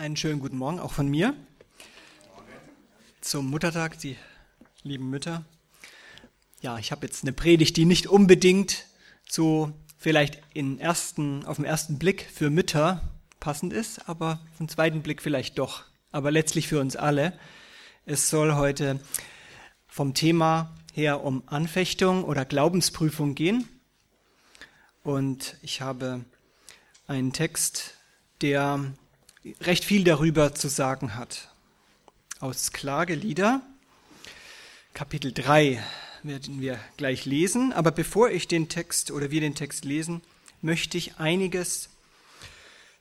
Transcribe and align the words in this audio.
Einen 0.00 0.16
schönen 0.16 0.40
guten 0.40 0.56
Morgen 0.56 0.80
auch 0.80 0.92
von 0.92 1.08
mir. 1.08 1.34
Zum 3.20 3.50
Muttertag, 3.50 3.98
die 3.98 4.16
lieben 4.82 5.10
Mütter. 5.10 5.44
Ja, 6.62 6.78
ich 6.78 6.90
habe 6.90 7.04
jetzt 7.04 7.22
eine 7.22 7.34
Predigt, 7.34 7.76
die 7.76 7.84
nicht 7.84 8.06
unbedingt 8.06 8.86
so 9.28 9.74
vielleicht 9.98 10.40
in 10.54 10.80
ersten, 10.80 11.44
auf 11.44 11.56
den 11.56 11.66
ersten 11.66 11.98
Blick 11.98 12.26
für 12.32 12.48
Mütter 12.48 13.02
passend 13.40 13.74
ist, 13.74 14.08
aber 14.08 14.40
auf 14.50 14.56
den 14.56 14.70
zweiten 14.70 15.02
Blick 15.02 15.20
vielleicht 15.20 15.58
doch. 15.58 15.84
Aber 16.12 16.30
letztlich 16.30 16.66
für 16.66 16.80
uns 16.80 16.96
alle. 16.96 17.38
Es 18.06 18.30
soll 18.30 18.54
heute 18.54 19.00
vom 19.86 20.14
Thema 20.14 20.74
her 20.94 21.22
um 21.22 21.42
Anfechtung 21.44 22.24
oder 22.24 22.46
Glaubensprüfung 22.46 23.34
gehen. 23.34 23.68
Und 25.02 25.58
ich 25.60 25.82
habe 25.82 26.24
einen 27.06 27.34
Text, 27.34 27.98
der 28.40 28.94
recht 29.60 29.84
viel 29.84 30.04
darüber 30.04 30.54
zu 30.54 30.68
sagen 30.68 31.16
hat. 31.16 31.48
Aus 32.40 32.72
Klagelieder, 32.72 33.60
Kapitel 34.94 35.32
3 35.32 35.82
werden 36.22 36.60
wir 36.60 36.78
gleich 36.96 37.24
lesen. 37.24 37.72
Aber 37.72 37.90
bevor 37.90 38.30
ich 38.30 38.48
den 38.48 38.68
Text 38.68 39.10
oder 39.10 39.30
wir 39.30 39.40
den 39.40 39.54
Text 39.54 39.84
lesen, 39.84 40.22
möchte 40.62 40.98
ich 40.98 41.16
einiges 41.18 41.88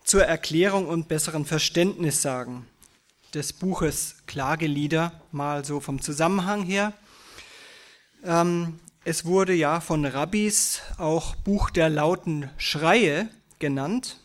zur 0.04 0.24
Erklärung 0.24 0.88
und 0.88 1.08
besseren 1.08 1.46
Verständnis 1.46 2.22
sagen 2.22 2.66
des 3.34 3.54
Buches 3.54 4.16
Klagelieder, 4.26 5.12
mal 5.32 5.64
so 5.64 5.80
vom 5.80 6.02
Zusammenhang 6.02 6.64
her. 6.64 6.94
Ähm, 8.24 8.80
es 9.06 9.26
wurde 9.26 9.54
ja 9.54 9.82
von 9.82 10.06
Rabbis 10.06 10.82
auch 10.98 11.36
Buch 11.36 11.70
der 11.70 11.90
lauten 11.90 12.50
Schreie 12.58 13.30
genannt. 13.60 14.18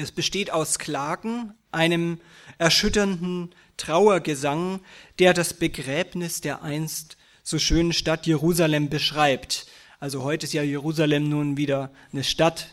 Es 0.00 0.12
besteht 0.12 0.50
aus 0.50 0.78
Klagen, 0.78 1.54
einem 1.72 2.20
erschütternden 2.58 3.54
Trauergesang, 3.76 4.80
der 5.18 5.34
das 5.34 5.54
Begräbnis 5.54 6.40
der 6.40 6.62
einst 6.62 7.16
so 7.42 7.58
schönen 7.58 7.92
Stadt 7.92 8.26
Jerusalem 8.26 8.88
beschreibt. 8.88 9.66
Also 9.98 10.22
heute 10.22 10.46
ist 10.46 10.52
ja 10.52 10.62
Jerusalem 10.62 11.28
nun 11.28 11.56
wieder 11.56 11.90
eine 12.12 12.24
Stadt 12.24 12.68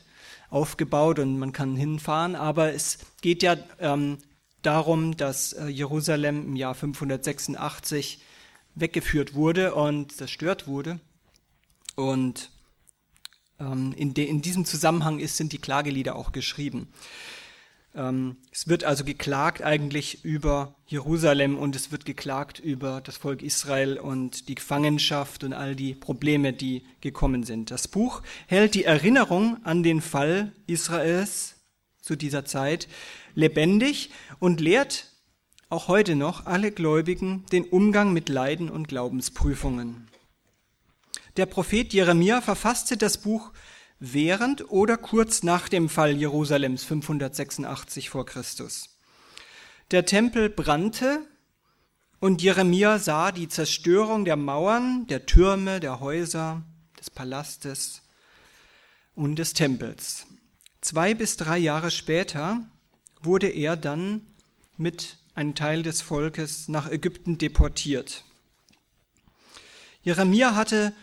aufgebaut 0.49 1.19
und 1.19 1.39
man 1.39 1.52
kann 1.52 1.75
hinfahren, 1.75 2.35
aber 2.35 2.73
es 2.73 2.99
geht 3.21 3.43
ja 3.43 3.57
ähm, 3.80 4.17
darum, 4.61 5.17
dass 5.17 5.53
äh, 5.53 5.67
Jerusalem 5.67 6.45
im 6.45 6.55
Jahr 6.55 6.75
586 6.75 8.19
weggeführt 8.75 9.33
wurde 9.33 9.75
und 9.75 10.11
zerstört 10.11 10.67
wurde. 10.67 10.99
Und 11.95 12.52
in, 13.59 14.13
de, 14.13 14.25
in, 14.25 14.41
diesem 14.41 14.66
Zusammenhang 14.66 15.19
ist, 15.19 15.38
sind 15.38 15.52
die 15.52 15.58
Klagelieder 15.58 16.16
auch 16.16 16.31
geschrieben. 16.31 16.88
Ähm, 17.95 18.38
es 18.52 18.67
wird 18.67 18.83
also 18.83 19.03
geklagt 19.03 19.64
eigentlich 19.64 20.23
über 20.23 20.75
Jerusalem 20.86 21.58
und 21.58 21.75
es 21.75 21.91
wird 21.91 22.05
geklagt 22.05 22.59
über 22.59 23.02
das 23.02 23.17
Volk 23.17 23.41
Israel 23.41 23.97
und 23.97 24.47
die 24.47 24.55
Gefangenschaft 24.55 25.44
und 25.44 25.53
all 25.53 25.75
die 25.75 25.95
Probleme, 25.95 26.53
die 26.53 26.83
gekommen 27.02 27.44
sind. 27.44 27.72
Das 27.72 27.88
Buch 27.88 28.22
hält 28.45 28.75
die 28.75 28.83
Erinnerung 28.83 29.58
an 29.64 29.81
den 29.81 30.02
Fall 30.02 30.52
Israels 30.67 31.55
zu 31.99 32.16
dieser 32.16 32.45
Zeit 32.45 32.88
lebendig 33.33 34.11
und 34.39 34.61
lehrt 34.61 35.08
auch 35.69 35.88
heute 35.88 36.16
noch 36.16 36.45
alle 36.45 36.71
Gläubigen 36.71 37.45
den 37.52 37.66
Umgang 37.66 38.14
mit 38.14 38.30
Leiden 38.30 38.69
und 38.69 38.88
Glaubensprüfungen. 38.88 40.08
Der 41.38 41.45
Prophet 41.45 41.93
Jeremia 41.93 42.41
verfasste 42.41 42.97
das 42.97 43.19
Buch 43.19 43.52
während 43.99 44.71
oder 44.71 44.97
kurz 44.97 45.43
nach 45.43 45.69
dem 45.69 45.88
Fall 45.88 46.17
Jerusalems 46.17 46.83
586 46.83 48.09
vor 48.09 48.25
Christus. 48.25 48.97
Der 49.91 50.05
Tempel 50.05 50.49
brannte 50.49 51.21
und 52.19 52.41
Jeremia 52.41 52.97
sah 52.97 53.31
die 53.31 53.47
Zerstörung 53.47 54.25
der 54.25 54.35
Mauern, 54.35 55.05
der 55.08 55.27
Türme, 55.27 55.80
der 55.80 55.99
Häuser, 55.99 56.64
des 56.99 57.11
Palastes 57.11 58.02
und 59.14 59.36
des 59.36 59.54
Tempels. 59.54 60.25
Zwei 60.81 61.14
bis 61.14 61.37
drei 61.37 61.59
Jahre 61.59 61.92
später 61.92 62.65
wurde 63.21 63.48
er 63.48 63.77
dann 63.77 64.25
mit 64.75 65.17
einem 65.36 65.54
Teil 65.54 65.83
des 65.83 66.02
Volkes 66.02 66.67
nach 66.67 66.89
Ägypten 66.89 67.37
deportiert. 67.37 68.23
Jeremia 70.02 70.55
hatte 70.55 70.93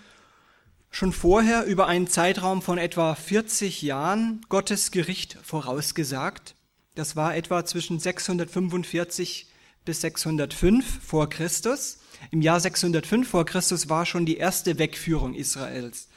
schon 0.95 1.13
vorher 1.13 1.65
über 1.65 1.89
einen 1.89 2.07
Zeitraum 2.07 2.63
von 2.63 2.79
etwa 2.79 3.17
40 3.17 3.83
Jahren 3.83 4.41
Gottes 4.49 4.93
Gericht 4.93 5.37
vorausgesagt. 5.43 6.55
Das 6.95 7.17
war 7.17 7.35
etwa 7.35 7.65
zwischen 7.65 7.99
645 7.99 9.49
bis 9.85 10.01
605 10.03 11.01
vor 11.05 11.29
Christus. 11.29 11.99
Im 12.31 12.43
Jahr 12.43 12.61
605 12.61 13.29
vor 13.29 13.45
Christus 13.45 13.89
war 13.89 14.07
schon 14.07 14.25
die 14.25 14.37
erste 14.37 14.79
Wegführung 14.79 15.35
Israels. 15.35 16.09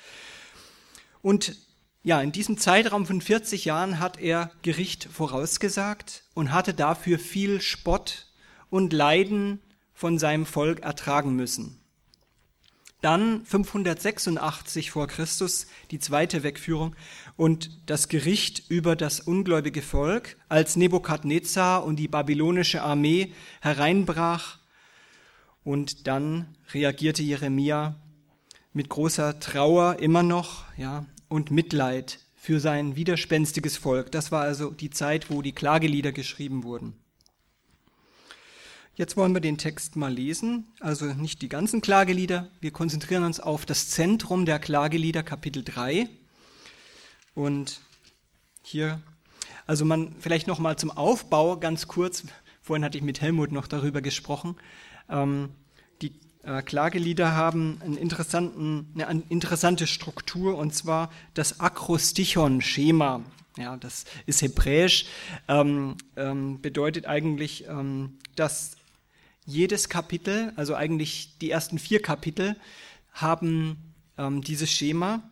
Und 1.23 1.57
ja, 2.03 2.21
in 2.21 2.31
diesem 2.31 2.59
Zeitraum 2.59 3.07
von 3.07 3.19
40 3.19 3.65
Jahren 3.65 3.99
hat 3.99 4.19
er 4.19 4.51
Gericht 4.61 5.05
vorausgesagt 5.11 6.23
und 6.35 6.51
hatte 6.51 6.75
dafür 6.75 7.17
viel 7.17 7.61
Spott 7.61 8.27
und 8.69 8.93
Leiden 8.93 9.59
von 9.95 10.19
seinem 10.19 10.45
Volk 10.45 10.81
ertragen 10.81 11.35
müssen. 11.35 11.79
Dann 13.01 13.45
586 13.45 14.89
vor 14.89 15.07
Christus 15.07 15.67
die 15.91 15.99
zweite 15.99 16.41
Wegführung 16.41 16.95
und 17.35 17.69
das 17.85 18.07
Gericht 18.07 18.63
über 18.69 18.95
das 18.95 19.19
ungläubige 19.19 19.83
Volk, 19.83 20.37
als 20.49 20.75
Nebukadnezar 20.75 21.83
und 21.83 21.97
die 21.97 22.07
babylonische 22.07 22.81
Armee 22.81 23.33
hereinbrach. 23.61 24.57
Und 25.63 26.07
dann 26.07 26.55
reagierte 26.73 27.21
Jeremia 27.21 27.95
mit 28.73 28.89
großer 28.89 29.39
Trauer 29.39 29.99
immer 29.99 30.23
noch, 30.23 30.65
ja, 30.75 31.05
und 31.29 31.51
Mitleid 31.51 32.19
für 32.35 32.59
sein 32.59 32.95
widerspenstiges 32.95 33.77
Volk. 33.77 34.11
Das 34.11 34.31
war 34.31 34.41
also 34.41 34.71
die 34.71 34.89
Zeit, 34.89 35.29
wo 35.29 35.41
die 35.41 35.51
Klagelieder 35.51 36.13
geschrieben 36.13 36.63
wurden. 36.63 36.95
Jetzt 38.97 39.15
wollen 39.15 39.35
wir 39.35 39.41
den 39.41 39.59
Text 39.59 39.95
mal 39.95 40.11
lesen, 40.11 40.65
also 40.79 41.05
nicht 41.05 41.43
die 41.43 41.49
ganzen 41.49 41.81
Klagelieder. 41.81 42.49
Wir 42.61 42.71
konzentrieren 42.71 43.23
uns 43.25 43.39
auf 43.39 43.63
das 43.63 43.89
Zentrum 43.89 44.47
der 44.47 44.57
Klagelieder, 44.57 45.21
Kapitel 45.21 45.63
3. 45.63 46.09
Und 47.35 47.81
hier, 48.63 48.99
also 49.67 49.85
man 49.85 50.15
vielleicht 50.19 50.47
noch 50.47 50.57
mal 50.57 50.79
zum 50.79 50.89
Aufbau 50.89 51.57
ganz 51.57 51.87
kurz. 51.87 52.23
Vorhin 52.63 52.83
hatte 52.83 52.97
ich 52.97 53.03
mit 53.03 53.21
Helmut 53.21 53.51
noch 53.51 53.67
darüber 53.67 54.01
gesprochen. 54.01 54.55
Ähm, 55.11 55.49
die 56.01 56.13
äh, 56.41 56.63
Klagelieder 56.63 57.35
haben 57.35 57.79
eine 57.85 57.97
interessante 57.99 59.85
Struktur 59.85 60.57
und 60.57 60.73
zwar 60.73 61.11
das 61.35 61.59
Akrostichon-Schema. 61.59 63.21
Ja, 63.57 63.77
das 63.77 64.05
ist 64.25 64.41
hebräisch, 64.41 65.05
ähm, 65.47 65.97
ähm, 66.15 66.61
bedeutet 66.61 67.05
eigentlich, 67.05 67.67
ähm, 67.67 68.17
dass 68.35 68.76
jedes 69.47 69.89
Kapitel, 69.89 70.51
also 70.57 70.75
eigentlich 70.75 71.37
die 71.39 71.49
ersten 71.49 71.79
vier 71.79 72.01
Kapitel, 72.01 72.55
haben 73.13 73.77
ähm, 74.17 74.41
dieses 74.41 74.69
Schema. 74.69 75.23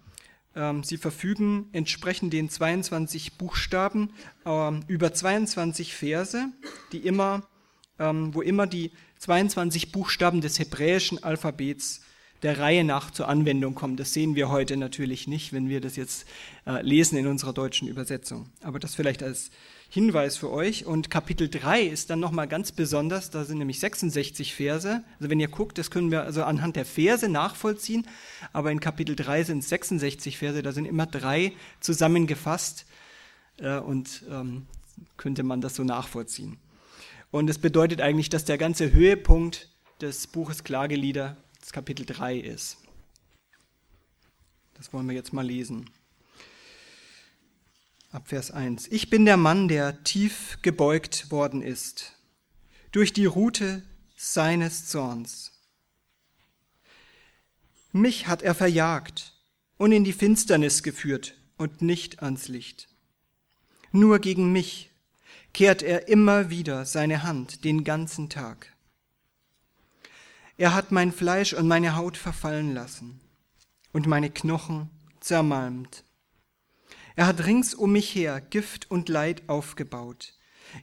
Ähm, 0.56 0.84
sie 0.84 0.98
verfügen 0.98 1.68
entsprechend 1.74 2.34
den 2.34 2.50
22 2.50 3.38
Buchstaben 3.38 4.12
ähm, 4.46 4.84
über 4.88 5.14
22 5.14 5.94
Verse, 5.94 6.48
die 6.94 7.00
immer, 7.00 7.48
ähm, 8.00 8.34
wo 8.34 8.42
immer 8.42 8.66
die 8.66 8.92
22 9.20 9.92
Buchstaben 9.92 10.42
des 10.42 10.58
hebräischen 10.60 11.22
Alphabets 11.22 12.02
der 12.42 12.58
Reihe 12.58 12.86
nach 12.86 13.12
zur 13.12 13.28
Anwendung 13.28 13.76
kommen. 13.76 13.98
Das 13.98 14.14
sehen 14.14 14.36
wir 14.36 14.50
heute 14.50 14.78
natürlich 14.78 15.28
nicht, 15.28 15.52
wenn 15.52 15.68
wir 15.68 15.82
das 15.82 15.98
jetzt 15.98 16.26
äh, 16.66 16.82
lesen 16.82 17.18
in 17.18 17.28
unserer 17.28 17.54
deutschen 17.54 17.88
Übersetzung. 17.88 18.50
Aber 18.62 18.80
das 18.80 18.96
vielleicht 18.96 19.24
als 19.24 19.52
Hinweis 19.96 20.36
für 20.36 20.52
euch. 20.52 20.86
Und 20.86 21.10
Kapitel 21.10 21.48
3 21.48 21.84
ist 21.84 22.10
dann 22.10 22.20
nochmal 22.20 22.50
ganz 22.50 22.74
besonders, 22.74 23.30
da 23.30 23.46
sind 23.46 23.60
nämlich 23.60 23.80
66 23.80 24.54
Verse. 24.54 25.02
Also 25.18 25.30
wenn 25.30 25.40
ihr 25.40 25.48
guckt, 25.48 25.78
das 25.78 25.90
können 25.90 26.12
wir 26.12 26.24
also 26.24 26.44
anhand 26.44 26.76
der 26.76 26.84
Verse 26.84 27.30
nachvollziehen, 27.30 28.06
aber 28.52 28.74
in 28.74 28.82
Kapitel 28.82 29.16
3 29.16 29.46
sind 29.46 29.60
es 29.60 29.70
66 29.70 30.38
Verse, 30.38 30.62
da 30.62 30.74
sind 30.74 30.84
immer 30.84 31.06
drei 31.06 31.54
zusammengefasst 31.80 32.86
äh, 33.60 33.78
und 33.78 34.26
ähm, 34.30 34.68
könnte 35.16 35.44
man 35.44 35.62
das 35.62 35.76
so 35.76 35.86
nachvollziehen. 35.86 36.58
Und 37.32 37.50
es 37.50 37.58
bedeutet 37.58 38.02
eigentlich, 38.02 38.28
dass 38.28 38.44
der 38.44 38.58
ganze 38.58 38.92
Höhepunkt 38.92 39.70
des 40.02 40.28
Buches 40.28 40.66
Klagelieder 40.66 41.38
das 41.62 41.72
Kapitel 41.72 42.06
3 42.06 42.36
ist. 42.36 42.80
Das 44.74 44.92
wollen 44.92 45.08
wir 45.08 45.16
jetzt 45.16 45.32
mal 45.32 45.46
lesen 45.48 45.90
ab 48.16 48.30
Vers 48.30 48.50
1. 48.50 48.88
Ich 48.92 49.10
bin 49.10 49.26
der 49.26 49.36
Mann, 49.36 49.68
der 49.68 50.02
tief 50.06 50.60
gebeugt 50.62 51.32
worden 51.32 51.62
ist 51.62 52.14
durch 52.94 53.12
die 53.12 53.26
Rute 53.26 53.84
seines 54.16 54.88
Zorns. 54.88 55.52
Mich 57.92 58.28
hat 58.28 58.42
er 58.42 58.56
verjagt 58.56 59.34
und 59.78 59.92
in 59.92 60.06
die 60.06 60.14
Finsternis 60.14 60.82
geführt 60.82 61.36
und 61.58 61.82
nicht 61.82 62.24
ans 62.24 62.48
Licht. 62.48 62.88
Nur 63.92 64.20
gegen 64.20 64.54
mich, 64.54 64.92
kehrt 65.54 65.84
er 65.84 66.08
immer 66.08 66.50
wieder 66.50 66.86
seine 66.86 67.24
Hand 67.24 67.66
den 67.66 67.84
ganzen 67.84 68.30
Tag. 68.30 68.74
Er 70.58 70.74
hat 70.74 70.94
mein 70.94 71.12
Fleisch 71.12 71.52
und 71.52 71.68
meine 71.68 71.98
Haut 71.98 72.16
verfallen 72.16 72.74
lassen 72.74 73.20
und 73.92 74.08
meine 74.08 74.30
Knochen 74.30 74.90
zermalmt. 75.20 76.05
Er 77.16 77.28
hat 77.28 77.46
rings 77.46 77.74
um 77.74 77.92
mich 77.94 78.14
her 78.14 78.42
Gift 78.42 78.92
und 78.92 79.10
Leid 79.10 79.48
aufgebaut. 79.48 80.34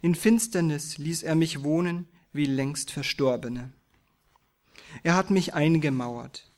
In 0.01 0.15
Finsternis 0.15 0.99
ließ 0.99 1.23
er 1.23 1.35
mich 1.35 1.63
wohnen 1.63 2.09
wie 2.33 2.47
längst 2.47 2.91
Verstorbene. 2.91 3.73
Er 5.03 5.15
hat 5.15 5.31
mich 5.31 5.55
eingemauert, 5.55 6.51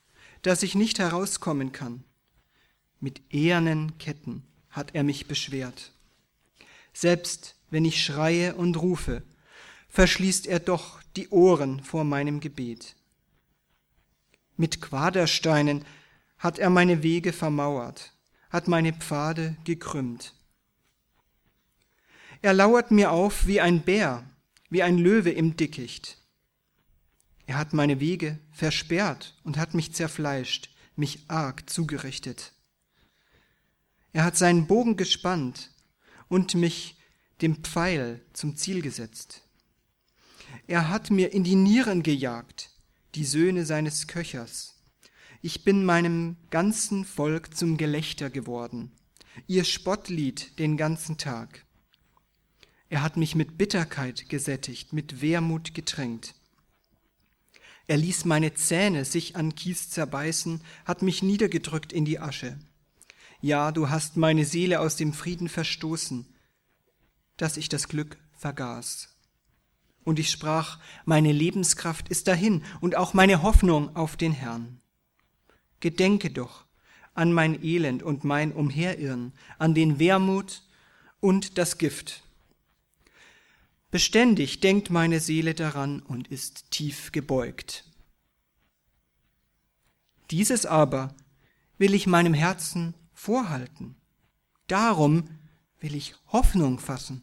dass 0.42 0.62
ich 0.62 0.74
nicht 0.74 0.98
herauskommen 0.98 1.72
kann. 1.72 2.04
Mit 3.00 3.22
ehernen 3.32 3.98
Ketten 3.98 4.44
hat 4.70 4.94
er 4.94 5.02
mich 5.02 5.26
beschwert. 5.26 5.92
Selbst 6.92 7.56
wenn 7.70 7.84
ich 7.84 8.04
schreie 8.04 8.54
und 8.54 8.76
rufe, 8.76 9.22
verschließt 9.88 10.46
er 10.46 10.60
doch 10.60 11.00
die 11.16 11.28
Ohren 11.28 11.82
vor 11.82 12.04
meinem 12.04 12.40
Gebet. 12.40 12.94
Mit 14.56 14.80
Quadersteinen 14.80 15.84
hat 16.38 16.58
er 16.58 16.70
meine 16.70 17.02
Wege 17.02 17.32
vermauert, 17.32 18.13
hat 18.54 18.68
meine 18.68 18.92
Pfade 18.92 19.56
gekrümmt. 19.64 20.32
Er 22.40 22.54
lauert 22.54 22.92
mir 22.92 23.10
auf 23.10 23.48
wie 23.48 23.60
ein 23.60 23.82
Bär, 23.82 24.30
wie 24.70 24.84
ein 24.84 24.96
Löwe 24.96 25.32
im 25.32 25.56
Dickicht. 25.56 26.18
Er 27.46 27.58
hat 27.58 27.72
meine 27.72 27.98
Wege 27.98 28.38
versperrt 28.52 29.34
und 29.42 29.56
hat 29.56 29.74
mich 29.74 29.92
zerfleischt, 29.92 30.70
mich 30.94 31.24
arg 31.26 31.68
zugerichtet. 31.68 32.52
Er 34.12 34.22
hat 34.22 34.36
seinen 34.36 34.68
Bogen 34.68 34.96
gespannt 34.96 35.72
und 36.28 36.54
mich 36.54 36.96
dem 37.42 37.56
Pfeil 37.64 38.20
zum 38.34 38.54
Ziel 38.54 38.82
gesetzt. 38.82 39.42
Er 40.68 40.90
hat 40.90 41.10
mir 41.10 41.32
in 41.32 41.42
die 41.42 41.56
Nieren 41.56 42.04
gejagt, 42.04 42.70
die 43.16 43.24
Söhne 43.24 43.66
seines 43.66 44.06
Köchers. 44.06 44.73
Ich 45.46 45.62
bin 45.62 45.84
meinem 45.84 46.38
ganzen 46.48 47.04
Volk 47.04 47.54
zum 47.54 47.76
Gelächter 47.76 48.30
geworden, 48.30 48.90
ihr 49.46 49.64
Spottlied 49.64 50.58
den 50.58 50.78
ganzen 50.78 51.18
Tag. 51.18 51.66
Er 52.88 53.02
hat 53.02 53.18
mich 53.18 53.34
mit 53.34 53.58
Bitterkeit 53.58 54.30
gesättigt, 54.30 54.94
mit 54.94 55.20
Wermut 55.20 55.74
getränkt. 55.74 56.34
Er 57.86 57.98
ließ 57.98 58.24
meine 58.24 58.54
Zähne 58.54 59.04
sich 59.04 59.36
an 59.36 59.54
Kies 59.54 59.90
zerbeißen, 59.90 60.62
hat 60.86 61.02
mich 61.02 61.22
niedergedrückt 61.22 61.92
in 61.92 62.06
die 62.06 62.20
Asche. 62.20 62.58
Ja, 63.42 63.70
du 63.70 63.90
hast 63.90 64.16
meine 64.16 64.46
Seele 64.46 64.80
aus 64.80 64.96
dem 64.96 65.12
Frieden 65.12 65.50
verstoßen, 65.50 66.24
dass 67.36 67.58
ich 67.58 67.68
das 67.68 67.88
Glück 67.88 68.16
vergaß. 68.32 69.14
Und 70.04 70.18
ich 70.18 70.30
sprach, 70.30 70.78
meine 71.04 71.32
Lebenskraft 71.32 72.08
ist 72.08 72.28
dahin 72.28 72.64
und 72.80 72.96
auch 72.96 73.12
meine 73.12 73.42
Hoffnung 73.42 73.94
auf 73.94 74.16
den 74.16 74.32
Herrn. 74.32 74.80
Gedenke 75.84 76.30
doch 76.30 76.64
an 77.12 77.30
mein 77.30 77.62
Elend 77.62 78.02
und 78.02 78.24
mein 78.24 78.52
Umherirren, 78.52 79.34
an 79.58 79.74
den 79.74 79.98
Wermut 79.98 80.62
und 81.20 81.58
das 81.58 81.76
Gift. 81.76 82.22
Beständig 83.90 84.60
denkt 84.60 84.88
meine 84.88 85.20
Seele 85.20 85.52
daran 85.52 86.00
und 86.00 86.28
ist 86.28 86.70
tief 86.70 87.12
gebeugt. 87.12 87.84
Dieses 90.30 90.64
aber 90.64 91.14
will 91.76 91.92
ich 91.92 92.06
meinem 92.06 92.32
Herzen 92.32 92.94
vorhalten. 93.12 93.94
Darum 94.68 95.28
will 95.80 95.94
ich 95.94 96.14
Hoffnung 96.28 96.78
fassen. 96.78 97.20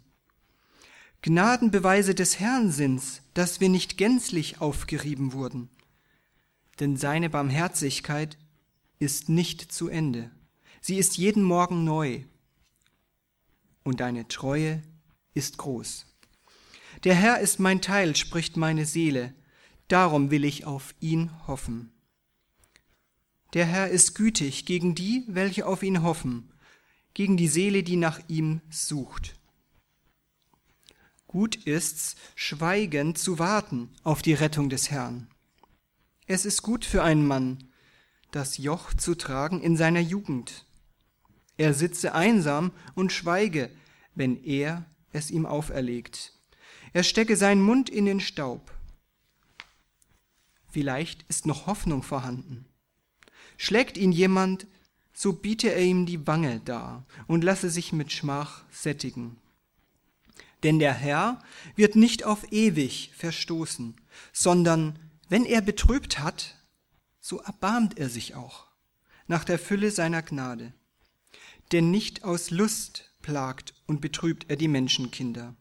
Gnadenbeweise 1.23 2.13
des 2.13 2.39
Herrn 2.39 2.71
sind's, 2.71 3.23
dass 3.33 3.59
wir 3.59 3.69
nicht 3.69 3.97
gänzlich 3.97 4.61
aufgerieben 4.61 5.33
wurden. 5.33 5.67
Denn 6.79 6.95
seine 6.95 7.29
Barmherzigkeit 7.29 8.37
ist 9.01 9.29
nicht 9.29 9.71
zu 9.71 9.89
Ende. 9.89 10.29
Sie 10.79 10.97
ist 10.97 11.17
jeden 11.17 11.41
Morgen 11.41 11.83
neu. 11.83 12.23
Und 13.83 13.99
deine 13.99 14.27
Treue 14.27 14.83
ist 15.33 15.57
groß. 15.57 16.05
Der 17.03 17.15
Herr 17.15 17.39
ist 17.39 17.59
mein 17.59 17.81
Teil, 17.81 18.15
spricht 18.15 18.57
meine 18.57 18.85
Seele, 18.85 19.33
darum 19.87 20.29
will 20.29 20.45
ich 20.45 20.65
auf 20.65 20.93
ihn 20.99 21.31
hoffen. 21.47 21.91
Der 23.53 23.65
Herr 23.65 23.89
ist 23.89 24.13
gütig 24.13 24.65
gegen 24.65 24.93
die, 24.93 25.23
welche 25.27 25.65
auf 25.65 25.81
ihn 25.81 26.03
hoffen, 26.03 26.53
gegen 27.15 27.37
die 27.37 27.47
Seele, 27.47 27.81
die 27.81 27.97
nach 27.97 28.21
ihm 28.27 28.61
sucht. 28.69 29.35
Gut 31.25 31.55
ist's, 31.55 32.15
schweigend 32.35 33.17
zu 33.17 33.39
warten 33.39 33.89
auf 34.03 34.21
die 34.21 34.33
Rettung 34.33 34.69
des 34.69 34.91
Herrn. 34.91 35.27
Es 36.27 36.45
ist 36.45 36.61
gut 36.61 36.85
für 36.85 37.01
einen 37.01 37.25
Mann, 37.25 37.70
das 38.31 38.57
Joch 38.57 38.93
zu 38.93 39.15
tragen 39.15 39.61
in 39.61 39.77
seiner 39.77 39.99
Jugend. 39.99 40.65
Er 41.57 41.73
sitze 41.73 42.13
einsam 42.15 42.71
und 42.95 43.11
schweige, 43.11 43.69
wenn 44.15 44.41
er 44.43 44.85
es 45.11 45.29
ihm 45.29 45.45
auferlegt. 45.45 46.33
Er 46.93 47.03
stecke 47.03 47.35
seinen 47.35 47.61
Mund 47.61 47.89
in 47.89 48.05
den 48.05 48.19
Staub. 48.19 48.71
Vielleicht 50.69 51.23
ist 51.29 51.45
noch 51.45 51.67
Hoffnung 51.67 52.01
vorhanden. 52.01 52.65
Schlägt 53.57 53.97
ihn 53.97 54.11
jemand, 54.11 54.67
so 55.13 55.33
biete 55.33 55.73
er 55.73 55.83
ihm 55.83 56.05
die 56.05 56.25
Wange 56.25 56.61
dar 56.61 57.05
und 57.27 57.43
lasse 57.43 57.69
sich 57.69 57.93
mit 57.93 58.11
Schmach 58.11 58.63
sättigen. 58.71 59.37
Denn 60.63 60.79
der 60.79 60.93
Herr 60.93 61.43
wird 61.75 61.95
nicht 61.95 62.23
auf 62.23 62.51
ewig 62.51 63.11
verstoßen, 63.15 63.95
sondern 64.31 64.97
wenn 65.27 65.45
er 65.45 65.61
betrübt 65.61 66.19
hat, 66.19 66.57
so 67.21 67.39
erbarmt 67.39 67.97
er 67.97 68.09
sich 68.09 68.35
auch 68.35 68.67
nach 69.27 69.45
der 69.45 69.59
Fülle 69.59 69.91
seiner 69.91 70.21
Gnade. 70.21 70.73
Denn 71.71 71.89
nicht 71.89 72.25
aus 72.25 72.51
Lust 72.51 73.11
plagt 73.21 73.73
und 73.87 74.01
betrübt 74.01 74.49
er 74.49 74.57
die 74.57 74.67
Menschenkinder, 74.67 75.55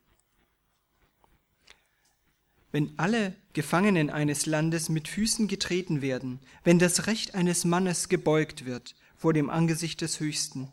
wenn 2.72 2.98
alle 2.98 3.34
Gefangenen 3.52 4.10
eines 4.10 4.46
Landes 4.46 4.88
mit 4.88 5.08
Füßen 5.08 5.48
getreten 5.48 6.02
werden, 6.02 6.40
wenn 6.62 6.78
das 6.78 7.06
Recht 7.06 7.34
eines 7.34 7.64
Mannes 7.64 8.08
gebeugt 8.08 8.64
wird 8.64 8.94
vor 9.16 9.32
dem 9.32 9.50
Angesicht 9.50 10.00
des 10.00 10.20
Höchsten, 10.20 10.72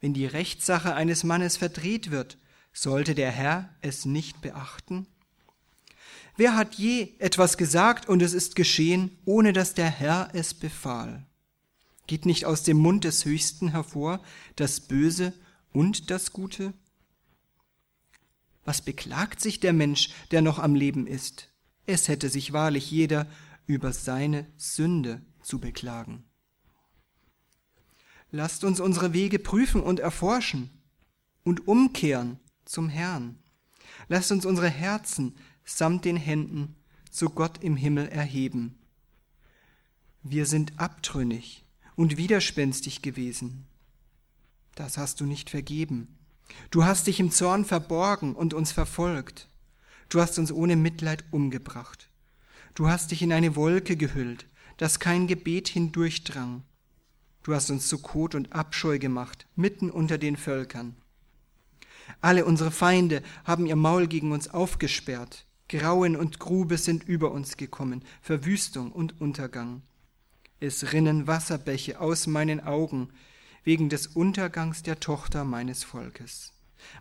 wenn 0.00 0.12
die 0.12 0.26
Rechtssache 0.26 0.94
eines 0.94 1.24
Mannes 1.24 1.56
verdreht 1.56 2.10
wird, 2.10 2.36
sollte 2.72 3.14
der 3.14 3.30
Herr 3.30 3.74
es 3.80 4.04
nicht 4.04 4.40
beachten? 4.40 5.06
Wer 6.36 6.56
hat 6.56 6.74
je 6.74 7.12
etwas 7.18 7.56
gesagt 7.56 8.08
und 8.08 8.20
es 8.20 8.32
ist 8.32 8.56
geschehen, 8.56 9.16
ohne 9.24 9.52
dass 9.52 9.74
der 9.74 9.90
Herr 9.90 10.30
es 10.32 10.52
befahl? 10.52 11.24
Geht 12.06 12.26
nicht 12.26 12.44
aus 12.44 12.64
dem 12.64 12.76
Mund 12.76 13.04
des 13.04 13.24
Höchsten 13.24 13.68
hervor 13.68 14.20
das 14.56 14.80
Böse 14.80 15.32
und 15.72 16.10
das 16.10 16.32
Gute? 16.32 16.74
Was 18.64 18.82
beklagt 18.82 19.40
sich 19.40 19.60
der 19.60 19.72
Mensch, 19.72 20.10
der 20.30 20.42
noch 20.42 20.58
am 20.58 20.74
Leben 20.74 21.06
ist? 21.06 21.48
Es 21.86 22.08
hätte 22.08 22.28
sich 22.28 22.52
wahrlich 22.52 22.90
jeder 22.90 23.26
über 23.66 23.92
seine 23.92 24.46
Sünde 24.56 25.22
zu 25.42 25.60
beklagen. 25.60 26.24
Lasst 28.30 28.64
uns 28.64 28.80
unsere 28.80 29.12
Wege 29.12 29.38
prüfen 29.38 29.80
und 29.80 30.00
erforschen 30.00 30.70
und 31.44 31.68
umkehren 31.68 32.40
zum 32.64 32.88
Herrn. 32.88 33.38
Lasst 34.08 34.32
uns 34.32 34.44
unsere 34.44 34.68
Herzen 34.68 35.36
samt 35.64 36.04
den 36.04 36.16
Händen 36.16 36.76
zu 37.10 37.30
Gott 37.30 37.62
im 37.62 37.76
Himmel 37.76 38.08
erheben. 38.08 38.78
Wir 40.22 40.46
sind 40.46 40.78
abtrünnig 40.78 41.64
und 41.96 42.16
widerspenstig 42.16 43.02
gewesen. 43.02 43.66
Das 44.74 44.98
hast 44.98 45.20
du 45.20 45.26
nicht 45.26 45.50
vergeben. 45.50 46.18
Du 46.70 46.84
hast 46.84 47.06
dich 47.06 47.20
im 47.20 47.30
Zorn 47.30 47.64
verborgen 47.64 48.34
und 48.34 48.54
uns 48.54 48.72
verfolgt. 48.72 49.48
Du 50.08 50.20
hast 50.20 50.38
uns 50.38 50.52
ohne 50.52 50.76
Mitleid 50.76 51.24
umgebracht. 51.30 52.10
Du 52.74 52.88
hast 52.88 53.10
dich 53.10 53.22
in 53.22 53.32
eine 53.32 53.56
Wolke 53.56 53.96
gehüllt, 53.96 54.46
dass 54.76 54.98
kein 54.98 55.26
Gebet 55.26 55.68
hindurchdrang. 55.68 56.62
Du 57.42 57.54
hast 57.54 57.70
uns 57.70 57.88
zu 57.88 57.98
Kot 57.98 58.34
und 58.34 58.52
Abscheu 58.52 58.98
gemacht, 58.98 59.46
mitten 59.54 59.90
unter 59.90 60.18
den 60.18 60.36
Völkern. 60.36 60.96
Alle 62.20 62.44
unsere 62.44 62.70
Feinde 62.70 63.22
haben 63.44 63.66
ihr 63.66 63.76
Maul 63.76 64.06
gegen 64.06 64.32
uns 64.32 64.48
aufgesperrt. 64.48 65.46
Grauen 65.68 66.16
und 66.16 66.38
Grube 66.38 66.78
sind 66.78 67.04
über 67.04 67.30
uns 67.32 67.56
gekommen, 67.56 68.04
Verwüstung 68.20 68.92
und 68.92 69.20
Untergang. 69.20 69.82
Es 70.60 70.92
rinnen 70.92 71.26
Wasserbäche 71.26 72.00
aus 72.00 72.26
meinen 72.26 72.60
Augen, 72.60 73.08
wegen 73.64 73.88
des 73.88 74.06
Untergangs 74.08 74.82
der 74.82 75.00
Tochter 75.00 75.44
meines 75.44 75.84
Volkes. 75.84 76.52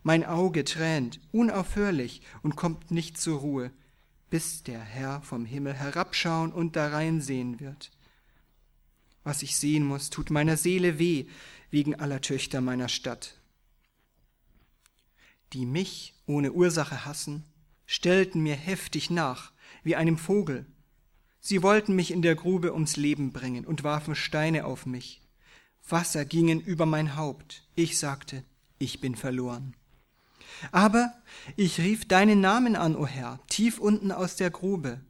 Mein 0.02 0.24
Auge 0.24 0.64
tränt 0.64 1.20
unaufhörlich 1.32 2.22
und 2.42 2.56
kommt 2.56 2.90
nicht 2.90 3.18
zur 3.18 3.40
Ruhe, 3.40 3.72
bis 4.30 4.64
der 4.64 4.80
Herr 4.80 5.22
vom 5.22 5.46
Himmel 5.46 5.74
herabschauen 5.74 6.54
und 6.54 6.76
darein 6.76 7.22
sehen 7.22 7.60
wird. 7.60 7.92
Was 9.24 9.44
ich 9.44 9.58
sehen 9.58 9.86
muss, 9.86 10.10
tut 10.10 10.30
meiner 10.30 10.58
Seele 10.58 11.00
weh 11.00 11.28
wegen 11.70 11.96
aller 11.96 12.22
Töchter 12.22 12.62
meiner 12.62 12.90
Stadt. 12.90 13.40
die 15.54 15.66
mich 15.66 16.16
ohne 16.26 16.52
Ursache 16.52 17.06
hassen, 17.06 17.46
stellten 17.86 18.42
mir 18.42 18.56
heftig 18.56 19.10
nach, 19.10 19.52
wie 19.84 19.96
einem 19.96 20.18
Vogel. 20.18 20.66
Sie 21.40 21.62
wollten 21.62 21.96
mich 21.96 22.12
in 22.12 22.22
der 22.22 22.36
Grube 22.36 22.74
ums 22.74 22.96
Leben 22.96 23.34
bringen 23.34 23.66
und 23.66 23.84
warfen 23.84 24.16
Steine 24.16 24.66
auf 24.66 24.86
mich. 24.86 25.22
Wasser 25.88 26.24
gingen 26.24 26.62
über 26.62 26.86
mein 26.86 27.16
Haupt. 27.18 27.68
Ich 27.76 28.00
sagte, 28.00 28.44
ich 28.80 29.02
bin 29.02 29.16
verloren. 29.16 29.76
Aber 30.72 31.14
ich 31.58 31.80
rief 31.80 32.08
deinen 32.08 32.40
Namen 32.40 32.76
an, 32.76 32.96
o 32.96 33.06
Herr, 33.06 33.40
tief 33.48 33.80
unten 33.80 34.12
aus 34.12 34.38
der 34.38 34.50
Grube. 34.50 35.02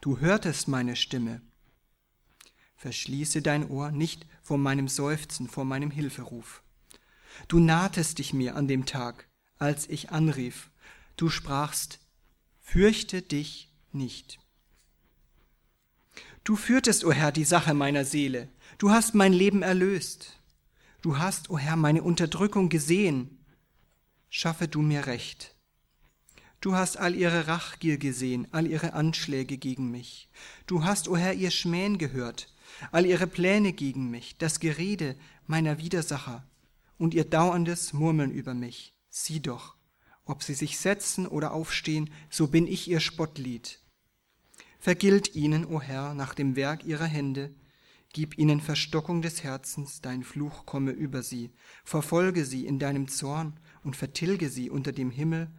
Du 0.00 0.18
hörtest 0.18 0.68
meine 0.68 0.96
Stimme. 0.96 1.42
Verschließe 2.76 3.42
dein 3.42 3.68
Ohr 3.68 3.90
nicht 3.90 4.26
vor 4.42 4.58
meinem 4.58 4.88
Seufzen, 4.88 5.48
vor 5.48 5.64
meinem 5.64 5.90
Hilferuf. 5.90 6.62
Du 7.46 7.58
nahtest 7.58 8.18
dich 8.18 8.32
mir 8.32 8.56
an 8.56 8.68
dem 8.68 8.86
Tag, 8.86 9.28
als 9.58 9.88
ich 9.88 10.10
anrief. 10.10 10.70
Du 11.18 11.30
sprachst, 11.30 11.98
fürchte 12.60 13.22
dich 13.22 13.72
nicht. 13.90 14.38
Du 16.44 16.54
führtest, 16.54 17.04
o 17.04 17.10
Herr, 17.10 17.32
die 17.32 17.44
Sache 17.44 17.74
meiner 17.74 18.04
Seele. 18.04 18.48
Du 18.78 18.92
hast 18.92 19.16
mein 19.16 19.32
Leben 19.32 19.62
erlöst. 19.62 20.38
Du 21.02 21.18
hast, 21.18 21.50
o 21.50 21.58
Herr, 21.58 21.74
meine 21.74 22.04
Unterdrückung 22.04 22.68
gesehen. 22.68 23.44
Schaffe 24.30 24.68
du 24.68 24.80
mir 24.80 25.06
Recht. 25.06 25.56
Du 26.60 26.76
hast 26.76 26.96
all 26.96 27.16
ihre 27.16 27.48
Rachgier 27.48 27.98
gesehen, 27.98 28.46
all 28.52 28.68
ihre 28.68 28.92
Anschläge 28.92 29.58
gegen 29.58 29.90
mich. 29.90 30.28
Du 30.68 30.84
hast, 30.84 31.08
o 31.08 31.16
Herr, 31.16 31.34
ihr 31.34 31.50
Schmähen 31.50 31.98
gehört, 31.98 32.54
all 32.92 33.04
ihre 33.04 33.26
Pläne 33.26 33.72
gegen 33.72 34.08
mich, 34.08 34.38
das 34.38 34.60
Gerede 34.60 35.16
meiner 35.48 35.78
Widersacher 35.78 36.46
und 36.96 37.12
ihr 37.12 37.24
dauerndes 37.24 37.92
Murmeln 37.92 38.30
über 38.30 38.54
mich. 38.54 38.94
Sieh 39.10 39.40
doch, 39.40 39.77
ob 40.28 40.42
sie 40.42 40.54
sich 40.54 40.78
setzen 40.78 41.26
oder 41.26 41.52
aufstehen, 41.52 42.10
so 42.30 42.46
bin 42.46 42.66
ich 42.66 42.88
ihr 42.88 43.00
Spottlied. 43.00 43.80
Vergilt 44.78 45.34
ihnen, 45.34 45.64
o 45.64 45.80
Herr, 45.80 46.14
nach 46.14 46.34
dem 46.34 46.54
Werk 46.54 46.84
ihrer 46.84 47.06
Hände, 47.06 47.52
gib 48.12 48.38
ihnen 48.38 48.60
Verstockung 48.60 49.22
des 49.22 49.42
Herzens, 49.42 50.00
dein 50.00 50.22
Fluch 50.22 50.66
komme 50.66 50.92
über 50.92 51.22
sie, 51.22 51.50
verfolge 51.84 52.44
sie 52.44 52.66
in 52.66 52.78
deinem 52.78 53.08
Zorn 53.08 53.58
und 53.82 53.96
vertilge 53.96 54.48
sie 54.48 54.70
unter 54.70 54.92
dem 54.92 55.10
Himmel 55.10 55.50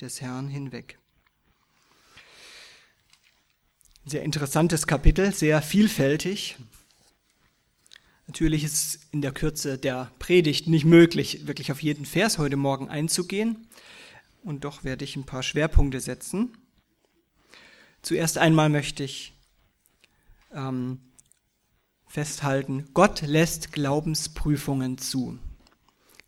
des 0.00 0.20
Herrn 0.20 0.48
hinweg. 0.48 0.98
Sehr 4.04 4.22
interessantes 4.22 4.86
Kapitel, 4.86 5.32
sehr 5.32 5.62
vielfältig. 5.62 6.56
Natürlich 8.26 8.64
ist 8.64 8.72
es 8.72 9.00
in 9.12 9.20
der 9.20 9.32
Kürze 9.32 9.78
der 9.78 10.10
Predigt 10.18 10.66
nicht 10.66 10.84
möglich, 10.84 11.46
wirklich 11.46 11.70
auf 11.70 11.82
jeden 11.82 12.06
Vers 12.06 12.38
heute 12.38 12.56
Morgen 12.56 12.88
einzugehen. 12.88 13.68
Und 14.42 14.64
doch 14.64 14.84
werde 14.84 15.04
ich 15.04 15.16
ein 15.16 15.24
paar 15.24 15.42
Schwerpunkte 15.42 16.00
setzen. 16.00 16.56
Zuerst 18.02 18.38
einmal 18.38 18.68
möchte 18.68 19.04
ich 19.04 19.32
ähm, 20.52 21.00
festhalten, 22.06 22.88
Gott 22.92 23.22
lässt 23.22 23.72
Glaubensprüfungen 23.72 24.98
zu. 24.98 25.38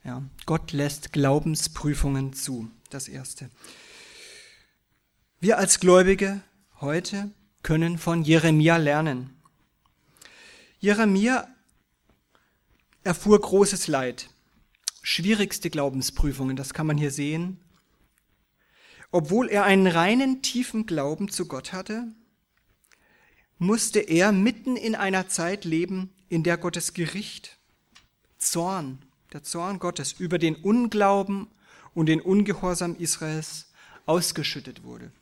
Ja, 0.04 0.22
Gott 0.46 0.72
lässt 0.72 1.12
Glaubensprüfungen 1.12 2.32
zu. 2.32 2.70
Das 2.90 3.08
Erste. 3.08 3.50
Wir 5.40 5.58
als 5.58 5.80
Gläubige 5.80 6.42
heute 6.80 7.30
können 7.62 7.98
von 7.98 8.22
Jeremia 8.22 8.76
lernen. 8.76 9.34
Jeremia 10.78 11.48
erfuhr 13.02 13.40
großes 13.40 13.88
Leid, 13.88 14.30
schwierigste 15.02 15.70
Glaubensprüfungen, 15.70 16.56
das 16.56 16.72
kann 16.74 16.86
man 16.86 16.98
hier 16.98 17.10
sehen. 17.10 17.58
Obwohl 19.14 19.48
er 19.48 19.62
einen 19.62 19.86
reinen, 19.86 20.42
tiefen 20.42 20.86
Glauben 20.86 21.28
zu 21.28 21.46
Gott 21.46 21.72
hatte, 21.72 22.08
musste 23.58 24.00
er 24.00 24.32
mitten 24.32 24.76
in 24.76 24.96
einer 24.96 25.28
Zeit 25.28 25.64
leben, 25.64 26.10
in 26.28 26.42
der 26.42 26.56
Gottes 26.56 26.94
Gericht, 26.94 27.56
Zorn, 28.38 28.98
der 29.32 29.44
Zorn 29.44 29.78
Gottes 29.78 30.14
über 30.14 30.38
den 30.38 30.56
Unglauben 30.56 31.46
und 31.94 32.06
den 32.06 32.20
Ungehorsam 32.20 32.96
Israels 32.96 33.70
ausgeschüttet 34.04 34.82
wurde. 34.82 35.12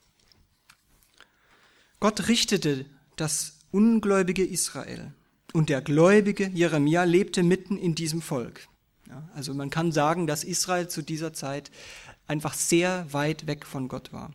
Gott 2.00 2.28
richtete 2.28 2.87
das 3.16 3.58
ungläubige 3.72 4.46
Israel 4.46 5.12
und 5.52 5.68
der 5.68 5.82
gläubige 5.82 6.49
Jeremia 6.49 7.04
lebte 7.04 7.42
mitten 7.42 7.76
in 7.76 7.94
diesem 7.94 8.22
Volk. 8.22 8.68
Also 9.34 9.52
man 9.52 9.68
kann 9.68 9.92
sagen, 9.92 10.26
dass 10.26 10.44
Israel 10.44 10.88
zu 10.88 11.02
dieser 11.02 11.34
Zeit 11.34 11.70
einfach 12.26 12.54
sehr 12.54 13.12
weit 13.12 13.46
weg 13.46 13.66
von 13.66 13.88
Gott 13.88 14.12
war. 14.12 14.30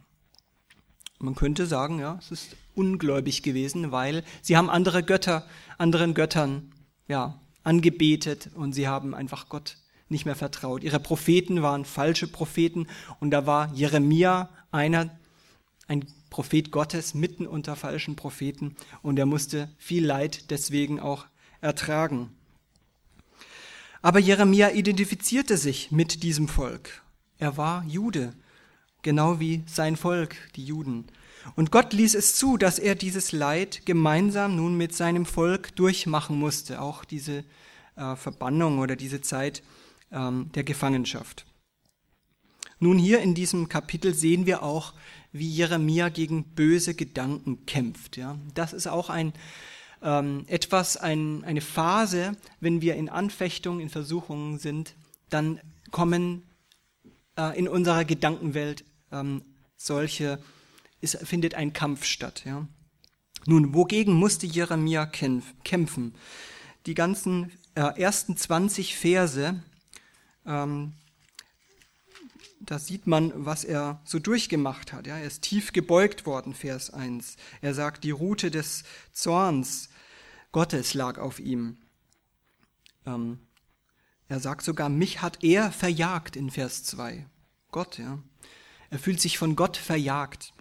Man 1.20 1.36
könnte 1.36 1.65
sagen, 1.65 2.00
ja, 2.00 2.17
es 2.20 2.32
ist 2.32 2.56
ungläubig 2.75 3.41
gewesen, 3.41 3.91
weil 3.91 4.24
sie 4.41 4.56
haben 4.56 4.70
andere 4.70 5.03
Götter, 5.03 5.48
anderen 5.77 6.13
Göttern, 6.13 6.72
ja, 7.08 7.39
angebetet 7.63 8.50
und 8.53 8.74
sie 8.74 8.88
haben 8.88 9.15
einfach 9.15 9.50
Gott 9.50 9.77
nicht 10.10 10.25
mehr 10.25 10.36
vertraut. 10.36 10.84
Ihre 10.84 11.00
Propheten 11.00 11.62
waren 11.62 11.86
falsche 11.86 12.27
Propheten 12.27 12.88
und 13.20 13.32
da 13.32 13.46
war 13.46 13.74
Jeremia 13.74 14.50
einer, 14.72 15.10
ein 15.88 16.06
Prophet 16.29 16.72
Gottes 16.72 17.13
mitten 17.13 17.48
unter 17.48 17.75
falschen 17.75 18.15
Propheten 18.15 18.75
und 19.01 19.17
er 19.17 19.25
musste 19.25 19.70
viel 19.77 20.06
Leid 20.06 20.51
deswegen 20.51 21.00
auch 21.00 21.25
ertragen. 21.62 22.32
Aber 24.01 24.20
Jeremia 24.20 24.72
identifizierte 24.72 25.58
sich 25.58 25.91
mit 25.91 26.24
diesem 26.24 26.48
Volk. 26.48 27.01
Er 27.39 27.58
war 27.58 27.84
Jude, 27.88 28.34
genau 29.01 29.39
wie 29.39 29.63
sein 29.67 29.96
Volk, 29.96 30.36
die 30.56 30.65
Juden. 30.65 31.06
Und 31.56 31.72
Gott 31.72 31.94
ließ 31.94 32.15
es 32.15 32.36
zu, 32.36 32.58
dass 32.58 32.79
er 32.79 32.96
dieses 32.96 33.32
Leid 33.32 33.86
gemeinsam 33.86 34.56
nun 34.56 34.75
mit 34.75 34.96
seinem 34.96 35.25
Volk 35.25 35.75
durchmachen 35.75 36.38
musste, 36.38 36.82
auch 36.82 37.06
diese 37.06 37.44
äh, 37.96 38.15
Verbannung 38.15 38.79
oder 38.79 38.96
diese 38.96 39.22
Zeit 39.22 39.63
ähm, 40.12 40.51
der 40.56 40.63
Gefangenschaft. 40.63 41.46
Nun 42.79 42.98
hier 42.98 43.20
in 43.20 43.34
diesem 43.34 43.70
Kapitel 43.70 44.13
sehen 44.13 44.46
wir 44.46 44.62
auch, 44.62 44.94
wie 45.32 45.50
Jeremia 45.50 46.10
gegen 46.10 46.44
böse 46.44 46.94
Gedanken 46.94 47.65
kämpft. 47.65 48.17
Ja. 48.17 48.38
Das 48.53 48.74
ist 48.74 48.88
auch 48.88 49.10
ein, 49.10 49.34
ähm, 50.01 50.44
etwas, 50.48 50.98
ein, 50.98 51.44
eine 51.44 51.62
Phase, 51.62 52.36
wenn 52.60 52.82
wir 52.82 52.96
in 52.96 53.10
Anfechtungen, 53.10 53.79
in 53.79 53.89
Versuchungen 53.89 54.60
sind, 54.60 54.96
dann 55.29 55.60
kommen 55.91 56.44
äh, 57.38 57.58
in 57.58 57.67
unserer 57.67 58.06
Gedankenwelt 58.06 58.84
ähm, 59.12 59.44
solche, 59.75 60.39
es 61.01 61.17
findet 61.24 61.56
ein 61.56 61.74
Kampf 61.74 62.03
statt. 62.03 62.44
Ja. 62.46 62.67
Nun, 63.46 63.74
wogegen 63.74 64.13
musste 64.13 64.46
Jeremia 64.46 65.06
kämpfen? 65.06 66.15
Die 66.86 66.94
ganzen 66.94 67.51
äh, 67.75 68.00
ersten 68.00 68.36
20 68.36 68.98
Verse 68.98 69.62
ähm, 70.46 70.94
da 72.60 72.79
sieht 72.79 73.08
man, 73.08 73.32
was 73.46 73.63
er 73.63 74.01
so 74.03 74.20
durchgemacht 74.20 74.94
hat. 74.94 75.08
Ja, 75.08 75.17
er 75.17 75.27
ist 75.27 75.41
tief 75.44 75.74
gebeugt 75.74 76.25
worden, 76.25 76.53
Vers 76.53 76.89
1. 76.89 77.38
Er 77.62 77.74
sagt, 77.74 78.03
die 78.03 78.12
Rute 78.12 78.51
des 78.51 78.84
Zorns 79.13 79.89
Gottes 80.51 80.94
lag 80.94 81.17
auf 81.17 81.39
ihm. 81.39 81.77
Ähm, 83.06 83.39
er 84.30 84.40
sagt 84.40 84.64
sogar, 84.64 84.90
mich 84.90 85.22
hat 85.22 85.44
er 85.44 85.72
verjagt 85.72 86.36
in 86.36 86.50
Vers 86.50 86.84
2. 86.84 87.26
Gott, 87.72 87.98
ja. 87.98 88.20
Er 88.90 89.00
fühlt 89.00 89.22
sich 89.22 89.38
von 89.38 89.56
Gott 89.56 89.78
verjagt. 89.78 90.54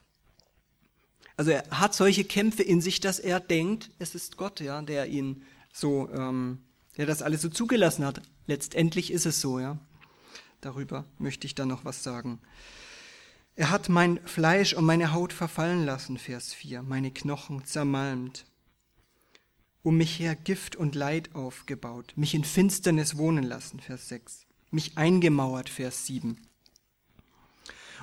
Also 1.36 1.50
er 1.50 1.68
hat 1.70 1.94
solche 1.94 2.24
Kämpfe 2.24 2.62
in 2.62 2.80
sich, 2.80 3.00
dass 3.00 3.18
er 3.18 3.40
denkt, 3.40 3.90
es 3.98 4.14
ist 4.14 4.36
Gott, 4.36 4.60
ja, 4.60 4.80
der 4.82 5.06
ihn 5.06 5.42
so, 5.72 6.08
ähm, 6.10 6.58
der 6.96 7.06
das 7.06 7.22
alles 7.22 7.42
so 7.42 7.48
zugelassen 7.48 8.04
hat. 8.04 8.22
Letztendlich 8.46 9.10
ist 9.12 9.26
es 9.26 9.40
so, 9.40 9.58
ja. 9.58 9.78
Darüber 10.60 11.04
möchte 11.18 11.46
ich 11.46 11.54
dann 11.54 11.68
noch 11.68 11.84
was 11.84 12.02
sagen. 12.02 12.40
Er 13.54 13.70
hat 13.70 13.88
mein 13.88 14.20
Fleisch 14.26 14.74
und 14.74 14.84
meine 14.84 15.12
Haut 15.12 15.32
verfallen 15.32 15.84
lassen, 15.84 16.18
Vers 16.18 16.52
4, 16.52 16.82
meine 16.82 17.10
Knochen 17.10 17.64
zermalmt. 17.64 18.46
Um 19.86 19.98
mich 19.98 20.18
her 20.18 20.34
Gift 20.34 20.74
und 20.74 20.94
Leid 20.94 21.34
aufgebaut, 21.34 22.12
mich 22.16 22.34
in 22.34 22.42
Finsternis 22.42 23.16
wohnen 23.16 23.44
lassen, 23.44 23.78
Vers 23.78 24.08
6, 24.08 24.46
mich 24.72 24.98
eingemauert, 24.98 25.68
Vers 25.68 26.06
7. 26.06 26.36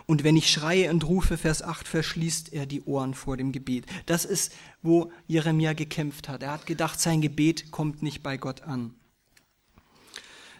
Und 0.06 0.24
wenn 0.24 0.38
ich 0.38 0.50
schreie 0.50 0.90
und 0.90 1.06
rufe, 1.06 1.38
Vers 1.38 1.62
8, 1.62 1.88
verschließt 1.88 2.54
er 2.54 2.66
die 2.66 2.82
Ohren 2.84 3.14
vor 3.14 3.38
dem 3.38 3.52
Gebet. 3.52 3.86
Das 4.06 4.24
ist, 4.24 4.54
wo 4.82 5.12
Jeremia 5.28 5.74
gekämpft 5.74 6.30
hat. 6.30 6.42
Er 6.44 6.54
hat 6.54 6.66
gedacht, 6.66 7.00
sein 7.00 7.22
Gebet 7.22 7.72
kommt 7.72 8.02
nicht 8.02 8.24
bei 8.24 8.38
Gott 8.38 8.62
an 8.62 8.96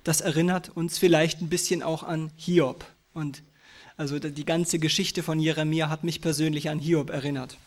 das 0.04 0.22
erinnert 0.22 0.70
uns 0.76 0.98
vielleicht 0.98 1.42
ein 1.42 1.50
bisschen 1.50 1.82
auch 1.82 2.04
an 2.04 2.32
Hiob. 2.36 2.86
Und 3.14 3.44
also 3.98 4.20
die 4.20 4.46
ganze 4.46 4.80
Geschichte 4.80 5.24
von 5.24 5.40
Jeremia 5.40 5.90
hat 5.90 6.04
mich 6.04 6.22
persönlich 6.22 6.70
an 6.70 6.80
Hiob 6.80 7.10
erinnert. 7.10 7.58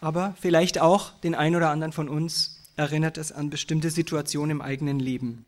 Aber 0.00 0.34
vielleicht 0.40 0.80
auch 0.80 1.18
den 1.20 1.34
einen 1.34 1.56
oder 1.56 1.70
anderen 1.70 1.92
von 1.92 2.08
uns 2.08 2.72
erinnert 2.76 3.18
es 3.18 3.32
an 3.32 3.50
bestimmte 3.50 3.90
Situationen 3.90 4.50
im 4.50 4.62
eigenen 4.62 5.00
Leben. 5.00 5.46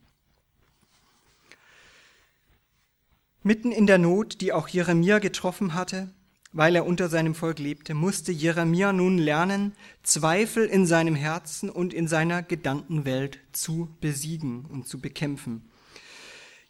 Mitten 3.43 3.73
in 3.73 3.87
der 3.87 3.99
Not, 3.99 4.41
die 4.41 4.53
auch 4.53 4.69
Jeremia 4.69 5.19
getroffen 5.21 5.75
hatte, 5.75 6.09
weil 6.53 6.75
er 6.75 6.87
unter 6.87 7.09
seinem 7.09 7.35
Volk 7.35 7.59
lebte, 7.59 7.95
musste 7.95 8.33
Jeremia 8.33 8.93
nun 8.93 9.19
lernen, 9.19 9.75
Zweifel 10.03 10.67
in 10.67 10.87
seinem 10.87 11.15
Herzen 11.15 11.69
und 11.69 11.93
in 11.93 12.09
seiner 12.09 12.43
Gedankenwelt 12.43 13.39
zu 13.53 13.95
besiegen 14.01 14.65
und 14.65 14.89
zu 14.89 15.01
bekämpfen. 15.01 15.71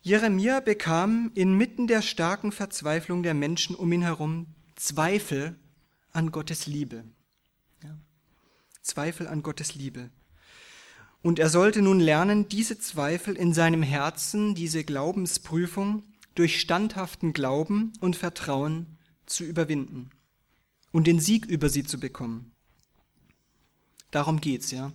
Jeremia 0.02 0.60
bekam 0.60 1.30
inmitten 1.34 1.86
der 1.86 2.02
starken 2.02 2.52
Verzweiflung 2.52 3.22
der 3.22 3.34
Menschen 3.34 3.76
um 3.76 3.92
ihn 3.92 4.02
herum 4.02 4.46
Zweifel 4.74 5.56
an 6.12 6.32
Gottes 6.32 6.66
Liebe. 6.66 7.04
Zweifel 8.88 9.28
an 9.28 9.42
Gottes 9.42 9.74
Liebe. 9.74 10.10
Und 11.22 11.38
er 11.38 11.48
sollte 11.48 11.82
nun 11.82 12.00
lernen, 12.00 12.48
diese 12.48 12.78
Zweifel 12.78 13.36
in 13.36 13.52
seinem 13.52 13.82
Herzen, 13.82 14.54
diese 14.54 14.84
Glaubensprüfung 14.84 16.04
durch 16.34 16.60
standhaften 16.60 17.32
Glauben 17.32 17.92
und 18.00 18.16
Vertrauen 18.16 18.98
zu 19.26 19.44
überwinden 19.44 20.10
und 20.92 21.06
den 21.06 21.20
Sieg 21.20 21.46
über 21.46 21.68
sie 21.68 21.84
zu 21.84 21.98
bekommen. 21.98 22.52
Darum 24.10 24.40
geht's, 24.40 24.70
ja. 24.70 24.92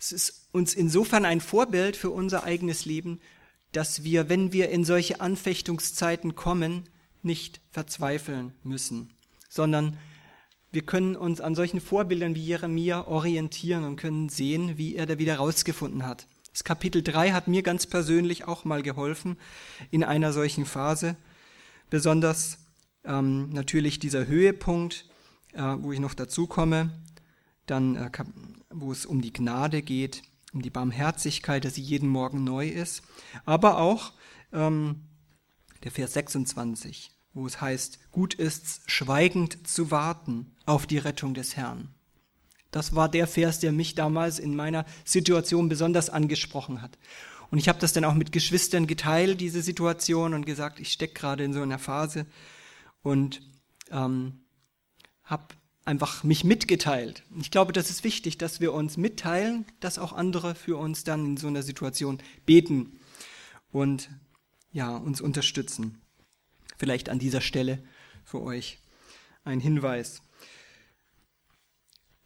Es 0.00 0.12
ist 0.12 0.48
uns 0.52 0.74
insofern 0.74 1.24
ein 1.24 1.40
Vorbild 1.40 1.96
für 1.96 2.10
unser 2.10 2.44
eigenes 2.44 2.84
Leben, 2.84 3.20
dass 3.72 4.02
wir, 4.04 4.28
wenn 4.28 4.52
wir 4.52 4.70
in 4.70 4.84
solche 4.84 5.20
Anfechtungszeiten 5.20 6.34
kommen, 6.34 6.88
nicht 7.22 7.60
verzweifeln 7.70 8.54
müssen, 8.62 9.12
sondern 9.48 9.98
wir 10.70 10.82
können 10.82 11.16
uns 11.16 11.40
an 11.40 11.54
solchen 11.54 11.80
Vorbildern 11.80 12.34
wie 12.34 12.44
Jeremia 12.44 13.06
orientieren 13.06 13.84
und 13.84 13.96
können 13.96 14.28
sehen, 14.28 14.76
wie 14.76 14.96
er 14.96 15.06
da 15.06 15.18
wieder 15.18 15.36
rausgefunden 15.36 16.06
hat. 16.06 16.26
Das 16.52 16.64
Kapitel 16.64 17.02
3 17.02 17.32
hat 17.32 17.48
mir 17.48 17.62
ganz 17.62 17.86
persönlich 17.86 18.46
auch 18.46 18.64
mal 18.64 18.82
geholfen 18.82 19.38
in 19.90 20.04
einer 20.04 20.32
solchen 20.32 20.66
Phase. 20.66 21.16
Besonders 21.88 22.58
ähm, 23.04 23.50
natürlich 23.50 23.98
dieser 23.98 24.26
Höhepunkt, 24.26 25.06
äh, 25.52 25.62
wo 25.78 25.92
ich 25.92 26.00
noch 26.00 26.14
dazu 26.14 26.46
komme, 26.46 26.90
dann 27.66 27.96
äh, 27.96 28.10
wo 28.70 28.92
es 28.92 29.06
um 29.06 29.22
die 29.22 29.32
Gnade 29.32 29.82
geht, 29.82 30.22
um 30.52 30.62
die 30.62 30.70
Barmherzigkeit, 30.70 31.64
dass 31.64 31.76
sie 31.76 31.82
jeden 31.82 32.08
Morgen 32.08 32.44
neu 32.44 32.68
ist, 32.68 33.02
aber 33.44 33.78
auch 33.78 34.12
ähm, 34.52 35.02
der 35.84 35.92
Vers 35.92 36.14
26, 36.14 37.10
wo 37.38 37.46
es 37.46 37.60
heißt, 37.60 38.10
gut 38.10 38.34
ist's, 38.34 38.80
schweigend 38.86 39.66
zu 39.66 39.90
warten 39.90 40.50
auf 40.66 40.86
die 40.86 40.98
Rettung 40.98 41.34
des 41.34 41.56
Herrn. 41.56 41.88
Das 42.72 42.94
war 42.94 43.08
der 43.08 43.26
Vers, 43.26 43.60
der 43.60 43.72
mich 43.72 43.94
damals 43.94 44.38
in 44.38 44.56
meiner 44.56 44.84
Situation 45.04 45.68
besonders 45.68 46.10
angesprochen 46.10 46.82
hat. 46.82 46.98
Und 47.50 47.58
ich 47.58 47.68
habe 47.68 47.78
das 47.78 47.92
dann 47.92 48.04
auch 48.04 48.14
mit 48.14 48.32
Geschwistern 48.32 48.86
geteilt, 48.86 49.40
diese 49.40 49.62
Situation, 49.62 50.34
und 50.34 50.44
gesagt, 50.44 50.80
ich 50.80 50.92
stecke 50.92 51.14
gerade 51.14 51.44
in 51.44 51.54
so 51.54 51.62
einer 51.62 51.78
Phase 51.78 52.26
und 53.02 53.40
ähm, 53.90 54.40
habe 55.22 55.46
einfach 55.84 56.24
mich 56.24 56.44
mitgeteilt. 56.44 57.22
Ich 57.40 57.50
glaube, 57.50 57.72
das 57.72 57.88
ist 57.88 58.04
wichtig, 58.04 58.36
dass 58.36 58.60
wir 58.60 58.74
uns 58.74 58.96
mitteilen, 58.96 59.64
dass 59.80 59.98
auch 59.98 60.12
andere 60.12 60.54
für 60.54 60.76
uns 60.76 61.04
dann 61.04 61.24
in 61.24 61.36
so 61.38 61.46
einer 61.46 61.62
Situation 61.62 62.18
beten 62.44 62.98
und 63.70 64.10
ja, 64.72 64.94
uns 64.96 65.20
unterstützen. 65.20 66.02
Vielleicht 66.78 67.08
an 67.08 67.18
dieser 67.18 67.40
Stelle 67.40 67.82
für 68.24 68.40
euch 68.40 68.78
ein 69.44 69.60
Hinweis. 69.60 70.22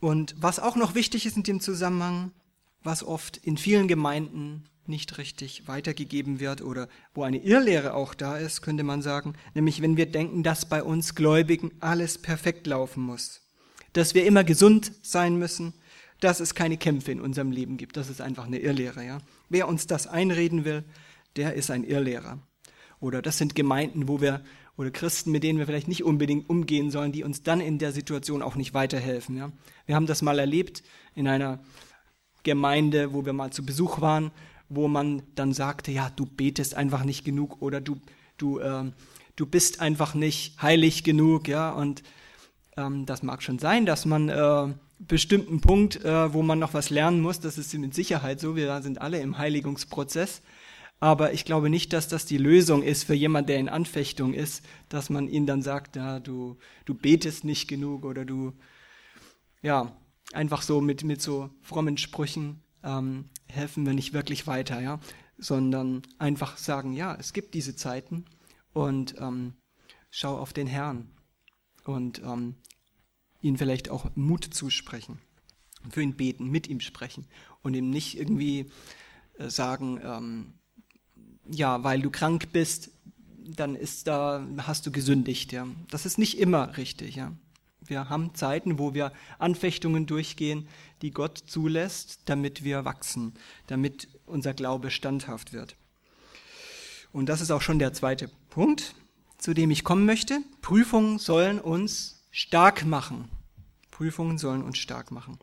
Und 0.01 0.35
was 0.39 0.59
auch 0.59 0.77
noch 0.77 0.95
wichtig 0.95 1.27
ist 1.27 1.37
in 1.37 1.43
dem 1.43 1.61
Zusammenhang, 1.61 2.33
was 2.83 3.05
oft 3.05 3.37
in 3.39 3.57
vielen 3.57 3.89
Gemeinden 3.89 4.65
nicht 4.87 5.19
richtig 5.19 5.69
weitergegeben 5.69 6.41
wird 6.41 6.61
oder 6.61 6.89
wo 7.15 7.23
eine 7.23 7.39
Irrlehre 7.39 7.95
auch 7.95 8.15
da 8.15 8.37
ist, 8.37 8.63
könnte 8.63 8.83
man 8.83 9.01
sagen, 9.01 9.35
nämlich 9.55 9.81
wenn 9.81 9.97
wir 9.97 10.07
denken, 10.07 10.43
dass 10.43 10.69
bei 10.69 10.83
uns 10.83 11.15
Gläubigen 11.15 11.71
alles 11.81 12.19
perfekt 12.19 12.67
laufen 12.67 13.05
muss, 13.05 13.43
dass 13.93 14.15
wir 14.15 14.27
immer 14.27 14.43
gesund 14.43 14.93
sein 15.03 15.39
müssen, 15.39 15.73
dass 16.19 16.41
es 16.41 16.55
keine 16.55 16.77
Kämpfe 16.77 17.13
in 17.13 17.21
unserem 17.21 17.53
Leben 17.53 17.77
gibt. 17.77 17.97
Das 17.97 18.11
ist 18.11 18.21
einfach 18.21 18.47
eine 18.47 18.59
Irrlehre. 18.59 19.05
Ja? 19.05 19.21
Wer 19.49 19.69
uns 19.69 19.87
das 19.87 20.07
einreden 20.07 20.65
will, 20.65 20.85
der 21.37 21.55
ist 21.55 21.71
ein 21.71 21.85
Irrlehrer. 21.85 22.39
Oder 23.03 23.21
das 23.21 23.37
sind 23.37 23.55
Gemeinden, 23.55 24.07
wo 24.07 24.21
wir 24.21 24.43
oder 24.77 24.91
Christen, 24.91 25.33
mit 25.33 25.43
denen 25.43 25.59
wir 25.59 25.67
vielleicht 25.67 25.89
nicht 25.89 26.05
unbedingt 26.05 26.49
umgehen 26.49 26.91
sollen, 26.91 27.13
die 27.13 27.25
uns 27.25 27.43
dann 27.43 27.61
in 27.61 27.79
der 27.79 27.93
Situation 27.93 28.41
auch 28.43 28.55
nicht 28.55 28.73
weiterhelfen. 28.73 29.37
Ja? 29.37 29.53
Wir 29.85 29.97
haben 29.97 30.07
das 30.07 30.23
mal 30.23 30.39
erlebt 30.39 30.83
in 31.15 31.29
einer 31.29 31.59
Gemeinde, 32.43 33.13
wo 33.13 33.27
wir 33.27 33.33
mal 33.33 33.51
zu 33.53 33.67
Besuch 33.67 34.01
waren, 34.01 34.31
wo 34.69 34.89
man 34.89 35.23
dann 35.35 35.53
sagte, 35.53 35.93
ja, 35.93 36.11
du 36.15 36.25
betest 36.25 36.75
einfach 36.75 37.05
nicht 37.05 37.25
genug 37.25 37.61
oder 37.61 37.81
du, 37.81 38.01
du, 38.39 38.61
äh, 38.61 38.85
du 39.37 39.47
bist 39.47 39.81
einfach 39.81 40.15
nicht 40.15 40.61
heilig 40.63 41.05
genug, 41.05 41.49
ja, 41.49 41.71
und 41.71 42.03
ähm, 42.77 43.05
das 43.05 43.23
mag 43.23 43.43
schon 43.43 43.59
sein, 43.59 43.85
dass 43.85 44.07
man 44.07 44.29
äh, 44.31 44.75
bestimmten 44.99 45.61
Punkt, 45.61 46.03
äh, 46.05 46.33
wo 46.33 46.43
man 46.43 46.59
noch 46.59 46.73
was 46.73 46.89
lernen 46.89 47.21
muss, 47.21 47.41
das 47.41 47.59
ist 47.59 47.75
mit 47.75 47.95
Sicherheit 47.95 48.41
so, 48.41 48.57
wir 48.57 48.81
sind 48.81 49.01
alle 49.03 49.21
im 49.21 49.37
Heiligungsprozess, 49.37 50.41
aber 51.03 51.33
ich 51.33 51.45
glaube 51.45 51.69
nicht, 51.69 51.93
dass 51.93 52.07
das 52.07 52.27
die 52.27 52.39
Lösung 52.39 52.85
ist 52.85 53.03
für 53.03 53.15
jemand, 53.15 53.49
der 53.49 53.59
in 53.59 53.69
Anfechtung 53.69 54.35
ist, 54.35 54.65
dass 54.89 55.11
man 55.11 55.27
ihm 55.27 55.47
dann 55.47 55.61
sagt, 55.61 55.97
ja, 55.97 56.21
du, 56.21 56.59
du 56.85 56.95
betest 56.95 57.43
nicht 57.43 57.67
genug 57.67 58.05
oder 58.05 58.25
du, 58.25 58.53
ja, 59.63 59.97
einfach 60.33 60.63
so 60.63 60.81
mit, 60.81 61.03
mit 61.03 61.21
so 61.21 61.51
frommen 61.61 61.99
Sprüchen 61.99 62.63
ähm, 62.85 63.31
helfen 63.49 63.85
wir 63.85 63.95
nicht 63.95 64.13
wirklich 64.13 64.47
weiter, 64.47 64.81
ja, 64.81 65.01
sondern 65.39 66.03
einfach 66.21 66.57
sagen, 66.57 66.93
ja, 66.93 67.17
es 67.17 67.33
gibt 67.33 67.55
diese 67.55 67.75
Zeiten 67.75 68.25
und 68.73 69.17
ähm, 69.19 69.55
schau 70.09 70.39
auf 70.39 70.53
den 70.53 70.69
Herrn 70.69 71.11
und 71.85 72.21
ähm, 72.21 72.55
ihn 73.41 73.59
vielleicht 73.59 73.91
auch 73.91 74.09
Mut 74.15 74.45
zusprechen, 74.45 75.19
für 75.91 76.01
ihn 76.01 76.15
beten, 76.15 76.49
mit 76.49 76.69
ihm 76.69 76.79
sprechen 76.79 77.27
und 77.61 77.75
ihm 77.75 77.91
nicht 77.91 78.17
irgendwie 78.17 78.71
äh, 79.39 79.51
sagen, 79.51 80.01
ähm, 80.01 80.55
ja, 81.49 81.83
weil 81.85 82.01
du 82.01 82.11
krank 82.11 82.53
bist, 82.53 82.91
dann 83.45 83.75
ist 83.75 84.07
da, 84.07 84.47
hast 84.59 84.87
du 84.87 84.93
gesündigt, 84.93 85.53
ja. 85.53 85.67
Das 85.91 86.07
ist 86.07 86.19
nicht 86.19 86.39
immer 86.39 86.77
richtig, 86.77 87.17
ja. 87.17 87.33
Wir 87.85 88.09
haben 88.09 88.35
Zeiten, 88.35 88.79
wo 88.79 88.95
wir 88.95 89.13
Anfechtungen 89.39 90.07
durchgehen, 90.07 90.69
die 91.03 91.11
Gott 91.11 91.43
zulässt, 91.47 92.21
damit 92.27 92.63
wir 92.63 92.85
wachsen, 92.85 93.35
damit 93.67 94.09
unser 94.25 94.55
Glaube 94.55 94.91
standhaft 94.91 95.53
wird. 95.53 95.77
Und 97.13 97.29
das 97.29 97.41
ist 97.41 97.51
auch 97.51 97.61
schon 97.61 97.79
der 97.79 97.93
zweite 97.93 98.31
Punkt, 98.51 98.95
zu 99.37 99.53
dem 99.53 99.71
ich 99.71 99.85
kommen 99.85 100.07
möchte. 100.07 100.41
Prüfungen 100.61 101.19
sollen 101.19 101.59
uns 101.59 102.23
stark 102.31 102.87
machen. 102.87 103.29
Prüfungen 103.91 104.39
sollen 104.39 104.63
uns 104.63 104.79
stark 104.79 105.11
machen. 105.11 105.39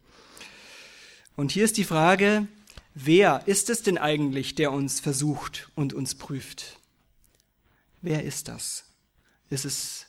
Und 1.35 1.51
hier 1.51 1.65
ist 1.65 1.77
die 1.77 1.83
Frage, 1.83 2.47
Wer 2.93 3.43
ist 3.45 3.69
es 3.69 3.83
denn 3.83 3.97
eigentlich, 3.97 4.55
der 4.55 4.71
uns 4.71 4.99
versucht 4.99 5.69
und 5.75 5.93
uns 5.93 6.15
prüft? 6.15 6.79
Wer 8.01 8.23
ist 8.23 8.47
das? 8.47 8.85
Ist 9.49 9.65
es 9.65 10.05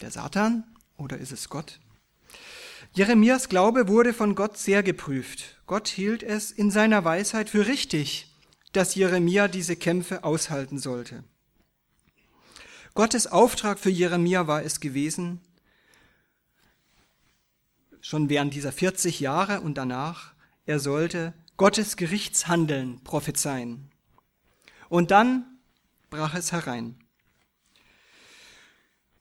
der 0.00 0.10
Satan 0.10 0.64
oder 0.96 1.18
ist 1.18 1.32
es 1.32 1.48
Gott? 1.48 1.80
Jeremias 2.92 3.48
Glaube 3.48 3.88
wurde 3.88 4.14
von 4.14 4.34
Gott 4.34 4.56
sehr 4.56 4.82
geprüft. 4.82 5.60
Gott 5.66 5.88
hielt 5.88 6.22
es 6.22 6.50
in 6.50 6.70
seiner 6.70 7.04
Weisheit 7.04 7.50
für 7.50 7.66
richtig, 7.66 8.32
dass 8.72 8.94
Jeremia 8.94 9.48
diese 9.48 9.76
Kämpfe 9.76 10.24
aushalten 10.24 10.78
sollte. 10.78 11.24
Gottes 12.94 13.26
Auftrag 13.26 13.78
für 13.78 13.90
Jeremia 13.90 14.46
war 14.46 14.62
es 14.62 14.80
gewesen, 14.80 15.40
schon 18.00 18.30
während 18.30 18.54
dieser 18.54 18.72
40 18.72 19.20
Jahre 19.20 19.60
und 19.60 19.74
danach, 19.74 20.32
er 20.66 20.80
sollte 20.80 21.32
Gottes 21.56 21.96
Gerichtshandeln 21.96 23.02
prophezeien. 23.02 23.90
Und 24.88 25.10
dann 25.10 25.58
brach 26.10 26.34
es 26.34 26.52
herein. 26.52 26.96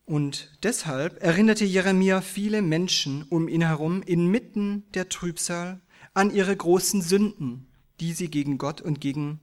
Und 0.06 0.52
deshalb 0.62 1.24
erinnerte 1.24 1.66
Jeremia 1.66 2.22
viele 2.22 2.62
Menschen 2.62 3.24
um 3.24 3.48
ihn 3.48 3.62
herum 3.62 4.04
inmitten 4.04 4.84
der 4.94 5.10
Trübsal 5.10 5.82
an 6.14 6.30
ihre 6.30 6.56
großen 6.56 7.02
Sünden, 7.02 7.68
die 8.00 8.14
sie 8.14 8.30
gegen 8.30 8.58
Gott 8.58 8.82
und 8.82 9.02
gegen, 9.02 9.40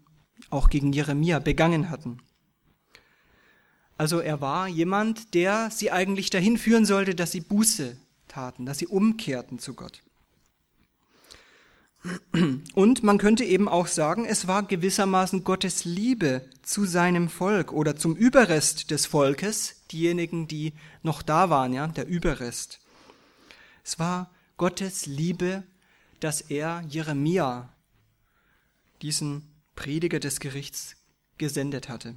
auch 0.51 0.71
gegen 0.71 0.93
Jeremia 0.93 1.41
begangen 1.41 1.91
hatten. 1.91 2.19
Also 3.97 4.21
er 4.21 4.41
war 4.41 4.69
jemand, 4.69 5.35
der 5.35 5.71
sie 5.71 5.91
eigentlich 5.91 6.31
dahin 6.31 6.59
führen 6.59 6.85
sollte, 6.85 7.15
dass 7.15 7.33
sie 7.33 7.41
Buße 7.41 7.97
taten, 8.29 8.67
dass 8.67 8.79
sie 8.79 8.87
umkehrten 8.87 9.59
zu 9.59 9.75
Gott. 9.75 10.03
Und 12.75 13.03
man 13.03 13.19
könnte 13.19 13.45
eben 13.45 13.69
auch 13.69 13.87
sagen, 13.87 14.25
es 14.25 14.49
war 14.49 14.65
gewissermaßen 14.65 15.45
Gottes 15.45 15.85
Liebe 15.85 16.49
zu 16.63 16.85
seinem 16.85 17.29
Volk 17.29 17.73
oder 17.73 17.95
zum 17.95 18.17
Überrest 18.17 18.91
des 18.91 19.07
Volkes, 19.07 19.85
diejenigen, 19.93 20.49
die 20.49 20.73
noch 21.03 21.23
da 21.23 21.49
waren, 21.49 21.73
ja, 21.73 21.87
der 21.87 22.07
Überrest. 22.07 22.81
Es 23.85 23.99
war 23.99 24.31
Gottes 24.57 25.07
Liebe, 25.07 25.63
dass 26.19 26.41
er 26.41 26.83
Jeremia, 26.89 27.73
diesen 29.01 29.53
Prediger 29.77 30.21
des 30.21 30.41
Gerichts, 30.41 30.97
gesendet 31.39 31.89
hatte. 31.89 32.17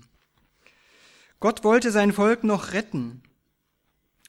Gott 1.39 1.63
wollte 1.63 1.91
sein 1.91 2.13
Volk 2.13 2.43
noch 2.43 2.73
retten. 2.73 3.23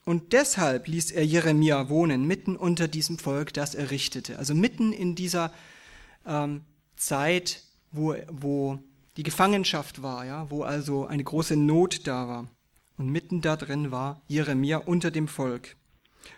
Und 0.07 0.31
deshalb 0.31 0.87
ließ 0.87 1.11
er 1.11 1.25
Jeremia 1.25 1.89
wohnen, 1.89 2.25
mitten 2.25 2.55
unter 2.55 2.87
diesem 2.87 3.19
Volk, 3.19 3.53
das 3.53 3.75
er 3.75 3.91
richtete. 3.91 4.39
Also 4.39 4.55
mitten 4.55 4.93
in 4.93 5.15
dieser 5.15 5.51
ähm, 6.25 6.61
Zeit, 6.95 7.61
wo, 7.91 8.15
wo 8.29 8.79
die 9.17 9.23
Gefangenschaft 9.23 10.01
war, 10.01 10.23
ja, 10.23 10.49
wo 10.49 10.63
also 10.63 11.05
eine 11.05 11.25
große 11.25 11.57
Not 11.57 12.07
da 12.07 12.25
war. 12.29 12.47
Und 12.97 13.09
mitten 13.09 13.41
da 13.41 13.57
drin 13.57 13.91
war 13.91 14.21
Jeremia 14.29 14.77
unter 14.77 15.11
dem 15.11 15.27
Volk. 15.27 15.75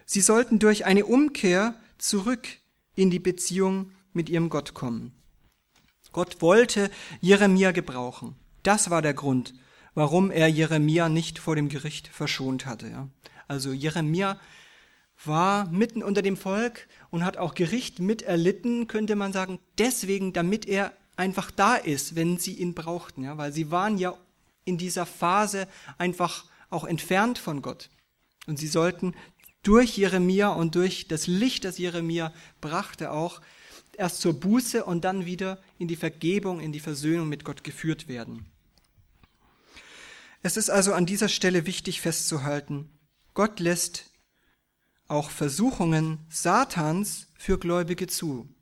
Sie 0.03 0.21
sollten 0.21 0.57
durch 0.57 0.85
eine 0.85 1.05
Umkehr 1.05 1.75
zurück 1.99 2.47
in 2.95 3.11
die 3.11 3.19
Beziehung 3.19 3.91
mit 4.13 4.29
ihrem 4.29 4.49
Gott 4.49 4.73
kommen. 4.73 5.11
Gott 6.11 6.41
wollte 6.41 6.89
Jeremia 7.21 7.69
gebrauchen. 7.69 8.35
Das 8.63 8.89
war 8.89 9.03
der 9.03 9.13
Grund, 9.13 9.53
warum 9.93 10.31
er 10.31 10.47
Jeremia 10.47 11.07
nicht 11.07 11.37
vor 11.37 11.55
dem 11.55 11.69
Gericht 11.69 12.07
verschont 12.07 12.65
hatte. 12.65 12.87
Ja. 12.89 13.09
Also 13.49 13.73
Jeremia 13.73 14.39
war 15.25 15.69
mitten 15.69 16.03
unter 16.03 16.21
dem 16.21 16.37
Volk 16.37 16.87
und 17.09 17.25
hat 17.25 17.35
auch 17.35 17.55
Gericht 17.55 17.99
miterlitten, 17.99 18.87
könnte 18.87 19.15
man 19.15 19.33
sagen, 19.33 19.59
deswegen, 19.77 20.31
damit 20.31 20.65
er 20.65 20.93
einfach 21.17 21.51
da 21.51 21.75
ist, 21.75 22.15
wenn 22.15 22.37
sie 22.37 22.53
ihn 22.53 22.73
brauchten, 22.73 23.23
ja, 23.23 23.37
weil 23.37 23.51
sie 23.51 23.71
waren 23.71 23.97
ja 23.97 24.15
in 24.63 24.77
dieser 24.77 25.05
Phase 25.05 25.67
einfach 25.97 26.45
auch 26.69 26.85
entfernt 26.85 27.39
von 27.39 27.61
Gott. 27.61 27.89
Und 28.45 28.57
sie 28.57 28.67
sollten 28.67 29.15
durch 29.63 29.97
Jeremia 29.97 30.49
und 30.49 30.75
durch 30.75 31.07
das 31.07 31.27
Licht, 31.27 31.65
das 31.65 31.79
Jeremia 31.79 32.31
brachte, 32.61 33.11
auch 33.11 33.41
erst 33.97 34.21
zur 34.21 34.39
Buße 34.39 34.85
und 34.85 35.03
dann 35.03 35.25
wieder 35.25 35.59
in 35.79 35.87
die 35.87 35.97
Vergebung, 35.97 36.61
in 36.61 36.71
die 36.71 36.79
Versöhnung 36.79 37.27
mit 37.27 37.43
Gott 37.43 37.63
geführt 37.63 38.07
werden. 38.07 38.45
Es 40.43 40.55
ist 40.55 40.69
also 40.69 40.93
an 40.93 41.05
dieser 41.05 41.27
Stelle 41.27 41.65
wichtig 41.65 41.99
festzuhalten, 41.99 42.89
Gott 43.39 43.61
lässt 43.61 44.09
auch 45.07 45.29
Versuchungen 45.29 46.19
Satans 46.27 47.27
für 47.37 47.57
Gläubige 47.57 48.05
zu. 48.07 48.53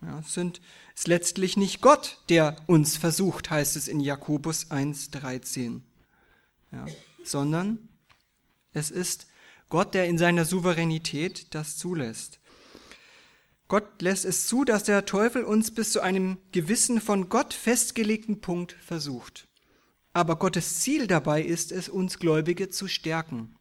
Ja, 0.00 0.20
es 0.20 0.32
sind, 0.32 0.60
ist 0.94 1.08
letztlich 1.08 1.56
nicht 1.56 1.80
Gott, 1.80 2.22
der 2.28 2.54
uns 2.68 2.96
versucht, 2.96 3.50
heißt 3.50 3.74
es 3.74 3.88
in 3.88 3.98
Jakobus 3.98 4.70
1,13, 4.70 5.80
ja, 6.70 6.86
sondern 7.24 7.88
es 8.72 8.92
ist 8.92 9.26
Gott, 9.68 9.92
der 9.92 10.06
in 10.06 10.18
seiner 10.18 10.44
Souveränität 10.44 11.52
das 11.52 11.76
zulässt. 11.76 12.38
Gott 13.66 14.00
lässt 14.00 14.24
es 14.24 14.46
zu, 14.46 14.64
dass 14.64 14.84
der 14.84 15.04
Teufel 15.04 15.42
uns 15.42 15.72
bis 15.72 15.90
zu 15.90 16.00
einem 16.00 16.38
gewissen 16.52 17.00
von 17.00 17.28
Gott 17.28 17.54
festgelegten 17.54 18.40
Punkt 18.40 18.70
versucht. 18.70 19.48
Aber 20.12 20.36
Gottes 20.36 20.78
Ziel 20.78 21.08
dabei 21.08 21.42
ist 21.42 21.72
es, 21.72 21.88
uns 21.88 22.20
Gläubige 22.20 22.68
zu 22.68 22.86
stärken. 22.86 23.56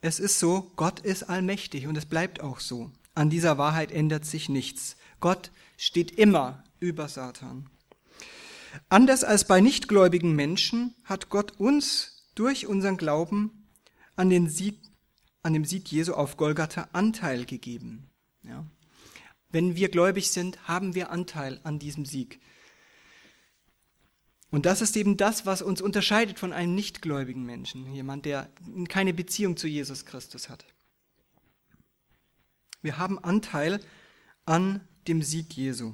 Es 0.00 0.20
ist 0.20 0.38
so, 0.38 0.70
Gott 0.76 1.00
ist 1.00 1.24
allmächtig 1.24 1.86
und 1.86 1.96
es 1.96 2.06
bleibt 2.06 2.40
auch 2.40 2.60
so. 2.60 2.90
An 3.14 3.30
dieser 3.30 3.58
Wahrheit 3.58 3.92
ändert 3.92 4.24
sich 4.24 4.48
nichts. 4.48 4.96
Gott 5.20 5.50
steht 5.76 6.12
immer 6.12 6.64
über 6.80 7.08
Satan. 7.08 7.70
Anders 8.88 9.24
als 9.24 9.46
bei 9.46 9.60
nichtgläubigen 9.60 10.36
Menschen 10.36 10.94
hat 11.04 11.30
Gott 11.30 11.58
uns 11.58 12.28
durch 12.34 12.66
unseren 12.66 12.98
Glauben 12.98 13.68
an, 14.16 14.28
den 14.28 14.48
Sieg, 14.48 14.78
an 15.42 15.54
dem 15.54 15.64
Sieg 15.64 15.90
Jesu 15.90 16.12
auf 16.12 16.36
Golgatha 16.36 16.88
Anteil 16.92 17.46
gegeben. 17.46 18.10
Ja. 18.42 18.66
Wenn 19.48 19.76
wir 19.76 19.88
gläubig 19.88 20.30
sind, 20.30 20.68
haben 20.68 20.94
wir 20.94 21.10
Anteil 21.10 21.60
an 21.62 21.78
diesem 21.78 22.04
Sieg. 22.04 22.40
Und 24.56 24.64
das 24.64 24.80
ist 24.80 24.96
eben 24.96 25.18
das, 25.18 25.44
was 25.44 25.60
uns 25.60 25.82
unterscheidet 25.82 26.38
von 26.38 26.54
einem 26.54 26.74
nichtgläubigen 26.74 27.44
Menschen, 27.44 27.92
jemand, 27.92 28.24
der 28.24 28.48
keine 28.88 29.12
Beziehung 29.12 29.58
zu 29.58 29.68
Jesus 29.68 30.06
Christus 30.06 30.48
hat. 30.48 30.64
Wir 32.80 32.96
haben 32.96 33.18
Anteil 33.18 33.80
an 34.46 34.80
dem 35.08 35.20
Sieg 35.20 35.52
Jesu. 35.52 35.92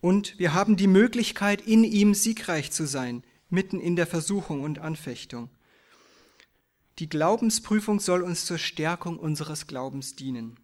Und 0.00 0.38
wir 0.38 0.54
haben 0.54 0.76
die 0.76 0.86
Möglichkeit, 0.86 1.62
in 1.62 1.82
ihm 1.82 2.14
siegreich 2.14 2.70
zu 2.70 2.86
sein, 2.86 3.24
mitten 3.48 3.80
in 3.80 3.96
der 3.96 4.06
Versuchung 4.06 4.62
und 4.62 4.78
Anfechtung. 4.78 5.50
Die 7.00 7.08
Glaubensprüfung 7.08 7.98
soll 7.98 8.22
uns 8.22 8.44
zur 8.44 8.58
Stärkung 8.58 9.18
unseres 9.18 9.66
Glaubens 9.66 10.14
dienen. 10.14 10.60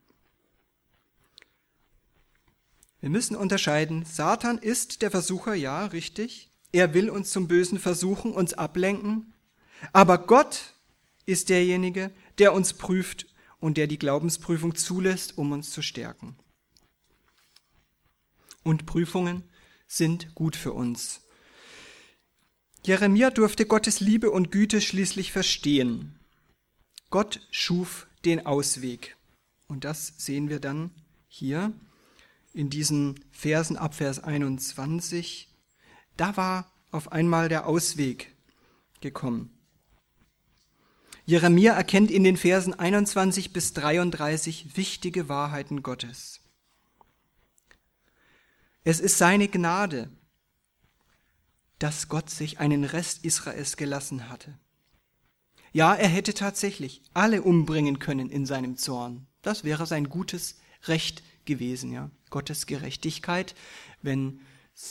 Wir 3.01 3.11
müssen 3.11 3.35
unterscheiden, 3.35 4.05
Satan 4.05 4.59
ist 4.59 5.03
der 5.03 5.11
Versucher, 5.11 5.55
ja, 5.55 5.87
richtig, 5.87 6.53
er 6.77 6.93
will 6.93 7.09
uns 7.09 7.31
zum 7.31 7.49
Bösen 7.49 7.79
versuchen, 7.79 8.33
uns 8.33 8.53
ablenken. 8.53 9.33
Aber 9.95 10.19
Gott 10.19 10.75
ist 11.25 11.49
derjenige, 11.49 12.11
der 12.37 12.53
uns 12.53 12.75
prüft 12.75 13.27
und 13.61 13.79
der 13.79 13.87
die 13.87 13.99
Glaubensprüfung 13.99 14.75
zulässt, 14.75 15.39
um 15.39 15.53
uns 15.53 15.71
zu 15.71 15.81
stärken. 15.81 16.37
Und 18.63 18.85
Prüfungen 18.85 19.43
sind 19.89 20.35
gut 20.35 20.55
für 20.55 20.75
uns. 20.75 21.23
Jeremia 22.85 23.31
durfte 23.31 23.65
Gottes 23.65 24.01
Liebe 24.01 24.31
und 24.31 24.53
Güte 24.53 24.83
schließlich 24.83 25.33
verstehen. 25.33 26.19
Gott 27.09 27.41
schuf 27.51 28.07
den 28.27 28.45
Ausweg. 28.45 29.17
Und 29.67 29.85
das 29.85 30.13
sehen 30.19 30.51
wir 30.51 30.61
dann 30.61 30.91
hier 31.27 31.73
in 32.53 32.69
diesen 32.69 33.19
Versen 33.33 33.79
ab 33.79 33.95
Vers 33.95 34.23
21 34.23 35.56
da 36.17 36.37
war 36.37 36.71
auf 36.91 37.13
einmal 37.13 37.49
der 37.49 37.67
Ausweg 37.67 38.35
gekommen. 39.01 39.51
Jeremia 41.25 41.73
erkennt 41.73 42.11
in 42.11 42.23
den 42.23 42.37
Versen 42.37 42.73
21 42.73 43.53
bis 43.53 43.73
33 43.73 44.77
wichtige 44.77 45.29
Wahrheiten 45.29 45.83
Gottes. 45.83 46.41
Es 48.85 49.01
ist 49.01 49.19
seine 49.19 49.49
Gnade, 49.49 50.09
dass 51.81 52.09
Gott 52.09 52.31
sich 52.31 52.61
einen 52.61 52.85
Rest 52.85 53.25
Israels 53.25 53.77
gelassen 53.77 54.29
hatte. 54.29 54.57
Ja, 55.73 55.95
er 55.95 56.09
hätte 56.09 56.33
tatsächlich 56.33 57.03
alle 57.13 57.43
umbringen 57.43 57.99
können 57.99 58.31
in 58.31 58.47
seinem 58.47 58.77
Zorn. 58.77 59.27
Das 59.43 59.65
wäre 59.65 59.87
sein 59.87 60.09
gutes 60.09 60.59
Recht 60.85 61.23
gewesen, 61.45 61.93
ja. 61.93 62.11
Gottes 62.31 62.67
Gerechtigkeit, 62.67 63.55
wenn 64.03 64.41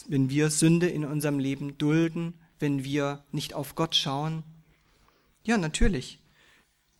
wenn 0.07 0.29
wir 0.29 0.49
Sünde 0.49 0.87
in 0.87 1.05
unserem 1.05 1.39
Leben 1.39 1.77
dulden, 1.77 2.33
wenn 2.59 2.83
wir 2.83 3.23
nicht 3.31 3.53
auf 3.53 3.75
Gott 3.75 3.95
schauen? 3.95 4.43
Ja, 5.43 5.57
natürlich. 5.57 6.19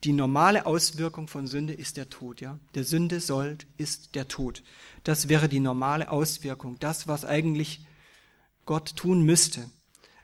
Die 0.04 0.13
normale 0.13 0.67
Auswirkung 0.67 1.28
von 1.28 1.48
Sünde 1.48 1.74
ist 1.74 1.98
der 1.98 2.10
Tod, 2.10 2.41
ja. 2.41 2.60
Der 2.76 2.84
Sünde 2.84 3.19
sollt 3.19 3.65
ist 3.78 4.13
der 4.13 4.28
Tod. 4.28 4.62
Das 5.04 5.30
wäre 5.30 5.50
die 5.50 5.60
normale 5.60 6.12
Auswirkung, 6.12 6.78
das, 6.80 7.08
was 7.08 7.26
eigentlich 7.26 7.86
Gott 8.65 8.95
tun 8.95 9.24
müsste. 9.24 9.67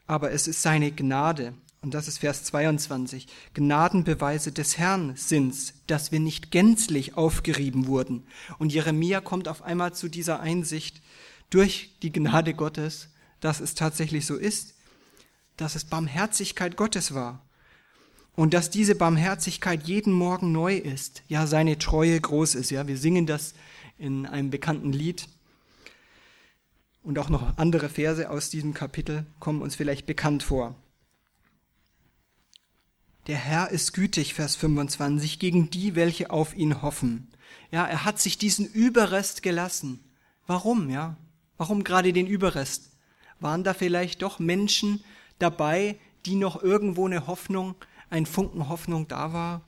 Aber 0.06 0.32
es 0.32 0.48
ist 0.48 0.62
seine 0.62 0.92
Gnade, 0.92 1.54
und 1.82 1.96
das 1.96 2.08
ist 2.08 2.20
Vers 2.20 2.44
22, 2.44 3.26
Gnadenbeweise 3.56 4.52
des 4.52 4.78
Herrn 4.78 5.16
sind's, 5.16 5.74
dass 5.88 6.12
wir 6.12 6.20
nicht 6.20 6.52
gänzlich 6.52 7.18
aufgerieben 7.18 7.88
wurden. 7.88 8.28
Und 8.60 8.72
Jeremia 8.72 9.20
kommt 9.20 9.48
auf 9.48 9.64
einmal 9.64 9.94
zu 9.96 10.08
dieser 10.08 10.40
Einsicht, 10.42 11.02
durch 11.52 11.96
die 12.02 12.12
Gnade 12.12 12.56
Gottes, 12.56 13.10
dass 13.40 13.60
es 13.60 13.76
tatsächlich 13.76 14.26
so 14.26 14.36
ist, 14.36 14.74
dass 15.58 15.76
es 15.76 15.86
Barmherzigkeit 15.86 16.76
Gottes 16.76 17.14
war 17.14 17.46
und 18.36 18.54
dass 18.54 18.72
diese 18.72 18.96
Barmherzigkeit 18.96 19.88
jeden 19.88 20.14
Morgen 20.14 20.52
neu 20.52 20.78
ist, 20.78 21.22
ja, 21.28 21.46
seine 21.46 21.78
Treue 21.78 22.20
groß 22.20 22.56
ist, 22.56 22.72
ja, 22.72 22.88
wir 22.88 22.98
singen 22.98 23.28
das 23.28 23.54
in 23.98 24.26
einem 24.26 24.50
bekannten 24.50 24.92
Lied 24.94 25.28
und 27.04 27.20
auch 27.20 27.30
noch 27.30 27.58
andere 27.58 27.90
Verse 27.90 28.30
aus 28.30 28.50
diesem 28.50 28.74
Kapitel 28.74 29.26
kommen 29.40 29.62
uns 29.62 29.76
vielleicht 29.76 30.06
bekannt 30.06 30.44
vor. 30.44 30.76
Der 33.28 33.38
Herr 33.38 33.70
ist 33.70 33.94
gütig, 33.94 34.34
Vers 34.34 34.56
25, 34.56 35.38
gegen 35.38 35.70
die, 35.70 35.96
welche 35.96 36.32
auf 36.32 36.56
ihn 36.56 36.82
hoffen. 36.82 37.28
Ja, 37.70 37.86
er 37.86 38.04
hat 38.04 38.20
sich 38.20 38.38
diesen 38.38 38.66
Überrest 38.66 39.44
gelassen. 39.44 40.04
Warum, 40.48 40.90
ja? 40.90 41.18
Warum 41.62 41.84
gerade 41.84 42.12
den 42.12 42.26
Überrest? 42.26 42.90
Waren 43.40 43.64
da 43.64 43.76
vielleicht 43.76 44.24
doch 44.24 44.40
Menschen 44.40 45.04
dabei, 45.38 46.00
die 46.26 46.34
noch 46.34 46.64
irgendwo 46.64 47.06
eine 47.06 47.28
Hoffnung, 47.28 47.76
ein 48.10 48.26
Funken 48.26 48.68
Hoffnung 48.68 49.08
da 49.08 49.32
war? 49.32 49.62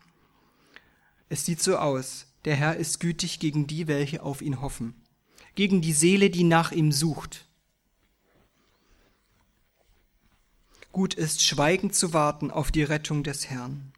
Es 1.29 1.45
sieht 1.45 1.61
so 1.61 1.77
aus. 1.77 2.33
Der 2.45 2.55
Herr 2.55 2.77
ist 2.77 2.99
gütig 2.99 3.39
gegen 3.39 3.67
die, 3.67 3.87
welche 3.87 4.23
auf 4.23 4.41
ihn 4.41 4.59
hoffen, 4.59 4.95
gegen 5.53 5.81
die 5.81 5.93
Seele, 5.93 6.31
die 6.31 6.43
nach 6.43 6.71
ihm 6.71 6.91
sucht. 6.91 7.45
Gut 10.91 11.13
ist, 11.13 11.43
schweigend 11.43 11.93
zu 11.93 12.11
warten 12.11 12.49
auf 12.49 12.71
die 12.71 12.81
Rettung 12.81 13.21
des 13.21 13.51
Herrn. 13.51 13.93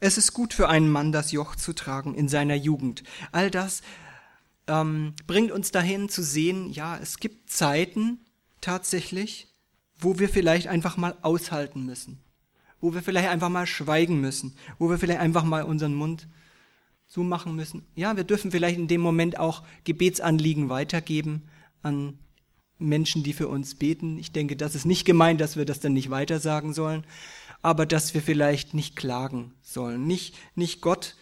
Es 0.00 0.16
ist 0.16 0.32
gut 0.32 0.54
für 0.54 0.70
einen 0.70 0.90
Mann, 0.90 1.12
das 1.12 1.32
Joch 1.32 1.54
zu 1.54 1.74
tragen 1.74 2.14
in 2.14 2.28
seiner 2.28 2.54
Jugend. 2.54 3.04
All 3.30 3.50
das 3.50 3.82
ähm, 4.66 5.14
bringt 5.26 5.52
uns 5.52 5.70
dahin 5.70 6.08
zu 6.08 6.22
sehen, 6.22 6.70
ja, 6.72 6.96
es 6.96 7.18
gibt 7.18 7.50
Zeiten 7.50 8.18
tatsächlich, 8.60 9.48
wo 9.96 10.18
wir 10.18 10.28
vielleicht 10.28 10.68
einfach 10.68 10.96
mal 10.96 11.16
aushalten 11.22 11.84
müssen, 11.84 12.20
wo 12.80 12.94
wir 12.94 13.02
vielleicht 13.02 13.28
einfach 13.28 13.48
mal 13.48 13.66
schweigen 13.66 14.20
müssen, 14.20 14.56
wo 14.78 14.90
wir 14.90 14.98
vielleicht 14.98 15.20
einfach 15.20 15.44
mal 15.44 15.62
unseren 15.62 15.94
Mund 15.94 16.28
zumachen 17.06 17.54
müssen. 17.54 17.86
Ja, 17.94 18.16
wir 18.16 18.24
dürfen 18.24 18.50
vielleicht 18.50 18.78
in 18.78 18.88
dem 18.88 19.00
Moment 19.00 19.38
auch 19.38 19.62
Gebetsanliegen 19.84 20.68
weitergeben 20.68 21.42
an 21.82 22.18
Menschen, 22.78 23.22
die 23.22 23.32
für 23.32 23.48
uns 23.48 23.76
beten. 23.76 24.18
Ich 24.18 24.32
denke, 24.32 24.56
das 24.56 24.74
ist 24.74 24.84
nicht 24.84 25.04
gemeint, 25.04 25.40
dass 25.40 25.56
wir 25.56 25.64
das 25.64 25.80
dann 25.80 25.92
nicht 25.92 26.10
weitersagen 26.10 26.72
sollen, 26.72 27.04
aber 27.62 27.86
dass 27.86 28.14
wir 28.14 28.22
vielleicht 28.22 28.74
nicht 28.74 28.96
klagen 28.96 29.54
sollen, 29.62 30.06
nicht, 30.06 30.34
nicht 30.54 30.80
Gott 30.80 31.16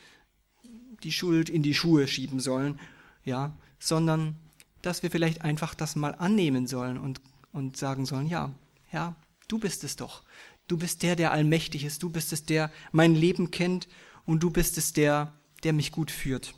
die 1.02 1.12
Schuld 1.12 1.50
in 1.50 1.62
die 1.62 1.74
Schuhe 1.74 2.06
schieben 2.06 2.40
sollen, 2.40 2.78
ja, 3.24 3.56
sondern 3.78 4.36
dass 4.82 5.02
wir 5.02 5.10
vielleicht 5.10 5.42
einfach 5.42 5.74
das 5.74 5.96
mal 5.96 6.14
annehmen 6.14 6.66
sollen 6.66 6.98
und, 6.98 7.20
und 7.52 7.76
sagen 7.76 8.06
sollen, 8.06 8.26
ja, 8.26 8.52
Herr, 8.86 9.14
du 9.48 9.58
bist 9.58 9.84
es 9.84 9.96
doch. 9.96 10.22
Du 10.68 10.76
bist 10.76 11.02
der, 11.02 11.16
der 11.16 11.32
allmächtig 11.32 11.84
ist. 11.84 12.02
Du 12.02 12.10
bist 12.10 12.32
es, 12.32 12.44
der 12.44 12.70
mein 12.90 13.14
Leben 13.14 13.50
kennt 13.50 13.88
und 14.24 14.42
du 14.42 14.50
bist 14.50 14.78
es, 14.78 14.92
der, 14.92 15.32
der 15.64 15.72
mich 15.72 15.92
gut 15.92 16.10
führt. 16.10 16.54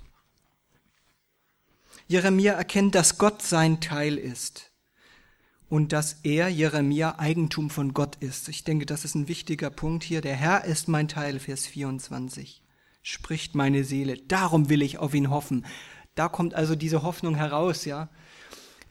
Jeremia 2.06 2.52
erkennt, 2.52 2.94
dass 2.94 3.18
Gott 3.18 3.42
sein 3.42 3.80
Teil 3.80 4.18
ist 4.18 4.70
und 5.68 5.92
dass 5.92 6.20
er, 6.22 6.48
Jeremia, 6.48 7.18
Eigentum 7.18 7.70
von 7.70 7.94
Gott 7.94 8.16
ist. 8.16 8.48
Ich 8.48 8.64
denke, 8.64 8.86
das 8.86 9.04
ist 9.04 9.14
ein 9.14 9.28
wichtiger 9.28 9.70
Punkt 9.70 10.04
hier. 10.04 10.20
Der 10.20 10.36
Herr 10.36 10.64
ist 10.64 10.86
mein 10.86 11.08
Teil, 11.08 11.40
Vers 11.40 11.66
24, 11.66 12.62
spricht 13.02 13.54
meine 13.54 13.84
Seele. 13.84 14.18
Darum 14.18 14.68
will 14.68 14.82
ich 14.82 14.98
auf 14.98 15.14
ihn 15.14 15.30
hoffen. 15.30 15.64
Da 16.14 16.28
kommt 16.28 16.54
also 16.54 16.74
diese 16.76 17.02
Hoffnung 17.02 17.34
heraus, 17.34 17.84
ja. 17.84 18.08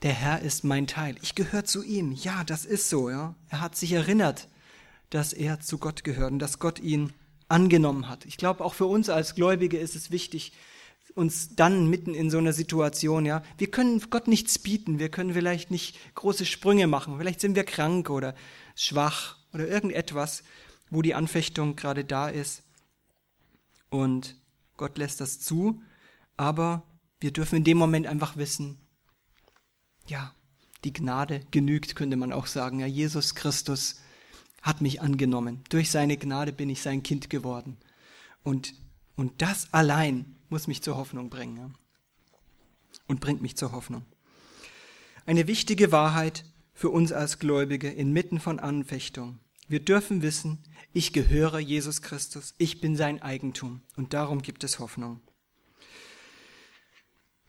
Der 0.02 0.14
Herr 0.14 0.42
ist 0.42 0.64
mein 0.64 0.88
Teil. 0.88 1.16
Ich 1.22 1.36
gehöre 1.36 1.64
zu 1.64 1.84
ihm. 1.84 2.12
Ja, 2.12 2.44
das 2.44 2.66
ist 2.66 2.90
so, 2.90 3.10
ja. 3.10 3.36
Er 3.50 3.62
hat 3.62 3.76
sich 3.76 3.94
erinnert, 3.94 4.50
dass 5.10 5.32
er 5.32 5.60
zu 5.62 5.78
Gott 5.78 6.04
gehört 6.04 6.32
und 6.32 6.40
dass 6.40 6.60
Gott 6.60 6.80
ihn 6.80 7.14
angenommen 7.48 8.10
hat. 8.10 8.26
Ich 8.26 8.38
glaube, 8.38 8.64
auch 8.66 8.74
für 8.74 8.86
uns 8.86 9.10
als 9.10 9.36
Gläubige 9.36 9.78
ist 9.78 9.96
es 9.96 10.12
wichtig, 10.12 10.52
uns 11.16 11.56
dann 11.56 11.90
mitten 11.90 12.16
in 12.16 12.30
so 12.30 12.38
einer 12.40 12.54
Situation, 12.54 13.26
ja, 13.26 13.44
wir 13.58 13.70
können 13.70 14.02
Gott 14.10 14.28
nichts 14.28 14.58
bieten, 14.58 15.00
wir 15.00 15.10
können 15.10 15.34
vielleicht 15.34 15.70
nicht 15.70 15.98
große 16.16 16.46
Sprünge 16.46 16.88
machen, 16.88 17.18
vielleicht 17.20 17.40
sind 17.40 17.56
wir 17.56 17.64
krank 17.64 18.10
oder 18.10 18.34
schwach 18.76 19.38
oder 19.54 19.68
irgendetwas, 19.68 20.44
wo 20.90 21.02
die 21.02 21.14
Anfechtung 21.14 21.76
gerade 21.76 22.04
da 22.04 22.30
ist. 22.30 22.64
Und 23.90 24.36
Gott 24.76 24.98
lässt 24.98 25.22
das 25.22 25.40
zu, 25.40 25.82
aber 26.36 26.84
wir 27.24 27.32
dürfen 27.32 27.56
in 27.56 27.64
dem 27.64 27.78
Moment 27.78 28.06
einfach 28.06 28.36
wissen, 28.36 28.78
ja, 30.08 30.36
die 30.84 30.92
Gnade 30.92 31.40
genügt, 31.52 31.96
könnte 31.96 32.18
man 32.18 32.34
auch 32.34 32.48
sagen. 32.48 32.82
Ja, 32.82 32.86
Jesus 32.86 33.34
Christus 33.34 34.02
hat 34.62 34.82
mich 34.82 35.02
angenommen. 35.02 35.64
Durch 35.70 35.90
seine 35.90 36.18
Gnade 36.18 36.52
bin 36.52 36.70
ich 36.70 36.82
sein 36.82 37.02
Kind 37.02 37.30
geworden. 37.30 37.78
Und, 38.44 38.74
und 39.16 39.42
das 39.42 39.72
allein 39.72 40.36
muss 40.50 40.68
mich 40.68 40.84
zur 40.84 40.98
Hoffnung 40.98 41.30
bringen. 41.30 41.56
Ja? 41.56 41.72
Und 43.08 43.22
bringt 43.22 43.42
mich 43.42 43.56
zur 43.56 43.72
Hoffnung. 43.72 44.04
Eine 45.26 45.48
wichtige 45.48 45.94
Wahrheit 45.94 46.44
für 46.74 46.90
uns 46.90 47.14
als 47.14 47.40
Gläubige 47.40 47.90
inmitten 47.90 48.42
von 48.42 48.60
Anfechtung. 48.60 49.40
Wir 49.70 49.80
dürfen 49.80 50.24
wissen, 50.24 50.62
ich 50.92 51.14
gehöre 51.14 51.60
Jesus 51.60 52.02
Christus, 52.02 52.54
ich 52.58 52.82
bin 52.82 52.98
sein 52.98 53.22
Eigentum 53.22 53.80
und 53.96 54.14
darum 54.14 54.42
gibt 54.42 54.66
es 54.66 54.80
Hoffnung. 54.80 55.22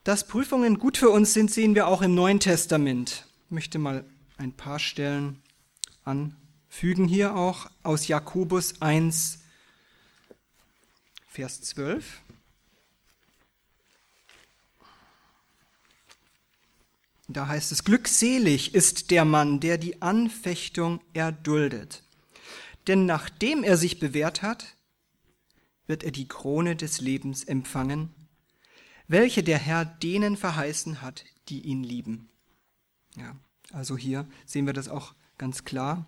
Dass 0.04 0.26
Prüfungen 0.26 0.78
gut 0.78 0.98
für 0.98 1.08
uns 1.08 1.32
sind, 1.32 1.50
sehen 1.50 1.74
wir 1.74 1.88
auch 1.88 2.02
im 2.02 2.14
Neuen 2.14 2.38
Testament. 2.38 3.26
Ich 3.46 3.50
möchte 3.50 3.78
mal 3.78 4.04
ein 4.36 4.52
paar 4.52 4.78
Stellen 4.78 5.42
anfügen 6.04 7.08
hier 7.08 7.34
auch 7.34 7.70
aus 7.82 8.06
Jakobus 8.06 8.82
1, 8.82 9.38
Vers 11.26 11.62
12. 11.62 12.20
Da 17.28 17.48
heißt 17.48 17.72
es, 17.72 17.84
glückselig 17.84 18.74
ist 18.74 19.10
der 19.10 19.24
Mann, 19.24 19.58
der 19.58 19.78
die 19.78 20.02
Anfechtung 20.02 21.00
erduldet. 21.14 22.02
Denn 22.88 23.06
nachdem 23.06 23.64
er 23.64 23.78
sich 23.78 24.00
bewährt 24.00 24.42
hat, 24.42 24.76
wird 25.86 26.04
er 26.04 26.10
die 26.10 26.28
Krone 26.28 26.76
des 26.76 27.00
Lebens 27.00 27.42
empfangen, 27.42 28.14
welche 29.08 29.42
der 29.42 29.58
Herr 29.58 29.84
denen 29.84 30.36
verheißen 30.36 31.02
hat, 31.02 31.24
die 31.48 31.60
ihn 31.60 31.84
lieben. 31.84 32.28
Ja, 33.16 33.36
also 33.72 33.96
hier 33.96 34.26
sehen 34.46 34.66
wir 34.66 34.72
das 34.72 34.88
auch 34.88 35.14
ganz 35.38 35.64
klar. 35.64 36.06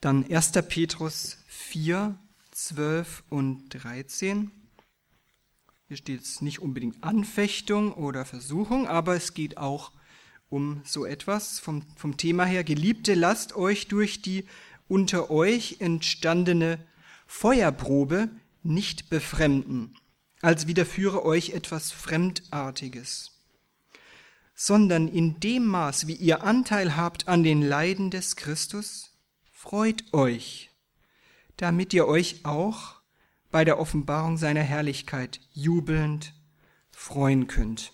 Dann 0.00 0.24
1. 0.30 0.52
Petrus 0.68 1.38
4, 1.48 2.18
12 2.52 3.24
und 3.30 3.68
13. 3.70 4.50
Hier 5.88 5.96
steht 5.96 6.22
es 6.22 6.40
nicht 6.40 6.60
unbedingt 6.60 7.02
Anfechtung 7.02 7.92
oder 7.92 8.24
Versuchung, 8.24 8.86
aber 8.86 9.16
es 9.16 9.34
geht 9.34 9.56
auch 9.56 9.92
um 10.50 10.82
so 10.84 11.04
etwas 11.04 11.58
vom, 11.58 11.82
vom 11.96 12.16
Thema 12.16 12.44
her. 12.44 12.62
Geliebte, 12.62 13.14
lasst 13.14 13.56
euch 13.56 13.88
durch 13.88 14.22
die 14.22 14.44
unter 14.86 15.30
euch 15.30 15.76
entstandene 15.80 16.78
Feuerprobe 17.26 18.30
nicht 18.62 19.10
befremden 19.10 19.94
als 20.42 20.66
widerführe 20.66 21.24
euch 21.24 21.50
etwas 21.50 21.90
Fremdartiges, 21.90 23.32
sondern 24.54 25.08
in 25.08 25.40
dem 25.40 25.66
Maß, 25.66 26.06
wie 26.06 26.14
ihr 26.14 26.42
Anteil 26.42 26.96
habt 26.96 27.28
an 27.28 27.42
den 27.42 27.62
Leiden 27.62 28.10
des 28.10 28.36
Christus, 28.36 29.16
freut 29.52 30.12
euch, 30.12 30.70
damit 31.56 31.92
ihr 31.92 32.06
euch 32.06 32.44
auch 32.44 32.96
bei 33.50 33.64
der 33.64 33.78
Offenbarung 33.80 34.36
seiner 34.36 34.62
Herrlichkeit 34.62 35.40
jubelnd 35.52 36.34
freuen 36.90 37.46
könnt. 37.46 37.92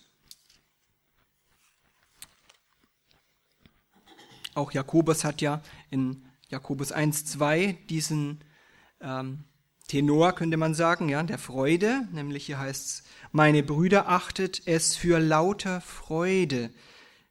Auch 4.53 4.71
Jakobus 4.71 5.23
hat 5.23 5.41
ja 5.41 5.61
in 5.89 6.25
Jakobus 6.49 6.93
1.2 6.93 7.85
diesen 7.87 8.43
ähm, 9.01 9.43
Tenor 9.87 10.33
könnte 10.33 10.57
man 10.57 10.73
sagen, 10.73 11.09
ja, 11.09 11.21
der 11.21 11.37
Freude, 11.37 12.07
nämlich 12.11 12.47
hier 12.47 12.59
heißt 12.59 12.85
es, 12.85 13.03
meine 13.31 13.61
Brüder, 13.61 14.09
achtet 14.09 14.61
es 14.65 14.95
für 14.95 15.19
lauter 15.19 15.81
Freude, 15.81 16.71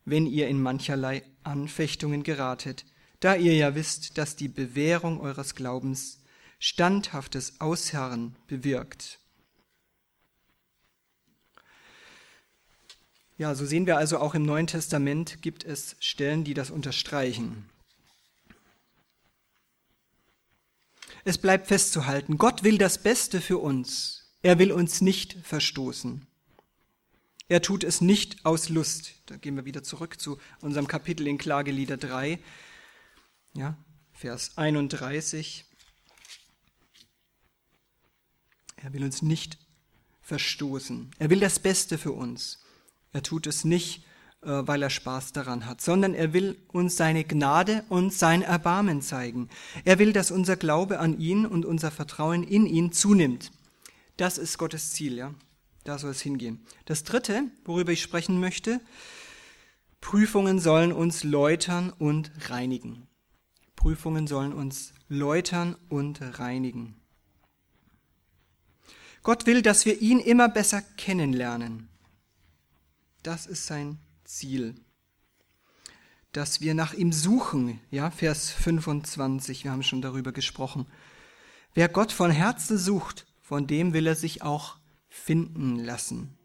wenn 0.05 0.27
ihr 0.27 0.49
in 0.49 0.63
mancherlei 0.63 1.23
Anfechtungen 1.43 2.23
geratet, 2.23 2.85
da 3.21 3.35
ihr 3.35 3.55
ja 3.55 3.75
wisst, 3.75 4.19
dass 4.19 4.37
die 4.37 4.49
Bewährung 4.49 5.21
eures 5.21 5.55
Glaubens 5.55 6.23
standhaftes 6.59 7.61
Ausharren 7.61 8.37
bewirkt. 8.47 9.19
Ja, 13.37 13.55
so 13.57 13.67
sehen 13.67 13.87
wir 13.87 13.97
also 13.97 14.19
auch 14.19 14.35
im 14.35 14.45
Neuen 14.45 14.69
Testament 14.69 15.43
gibt 15.43 15.65
es 15.65 15.97
Stellen, 15.99 16.45
die 16.45 16.55
das 16.55 16.71
unterstreichen. 16.71 17.69
Es 21.25 21.39
bleibt 21.39 21.69
festzuhalten, 21.69 22.37
Gott 22.37 22.63
will 22.63 22.77
das 22.77 23.03
Beste 23.03 23.41
für 23.41 23.59
uns. 23.59 24.35
Er 24.43 24.59
will 24.59 24.73
uns 24.73 25.01
nicht 25.01 25.39
verstoßen. 25.43 26.27
Er 27.49 27.63
tut 27.63 27.83
es 27.83 28.03
nicht 28.03 28.45
aus 28.45 28.69
Lust. 28.69 29.15
Da 29.27 29.37
gehen 29.37 29.57
wir 29.57 29.65
wieder 29.65 29.83
zurück 29.83 30.21
zu 30.21 30.39
unserem 30.61 30.87
Kapitel 30.87 31.27
in 31.27 31.39
Klagelieder 31.39 31.97
3, 31.97 32.39
ja, 33.55 33.77
Vers 34.13 34.57
31. 34.57 35.65
Er 38.77 38.93
will 38.93 39.05
uns 39.05 39.23
nicht 39.23 39.59
verstoßen. 40.21 41.11
Er 41.19 41.31
will 41.31 41.41
das 41.41 41.59
Beste 41.59 41.97
für 41.97 42.13
uns. 42.13 42.63
Er 43.13 43.23
tut 43.23 43.47
es 43.47 43.65
nicht 43.65 44.01
äh, 44.01 44.14
weil 44.45 44.83
er 44.83 44.91
Spaß 44.91 45.33
daran 45.33 45.67
hat, 45.67 45.81
sondern 45.81 46.15
er 46.15 46.33
will 46.33 46.59
uns 46.69 46.97
seine 46.97 47.25
Gnade 47.25 47.85
und 47.89 48.13
sein 48.13 48.43
Erbarmen 48.43 49.03
zeigen. 49.03 49.49
Er 49.85 49.99
will, 49.99 50.13
dass 50.13 50.31
unser 50.31 50.57
Glaube 50.57 50.99
an 50.99 51.19
ihn 51.19 51.47
und 51.47 51.65
unser 51.65 51.91
Vertrauen 51.91 52.43
in 52.43 52.67
ihn 52.67 52.93
zunimmt. 52.93 53.51
Das 54.17 54.39
ist 54.39 54.59
Gottes 54.59 54.93
Ziel, 54.93 55.17
ja. 55.17 55.35
Da 55.85 55.99
soll 55.99 56.13
es 56.13 56.23
hingehen. 56.23 56.65
Das 56.87 57.05
dritte, 57.05 57.45
worüber 57.65 57.93
ich 57.93 58.03
sprechen 58.03 58.41
möchte, 58.41 58.81
Prüfungen 60.01 60.59
sollen 60.59 60.93
uns 60.93 61.25
läutern 61.25 61.91
und 61.91 62.31
reinigen. 62.49 63.07
Prüfungen 63.77 64.27
sollen 64.27 64.53
uns 64.53 64.95
läutern 65.09 65.77
und 65.89 66.21
reinigen. 66.39 66.97
Gott 69.23 69.47
will, 69.47 69.63
dass 69.63 69.87
wir 69.87 70.01
ihn 70.01 70.21
immer 70.21 70.49
besser 70.49 70.83
kennenlernen. 70.83 71.89
Das 73.23 73.47
ist 73.47 73.67
sein 73.67 73.99
Ziel. 74.25 74.75
Dass 76.33 76.61
wir 76.61 76.75
nach 76.75 76.95
ihm 76.95 77.13
suchen, 77.13 77.81
ja, 77.91 78.11
Vers 78.11 78.51
25, 78.51 79.65
wir 79.65 79.71
haben 79.71 79.83
schon 79.83 80.03
darüber 80.03 80.33
gesprochen. 80.33 80.87
Wer 81.75 81.89
Gott 81.89 82.13
von 82.13 82.31
Herzen 82.31 82.79
sucht, 82.79 83.27
von 83.41 83.67
dem 83.67 83.93
will 83.93 84.07
er 84.07 84.17
sich 84.17 84.43
auch 84.43 84.77
finden 85.09 85.79
lassen. 85.79 86.37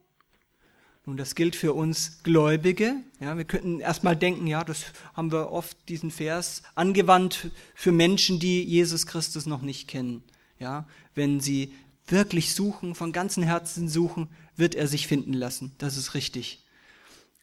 Nun, 1.06 1.18
das 1.18 1.34
gilt 1.34 1.56
für 1.56 1.74
uns 1.74 2.22
Gläubige. 2.22 2.98
Ja, 3.20 3.36
wir 3.36 3.46
könnten 3.46 3.80
erstmal 3.80 4.16
denken, 4.16 4.46
ja, 4.46 4.64
das 4.64 4.86
haben 5.14 5.32
wir 5.32 5.52
oft 5.52 5.76
diesen 5.90 6.12
Vers 6.12 6.62
angewandt 6.76 7.50
für 7.74 7.92
Menschen, 7.92 8.40
die 8.40 8.64
Jesus 8.64 9.08
Christus 9.08 9.48
noch 9.48 9.64
nicht 9.64 9.88
kennen. 9.88 10.24
Ja, 10.60 10.88
wenn 11.16 11.40
sie 11.40 11.74
wirklich 12.06 12.54
suchen, 12.54 12.94
von 12.94 13.12
ganzem 13.12 13.42
Herzen 13.42 13.90
suchen, 13.90 14.30
wird 14.56 14.76
er 14.76 14.88
sich 14.88 15.08
finden 15.08 15.34
lassen. 15.34 15.72
Das 15.80 15.98
ist 15.98 16.14
richtig. 16.14 16.64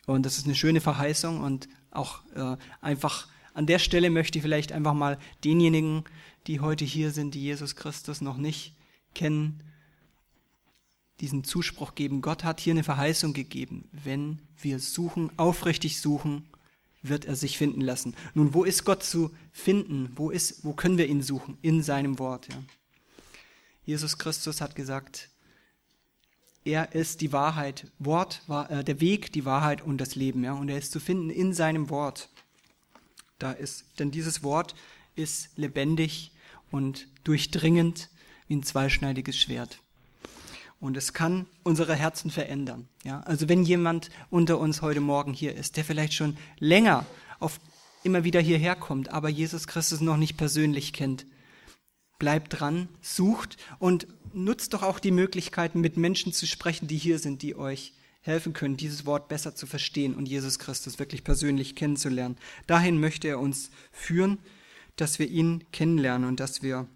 Und 0.06 0.24
das 0.24 0.38
ist 0.38 0.46
eine 0.46 0.54
schöne 0.54 0.80
Verheißung 0.80 1.40
und 1.40 1.68
auch 1.90 2.22
äh, 2.34 2.56
einfach 2.80 3.28
an 3.54 3.66
der 3.66 3.78
Stelle 3.78 4.10
möchte 4.10 4.38
ich 4.38 4.42
vielleicht 4.42 4.72
einfach 4.72 4.94
mal 4.94 5.18
denjenigen, 5.44 6.04
die 6.46 6.60
heute 6.60 6.84
hier 6.84 7.10
sind, 7.10 7.34
die 7.34 7.42
Jesus 7.42 7.74
Christus 7.74 8.20
noch 8.20 8.36
nicht 8.36 8.74
kennen, 9.14 9.62
diesen 11.20 11.42
Zuspruch 11.42 11.94
geben. 11.94 12.20
Gott 12.20 12.44
hat 12.44 12.60
hier 12.60 12.74
eine 12.74 12.84
Verheißung 12.84 13.32
gegeben. 13.32 13.88
Wenn 13.92 14.40
wir 14.60 14.78
suchen, 14.78 15.30
aufrichtig 15.38 16.00
suchen, 16.00 16.46
wird 17.02 17.24
er 17.24 17.34
sich 17.34 17.56
finden 17.56 17.80
lassen. 17.80 18.14
Nun, 18.34 18.52
wo 18.52 18.64
ist 18.64 18.84
Gott 18.84 19.02
zu 19.02 19.30
finden? 19.52 20.12
Wo 20.14 20.30
ist, 20.30 20.64
wo 20.64 20.72
können 20.72 20.98
wir 20.98 21.06
ihn 21.06 21.22
suchen? 21.22 21.56
In 21.62 21.82
seinem 21.82 22.18
Wort. 22.18 22.48
Ja. 22.52 22.62
Jesus 23.84 24.18
Christus 24.18 24.60
hat 24.60 24.74
gesagt, 24.74 25.30
er 26.66 26.94
ist 26.94 27.20
die 27.20 27.32
Wahrheit, 27.32 27.86
Wort, 28.00 28.42
äh, 28.48 28.82
der 28.82 29.00
Weg, 29.00 29.32
die 29.32 29.44
Wahrheit 29.44 29.82
und 29.82 29.98
das 29.98 30.16
Leben. 30.16 30.42
Ja, 30.42 30.54
und 30.54 30.68
er 30.68 30.78
ist 30.78 30.90
zu 30.90 30.98
finden 30.98 31.30
in 31.30 31.54
seinem 31.54 31.88
Wort. 31.90 32.28
Da 33.38 33.52
ist, 33.52 33.84
denn 33.98 34.10
dieses 34.10 34.42
Wort 34.42 34.74
ist 35.14 35.56
lebendig 35.56 36.32
und 36.72 37.06
durchdringend 37.22 38.10
wie 38.48 38.56
ein 38.56 38.62
zweischneidiges 38.64 39.38
Schwert. 39.38 39.78
Und 40.80 40.96
es 40.96 41.12
kann 41.12 41.46
unsere 41.62 41.94
Herzen 41.94 42.30
verändern. 42.30 42.88
Ja, 43.04 43.20
also 43.20 43.48
wenn 43.48 43.62
jemand 43.62 44.10
unter 44.28 44.58
uns 44.58 44.82
heute 44.82 45.00
Morgen 45.00 45.32
hier 45.32 45.54
ist, 45.54 45.76
der 45.76 45.84
vielleicht 45.84 46.14
schon 46.14 46.36
länger 46.58 47.06
auf, 47.38 47.60
immer 48.02 48.24
wieder 48.24 48.40
hierher 48.40 48.74
kommt, 48.74 49.08
aber 49.10 49.28
Jesus 49.28 49.68
Christus 49.68 50.00
noch 50.00 50.16
nicht 50.16 50.36
persönlich 50.36 50.92
kennt, 50.92 51.26
bleibt 52.18 52.60
dran, 52.60 52.88
sucht 53.00 53.56
und 53.78 54.06
nutzt 54.32 54.74
doch 54.74 54.82
auch 54.82 54.98
die 54.98 55.10
Möglichkeiten, 55.10 55.80
mit 55.80 55.96
Menschen 55.96 56.32
zu 56.32 56.46
sprechen, 56.46 56.88
die 56.88 56.98
hier 56.98 57.18
sind, 57.18 57.42
die 57.42 57.56
euch 57.56 57.92
helfen 58.20 58.52
können, 58.52 58.76
dieses 58.76 59.06
Wort 59.06 59.28
besser 59.28 59.54
zu 59.54 59.66
verstehen 59.66 60.14
und 60.14 60.26
Jesus 60.26 60.58
Christus 60.58 60.98
wirklich 60.98 61.24
persönlich 61.24 61.76
kennenzulernen. 61.76 62.36
Dahin 62.66 63.00
möchte 63.00 63.28
er 63.28 63.38
uns 63.38 63.70
führen, 63.92 64.38
dass 64.96 65.18
wir 65.18 65.28
ihn 65.28 65.64
kennenlernen 65.72 66.28
und 66.28 66.40
dass 66.40 66.62
wir 66.62 66.88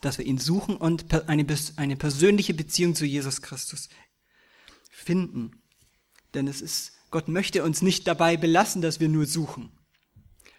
dass 0.00 0.18
wir 0.18 0.24
ihn 0.24 0.38
suchen 0.38 0.76
und 0.76 1.12
eine, 1.28 1.44
eine 1.76 1.96
persönliche 1.96 2.54
Beziehung 2.54 2.94
zu 2.94 3.04
Jesus 3.04 3.42
Christus 3.42 3.88
finden. 4.90 5.60
Denn 6.34 6.46
es 6.46 6.60
ist, 6.60 6.92
Gott 7.10 7.28
möchte 7.28 7.64
uns 7.64 7.82
nicht 7.82 8.06
dabei 8.06 8.36
belassen, 8.36 8.82
dass 8.82 9.00
wir 9.00 9.08
nur 9.08 9.26
suchen, 9.26 9.72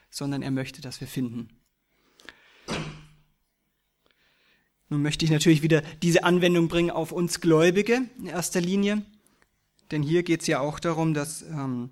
sondern 0.10 0.42
er 0.42 0.52
möchte, 0.52 0.82
dass 0.82 1.00
wir 1.00 1.08
finden. 1.08 1.50
Nun 4.90 5.04
möchte 5.04 5.24
ich 5.24 5.32
natürlich 5.32 5.62
wieder 5.62 5.84
diese 6.02 6.24
Anwendung 6.24 6.68
bringen 6.68 6.90
auf 6.90 7.12
uns 7.12 7.42
Gläubige 7.42 8.02
in 8.18 8.26
erster 8.26 8.60
Linie, 8.60 9.04
denn 9.92 10.02
hier 10.02 10.24
geht 10.24 10.42
es 10.42 10.48
ja 10.48 10.60
auch 10.60 10.80
darum, 10.80 11.14
dass 11.14 11.44
ähm, 11.44 11.92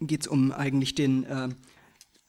geht 0.00 0.22
es 0.22 0.26
um 0.26 0.50
eigentlich 0.50 0.94
den 0.94 1.24
äh, 1.24 1.48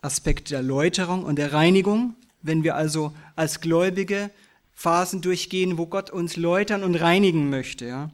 Aspekt 0.01 0.51
der 0.51 0.61
Läuterung 0.61 1.23
und 1.23 1.37
der 1.37 1.53
Reinigung. 1.53 2.15
Wenn 2.41 2.63
wir 2.63 2.75
also 2.75 3.13
als 3.37 3.61
Gläubige 3.61 4.29
Phasen 4.73 5.21
durchgehen, 5.21 5.77
wo 5.77 5.87
Gott 5.87 6.09
uns 6.09 6.35
läutern 6.35 6.83
und 6.83 6.95
reinigen 6.95 7.49
möchte, 7.49 7.85
ja, 7.85 8.11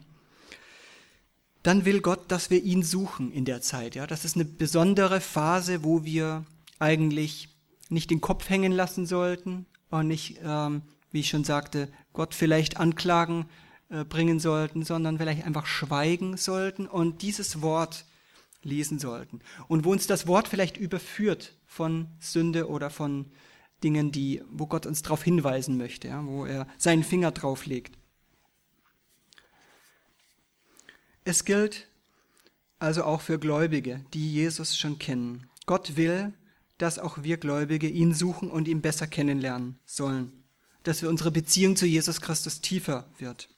dann 1.64 1.86
will 1.86 2.02
Gott, 2.02 2.32
dass 2.32 2.52
wir 2.52 2.62
ihn 2.64 2.84
suchen 2.84 3.32
in 3.32 3.46
der 3.46 3.62
Zeit. 3.62 3.96
Ja, 3.96 4.06
das 4.06 4.26
ist 4.26 4.36
eine 4.36 4.46
besondere 4.46 5.22
Phase, 5.22 5.84
wo 5.84 6.04
wir 6.04 6.46
eigentlich 6.78 7.50
nicht 7.90 8.12
den 8.12 8.22
Kopf 8.22 8.48
hängen 8.50 8.72
lassen 8.72 9.08
sollten 9.08 9.66
und 9.92 10.08
nicht, 10.08 10.40
ähm, 10.44 10.82
wie 11.12 11.20
ich 11.20 11.30
schon 11.30 11.44
sagte, 11.44 11.90
Gott 12.14 12.34
vielleicht 12.34 12.78
Anklagen 12.78 13.46
äh, 13.90 14.04
bringen 14.04 14.40
sollten, 14.40 14.84
sondern 14.84 15.18
vielleicht 15.18 15.46
einfach 15.46 15.66
schweigen 15.66 16.38
sollten 16.38 16.88
und 16.88 17.22
dieses 17.22 17.62
Wort 17.62 18.06
lesen 18.64 19.00
sollten. 19.00 19.42
Und 19.68 19.86
wo 19.86 19.92
uns 19.92 20.08
das 20.08 20.28
Wort 20.28 20.48
vielleicht 20.48 20.78
überführt 20.78 21.54
von 21.66 22.08
Sünde 22.20 22.70
oder 22.70 22.90
von 22.90 23.32
Dingen, 23.84 24.12
die, 24.12 24.44
wo 24.50 24.68
Gott 24.68 24.86
uns 24.86 25.02
darauf 25.02 25.24
hinweisen 25.24 25.78
möchte, 25.78 26.08
ja, 26.08 26.26
wo 26.26 26.46
er 26.46 26.68
seinen 26.78 27.04
Finger 27.04 27.32
drauf 27.32 27.66
legt. 27.66 27.98
Es 31.24 31.46
gilt 31.46 31.88
also 32.80 33.04
auch 33.04 33.22
für 33.22 33.40
Gläubige, 33.40 34.04
die 34.14 34.32
Jesus 34.32 34.78
schon 34.78 34.98
kennen. 34.98 35.48
Gott 35.66 35.96
will, 35.98 36.34
dass 36.82 36.98
auch 36.98 37.22
wir 37.22 37.38
Gläubige 37.38 37.88
ihn 37.88 38.14
suchen 38.14 38.50
und 38.50 38.68
ihn 38.68 38.82
besser 38.82 39.06
kennenlernen 39.06 39.78
sollen, 39.86 40.32
dass 40.82 41.04
wir 41.04 41.10
unsere 41.10 41.30
Beziehung 41.30 41.76
zu 41.76 41.86
Jesus 41.86 42.22
Christus 42.22 42.60
tiefer 42.60 43.08
wird. 43.20 43.50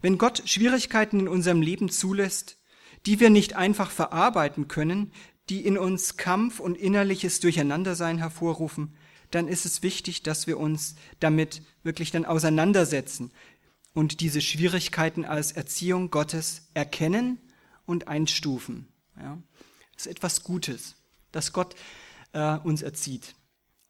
Wenn 0.00 0.16
Gott 0.16 0.42
Schwierigkeiten 0.46 1.20
in 1.20 1.28
unserem 1.28 1.60
Leben 1.60 1.90
zulässt, 1.90 2.58
die 3.04 3.20
wir 3.20 3.28
nicht 3.28 3.56
einfach 3.56 3.90
verarbeiten 3.90 4.68
können, 4.68 5.12
die 5.50 5.66
in 5.66 5.76
uns 5.76 6.16
Kampf 6.16 6.58
und 6.58 6.78
innerliches 6.78 7.40
Durcheinandersein 7.40 8.16
hervorrufen, 8.16 8.96
dann 9.30 9.48
ist 9.48 9.66
es 9.66 9.82
wichtig, 9.82 10.22
dass 10.22 10.46
wir 10.46 10.58
uns 10.58 10.94
damit 11.20 11.62
wirklich 11.82 12.10
dann 12.10 12.24
auseinandersetzen 12.24 13.32
und 13.92 14.20
diese 14.20 14.40
Schwierigkeiten 14.40 15.26
als 15.26 15.52
Erziehung 15.52 16.10
Gottes 16.10 16.68
erkennen 16.72 17.38
und 17.84 18.08
einstufen. 18.08 18.88
Ja, 19.18 19.36
das 19.94 20.06
ist 20.06 20.12
etwas 20.12 20.42
Gutes, 20.42 20.96
dass 21.32 21.52
Gott 21.52 21.74
äh, 22.32 22.56
uns 22.58 22.82
erzieht. 22.82 23.34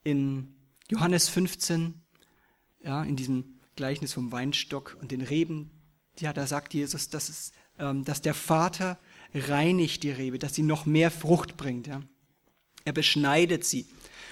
In 0.03 0.55
Johannes 0.89 1.29
15, 1.29 2.01
ja, 2.83 3.03
in 3.03 3.15
diesem 3.15 3.59
Gleichnis 3.75 4.13
vom 4.13 4.31
Weinstock 4.31 4.97
und 5.01 5.11
den 5.11 5.21
Reben, 5.21 5.71
ja, 6.19 6.33
da 6.33 6.47
sagt 6.47 6.73
Jesus, 6.73 7.09
dass, 7.09 7.29
es, 7.29 7.51
ähm, 7.77 8.03
dass 8.03 8.21
der 8.21 8.33
Vater 8.33 8.97
reinigt 9.33 10.03
die 10.03 10.11
Rebe, 10.11 10.39
dass 10.39 10.55
sie 10.55 10.63
noch 10.63 10.85
mehr 10.85 11.11
Frucht 11.11 11.57
bringt. 11.57 11.87
Ja. 11.87 12.01
Er 12.85 12.93
beschneidet 12.93 13.65
sie. 13.65 13.87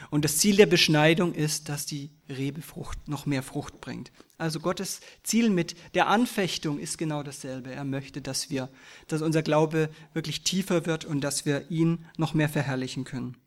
Und 0.10 0.26
das 0.26 0.38
Ziel 0.38 0.56
der 0.56 0.66
Beschneidung 0.66 1.34
ist, 1.34 1.70
dass 1.70 1.86
die 1.86 2.12
Rebe 2.30 2.62
Frucht, 2.62 3.08
noch 3.08 3.26
mehr 3.26 3.44
Frucht 3.44 3.82
bringt. 3.82 4.12
Also 4.38 4.60
Gottes 4.60 5.00
Ziel 5.24 5.50
mit 5.50 5.76
der 5.94 6.08
Anfechtung 6.08 6.80
ist 6.80 6.98
genau 6.98 7.24
dasselbe. 7.24 7.72
Er 7.72 7.86
möchte, 7.86 8.22
dass 8.22 8.50
wir, 8.50 8.70
dass 9.08 9.22
unser 9.22 9.44
Glaube 9.44 9.90
wirklich 10.14 10.44
tiefer 10.44 10.86
wird 10.86 11.06
und 11.06 11.22
dass 11.22 11.46
wir 11.46 11.70
ihn 11.72 12.06
noch 12.18 12.34
mehr 12.34 12.50
verherrlichen 12.50 13.04
können. 13.04 13.38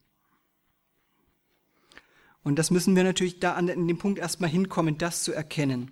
Und 2.48 2.58
das 2.58 2.70
müssen 2.70 2.96
wir 2.96 3.04
natürlich 3.04 3.40
da 3.40 3.52
an 3.52 3.66
dem 3.66 3.98
Punkt 3.98 4.18
erstmal 4.18 4.48
hinkommen, 4.48 4.96
das 4.96 5.22
zu 5.22 5.34
erkennen 5.34 5.90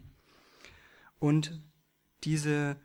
und 1.19 1.61
diese 2.25 2.79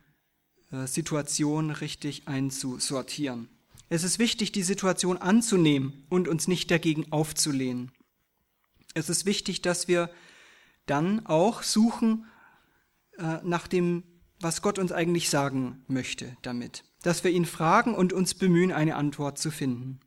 äh, 0.73 0.85
Situation 0.87 1.71
richtig 1.71 2.27
einzusortieren. 2.27 3.47
Es 3.87 4.03
ist 4.03 4.19
wichtig, 4.19 4.51
die 4.51 4.63
Situation 4.63 5.15
anzunehmen 5.15 6.05
und 6.09 6.27
uns 6.27 6.49
nicht 6.49 6.69
dagegen 6.69 7.13
aufzulehnen. 7.13 7.93
Es 8.93 9.09
ist 9.09 9.25
wichtig, 9.25 9.61
dass 9.61 9.87
wir 9.87 10.09
dann 10.85 11.25
auch 11.25 11.63
suchen 11.63 12.25
äh, 13.19 13.37
nach 13.41 13.69
dem, 13.69 14.03
was 14.41 14.61
Gott 14.61 14.79
uns 14.79 14.91
eigentlich 14.91 15.29
sagen 15.29 15.85
möchte 15.87 16.35
damit. 16.41 16.83
Dass 17.03 17.23
wir 17.23 17.31
ihn 17.31 17.45
fragen 17.45 17.95
und 17.95 18.11
uns 18.11 18.33
bemühen, 18.33 18.73
eine 18.73 18.97
Antwort 18.97 19.37
zu 19.37 19.49
finden. 19.49 20.01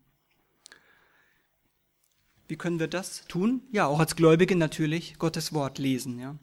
Wie 2.54 2.58
können 2.58 2.78
wir 2.78 2.86
das 2.86 3.24
tun? 3.26 3.62
Ja, 3.72 3.86
auch 3.86 3.98
als 3.98 4.14
Gläubige 4.14 4.54
natürlich 4.54 5.18
Gottes 5.18 5.52
Wort 5.52 5.80
lesen, 5.80 6.20
ja. 6.20 6.38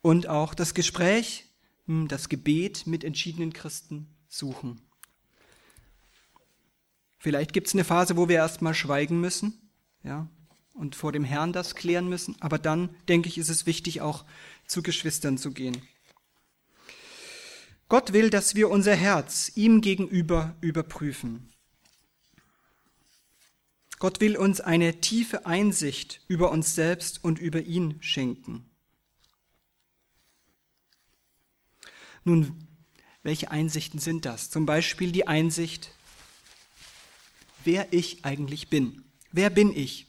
Und 0.00 0.28
auch 0.28 0.54
das 0.54 0.72
Gespräch, 0.72 1.44
hm, 1.84 2.08
das 2.08 2.30
Gebet 2.30 2.86
mit 2.86 3.04
entschiedenen 3.04 3.52
Christen 3.52 4.16
suchen. 4.28 4.80
Vielleicht 7.18 7.52
gibt 7.52 7.66
es 7.66 7.74
eine 7.74 7.84
Phase, 7.84 8.16
wo 8.16 8.30
wir 8.30 8.36
erstmal 8.36 8.72
schweigen 8.72 9.20
müssen, 9.20 9.70
ja, 10.02 10.26
und 10.72 10.96
vor 10.96 11.12
dem 11.12 11.24
Herrn 11.24 11.52
das 11.52 11.74
klären 11.74 12.08
müssen. 12.08 12.34
Aber 12.40 12.58
dann, 12.58 12.96
denke 13.06 13.28
ich, 13.28 13.36
ist 13.36 13.50
es 13.50 13.66
wichtig, 13.66 14.00
auch 14.00 14.24
zu 14.66 14.82
Geschwistern 14.82 15.36
zu 15.36 15.50
gehen. 15.50 15.82
Gott 17.90 18.14
will, 18.14 18.30
dass 18.30 18.54
wir 18.54 18.70
unser 18.70 18.94
Herz 18.94 19.52
ihm 19.54 19.82
gegenüber 19.82 20.56
überprüfen. 20.62 21.52
Gott 23.98 24.20
will 24.20 24.36
uns 24.36 24.60
eine 24.60 25.00
tiefe 25.00 25.46
Einsicht 25.46 26.20
über 26.28 26.50
uns 26.50 26.74
selbst 26.74 27.24
und 27.24 27.38
über 27.38 27.62
ihn 27.62 27.96
schenken. 28.00 28.68
Nun, 32.24 32.66
welche 33.22 33.50
Einsichten 33.50 33.98
sind 33.98 34.24
das? 34.24 34.50
Zum 34.50 34.66
Beispiel 34.66 35.12
die 35.12 35.26
Einsicht, 35.26 35.92
wer 37.64 37.92
ich 37.92 38.24
eigentlich 38.24 38.68
bin. 38.68 39.04
Wer 39.32 39.50
bin 39.50 39.74
ich? 39.74 40.06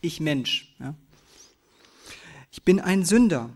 Ich 0.00 0.20
Mensch. 0.20 0.74
Ja? 0.78 0.94
Ich 2.50 2.64
bin 2.64 2.80
ein 2.80 3.04
Sünder. 3.04 3.50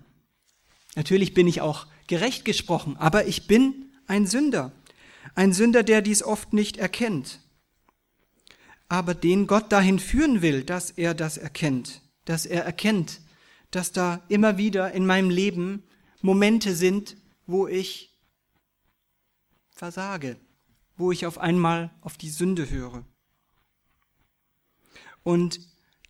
Natürlich 0.94 1.34
bin 1.34 1.46
ich 1.46 1.60
auch 1.60 1.86
gerecht 2.06 2.44
gesprochen, 2.44 2.96
aber 2.96 3.26
ich 3.26 3.46
bin 3.46 3.92
ein 4.06 4.26
Sünder. 4.26 4.72
Ein 5.34 5.52
Sünder, 5.52 5.82
der 5.82 6.00
dies 6.00 6.22
oft 6.22 6.52
nicht 6.52 6.78
erkennt. 6.78 7.40
Aber 8.88 9.14
den 9.14 9.46
Gott 9.46 9.72
dahin 9.72 9.98
führen 9.98 10.42
will, 10.42 10.62
dass 10.62 10.90
er 10.90 11.14
das 11.14 11.38
erkennt, 11.38 12.02
dass 12.24 12.46
er 12.46 12.64
erkennt, 12.64 13.20
dass 13.70 13.92
da 13.92 14.22
immer 14.28 14.58
wieder 14.58 14.92
in 14.92 15.06
meinem 15.06 15.30
Leben 15.30 15.82
Momente 16.22 16.74
sind, 16.74 17.16
wo 17.46 17.66
ich 17.66 18.16
versage, 19.70 20.36
wo 20.96 21.12
ich 21.12 21.26
auf 21.26 21.38
einmal 21.38 21.90
auf 22.00 22.16
die 22.16 22.30
Sünde 22.30 22.70
höre. 22.70 23.04
Und 25.22 25.60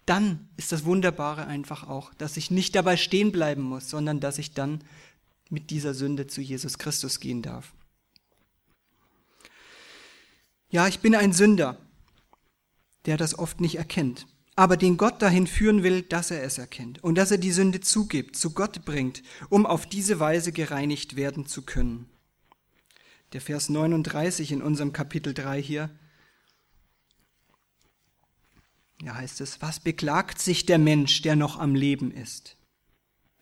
dann 0.05 0.49
ist 0.57 0.71
das 0.71 0.85
Wunderbare 0.85 1.47
einfach 1.47 1.89
auch, 1.89 2.15
dass 2.15 2.37
ich 2.37 2.51
nicht 2.51 2.75
dabei 2.75 2.97
stehen 2.97 3.33
bleiben 3.33 3.63
muss, 3.63 3.91
sondern 3.91 4.21
dass 4.21 4.39
ich 4.39 4.53
dann 4.53 4.85
mit 5.51 5.71
dieser 5.71 5.95
Sünde 5.95 6.27
zu 6.27 6.41
Jesus 6.41 6.79
Christus 6.79 7.19
gehen 7.19 7.43
darf. 7.43 7.73
Ja, 10.69 10.87
ich 10.87 11.01
bin 11.01 11.15
ein 11.15 11.33
Sünder, 11.33 11.79
der 13.07 13.17
das 13.17 13.39
oft 13.39 13.61
nicht 13.61 13.77
erkennt, 13.77 14.27
aber 14.57 14.77
den 14.77 14.97
Gott 14.97 15.23
dahin 15.23 15.47
führen 15.47 15.83
will, 15.83 16.03
dass 16.03 16.31
er 16.31 16.43
es 16.43 16.59
erkennt 16.59 17.03
und 17.05 17.17
dass 17.17 17.31
er 17.31 17.39
die 17.39 17.53
Sünde 17.53 17.81
zugibt, 17.81 18.37
zu 18.37 18.53
Gott 18.53 18.85
bringt, 18.85 19.23
um 19.49 19.67
auf 19.67 19.87
diese 19.87 20.19
Weise 20.19 20.53
gereinigt 20.53 21.17
werden 21.17 21.47
zu 21.47 21.63
können. 21.63 22.09
Der 23.33 23.41
Vers 23.41 23.69
39 23.69 24.53
in 24.53 24.63
unserem 24.63 24.93
Kapitel 24.93 25.35
3 25.35 25.63
hier, 25.63 25.91
ja 29.03 29.15
heißt 29.15 29.41
es, 29.41 29.61
was 29.61 29.81
beklagt 29.81 30.41
sich 30.41 30.65
der 30.65 30.79
Mensch, 30.79 31.23
der 31.23 31.37
noch 31.37 31.59
am 31.59 31.75
Leben 31.75 32.11
ist? 32.11 32.57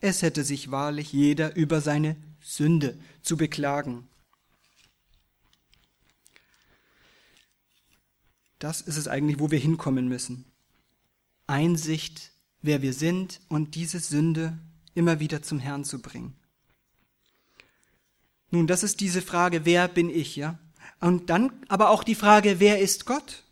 Es 0.01 0.21
hätte 0.21 0.43
sich 0.43 0.69
wahrlich 0.69 1.13
jeder 1.13 1.55
über 1.55 1.81
seine 1.81 2.17
Sünde 2.41 2.99
zu 3.21 3.37
beklagen. 3.37 4.07
Das 8.59 8.81
ist 8.81 8.97
es 8.97 9.07
eigentlich, 9.07 9.39
wo 9.39 9.51
wir 9.51 9.59
hinkommen 9.59 10.07
müssen. 10.07 10.45
Einsicht, 11.47 12.31
wer 12.61 12.81
wir 12.81 12.93
sind 12.93 13.41
und 13.49 13.75
diese 13.75 13.99
Sünde 13.99 14.57
immer 14.93 15.19
wieder 15.19 15.41
zum 15.41 15.59
Herrn 15.59 15.83
zu 15.83 16.01
bringen. 16.01 16.35
Nun, 18.49 18.67
das 18.67 18.83
ist 18.83 19.01
diese 19.01 19.21
Frage, 19.21 19.65
wer 19.65 19.87
bin 19.87 20.09
ich, 20.09 20.35
ja? 20.35 20.57
Und 21.01 21.29
dann 21.29 21.51
aber 21.67 21.89
auch 21.89 22.03
die 22.03 22.15
Frage, 22.15 22.59
wer 22.59 22.79
ist 22.79 23.05
Gott? 23.05 23.43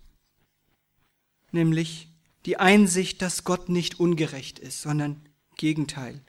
Nämlich 1.51 2.09
die 2.45 2.57
Einsicht, 2.57 3.21
dass 3.21 3.43
Gott 3.43 3.69
nicht 3.69 3.99
ungerecht 3.99 4.59
ist, 4.59 4.81
sondern 4.81 5.27
Gegenteil, 5.57 6.21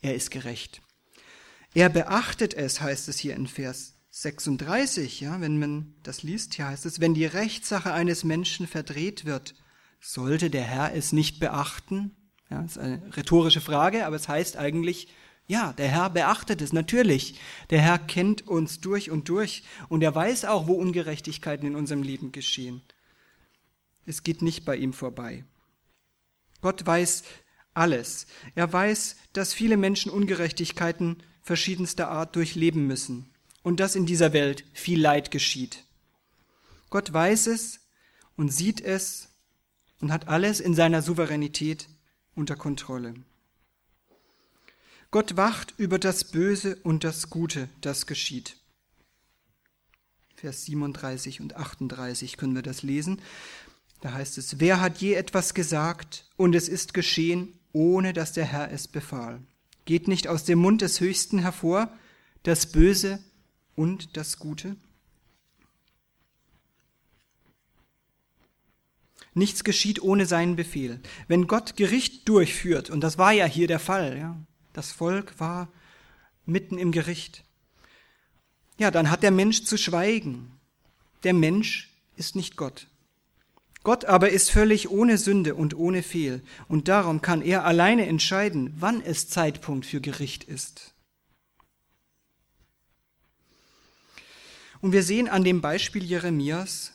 er 0.00 0.14
ist 0.14 0.30
gerecht. 0.30 0.82
Er 1.74 1.88
beachtet 1.88 2.54
es, 2.54 2.80
heißt 2.80 3.08
es 3.08 3.18
hier 3.18 3.36
in 3.36 3.46
Vers 3.46 3.94
36, 4.20 5.22
ja, 5.22 5.40
wenn 5.40 5.58
man 5.58 5.94
das 6.02 6.22
liest, 6.22 6.52
hier 6.52 6.66
heißt 6.66 6.84
es, 6.84 7.00
wenn 7.00 7.14
die 7.14 7.24
Rechtssache 7.24 7.94
eines 7.94 8.22
Menschen 8.22 8.66
verdreht 8.66 9.24
wird, 9.24 9.54
sollte 9.98 10.50
der 10.50 10.64
Herr 10.64 10.94
es 10.94 11.12
nicht 11.12 11.40
beachten? 11.40 12.14
Ja, 12.50 12.60
das 12.60 12.72
ist 12.72 12.78
eine 12.78 13.16
rhetorische 13.16 13.62
Frage, 13.62 14.04
aber 14.04 14.16
es 14.16 14.28
heißt 14.28 14.58
eigentlich, 14.58 15.08
ja, 15.46 15.72
der 15.72 15.88
Herr 15.88 16.10
beachtet 16.10 16.60
es, 16.60 16.74
natürlich. 16.74 17.40
Der 17.70 17.80
Herr 17.80 17.98
kennt 17.98 18.46
uns 18.46 18.80
durch 18.80 19.10
und 19.10 19.30
durch 19.30 19.62
und 19.88 20.02
er 20.02 20.14
weiß 20.14 20.44
auch, 20.44 20.66
wo 20.66 20.74
Ungerechtigkeiten 20.74 21.66
in 21.66 21.74
unserem 21.74 22.02
Leben 22.02 22.30
geschehen. 22.30 22.82
Es 24.04 24.22
geht 24.22 24.42
nicht 24.42 24.66
bei 24.66 24.76
ihm 24.76 24.92
vorbei. 24.92 25.44
Gott 26.60 26.84
weiß 26.84 27.24
alles. 27.72 28.26
Er 28.54 28.70
weiß, 28.70 29.16
dass 29.32 29.54
viele 29.54 29.78
Menschen 29.78 30.12
Ungerechtigkeiten 30.12 31.22
verschiedenster 31.40 32.10
Art 32.10 32.36
durchleben 32.36 32.86
müssen 32.86 33.29
und 33.62 33.80
dass 33.80 33.94
in 33.94 34.06
dieser 34.06 34.32
Welt 34.32 34.64
viel 34.72 35.00
Leid 35.00 35.30
geschieht. 35.30 35.84
Gott 36.88 37.12
weiß 37.12 37.46
es 37.48 37.80
und 38.36 38.52
sieht 38.52 38.80
es 38.80 39.28
und 40.00 40.12
hat 40.12 40.28
alles 40.28 40.60
in 40.60 40.74
seiner 40.74 41.02
Souveränität 41.02 41.88
unter 42.34 42.56
Kontrolle. 42.56 43.14
Gott 45.10 45.36
wacht 45.36 45.74
über 45.76 45.98
das 45.98 46.24
Böse 46.24 46.76
und 46.82 47.04
das 47.04 47.30
Gute, 47.30 47.68
das 47.80 48.06
geschieht. 48.06 48.56
Vers 50.36 50.64
37 50.64 51.40
und 51.40 51.56
38 51.56 52.36
können 52.36 52.54
wir 52.54 52.62
das 52.62 52.82
lesen. 52.82 53.20
Da 54.00 54.12
heißt 54.12 54.38
es, 54.38 54.60
wer 54.60 54.80
hat 54.80 54.98
je 54.98 55.14
etwas 55.14 55.52
gesagt 55.52 56.30
und 56.36 56.54
es 56.54 56.68
ist 56.68 56.94
geschehen, 56.94 57.58
ohne 57.72 58.12
dass 58.12 58.32
der 58.32 58.46
Herr 58.46 58.70
es 58.72 58.88
befahl? 58.88 59.42
Geht 59.84 60.08
nicht 60.08 60.28
aus 60.28 60.44
dem 60.44 60.60
Mund 60.60 60.80
des 60.80 61.00
Höchsten 61.00 61.40
hervor 61.40 61.92
das 62.42 62.72
Böse 62.72 63.22
und 63.76 64.16
das 64.16 64.38
Gute? 64.38 64.76
Nichts 69.34 69.62
geschieht 69.62 70.02
ohne 70.02 70.26
seinen 70.26 70.56
Befehl. 70.56 71.00
Wenn 71.28 71.46
Gott 71.46 71.76
Gericht 71.76 72.28
durchführt, 72.28 72.90
und 72.90 73.00
das 73.00 73.16
war 73.16 73.32
ja 73.32 73.46
hier 73.46 73.68
der 73.68 73.78
Fall, 73.78 74.18
ja, 74.18 74.36
das 74.72 74.90
Volk 74.90 75.38
war 75.38 75.68
mitten 76.46 76.78
im 76.78 76.90
Gericht, 76.90 77.44
ja, 78.78 78.90
dann 78.90 79.10
hat 79.10 79.22
der 79.22 79.30
Mensch 79.30 79.64
zu 79.64 79.76
schweigen. 79.76 80.58
Der 81.22 81.34
Mensch 81.34 81.90
ist 82.16 82.34
nicht 82.34 82.56
Gott. 82.56 82.88
Gott 83.82 84.04
aber 84.04 84.30
ist 84.30 84.50
völlig 84.50 84.90
ohne 84.90 85.16
Sünde 85.16 85.54
und 85.54 85.74
ohne 85.74 86.02
Fehl, 86.02 86.42
und 86.68 86.88
darum 86.88 87.22
kann 87.22 87.40
er 87.40 87.64
alleine 87.64 88.06
entscheiden, 88.06 88.74
wann 88.78 89.00
es 89.00 89.28
Zeitpunkt 89.28 89.86
für 89.86 90.00
Gericht 90.00 90.44
ist. 90.44 90.89
Und 94.80 94.92
wir 94.92 95.02
sehen 95.02 95.28
an 95.28 95.44
dem 95.44 95.60
Beispiel 95.60 96.04
Jeremias, 96.04 96.92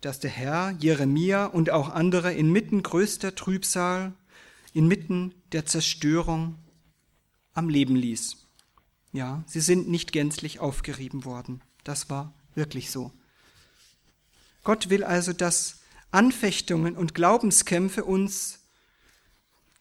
dass 0.00 0.20
der 0.20 0.30
Herr 0.30 0.70
Jeremia 0.78 1.46
und 1.46 1.70
auch 1.70 1.90
andere 1.90 2.32
inmitten 2.34 2.82
größter 2.82 3.34
Trübsal, 3.34 4.12
inmitten 4.72 5.34
der 5.52 5.66
Zerstörung 5.66 6.56
am 7.54 7.68
Leben 7.68 7.96
ließ. 7.96 8.36
Ja, 9.12 9.42
sie 9.46 9.60
sind 9.60 9.88
nicht 9.88 10.12
gänzlich 10.12 10.60
aufgerieben 10.60 11.24
worden. 11.24 11.62
Das 11.84 12.10
war 12.10 12.34
wirklich 12.54 12.90
so. 12.90 13.12
Gott 14.62 14.90
will 14.90 15.02
also, 15.02 15.32
dass 15.32 15.80
Anfechtungen 16.10 16.96
und 16.96 17.14
Glaubenskämpfe 17.14 18.04
uns 18.04 18.60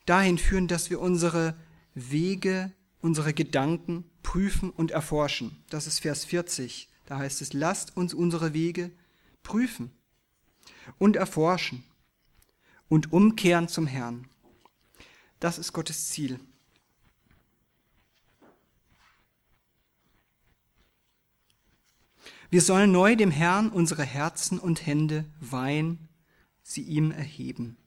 dahin 0.05 0.37
führen, 0.37 0.67
dass 0.67 0.89
wir 0.89 1.01
unsere 1.01 1.55
Wege, 1.93 2.71
unsere 3.01 3.33
Gedanken 3.33 4.05
prüfen 4.23 4.69
und 4.69 4.91
erforschen. 4.91 5.63
Das 5.69 5.87
ist 5.87 5.99
Vers 5.99 6.25
40. 6.25 6.89
Da 7.07 7.17
heißt 7.17 7.41
es, 7.41 7.53
lasst 7.53 7.95
uns 7.95 8.13
unsere 8.13 8.53
Wege 8.53 8.91
prüfen 9.41 9.91
und 10.99 11.15
erforschen 11.15 11.83
und 12.89 13.13
umkehren 13.13 13.69
zum 13.69 13.87
Herrn. 13.87 14.27
Das 15.39 15.57
ist 15.57 15.71
Gottes 15.71 16.09
Ziel. 16.09 16.39
Wir 22.49 22.61
sollen 22.61 22.91
neu 22.91 23.15
dem 23.15 23.31
Herrn 23.31 23.69
unsere 23.69 24.03
Herzen 24.03 24.59
und 24.59 24.85
Hände 24.85 25.25
weihen, 25.39 26.09
sie 26.61 26.81
ihm 26.81 27.11
erheben. 27.11 27.77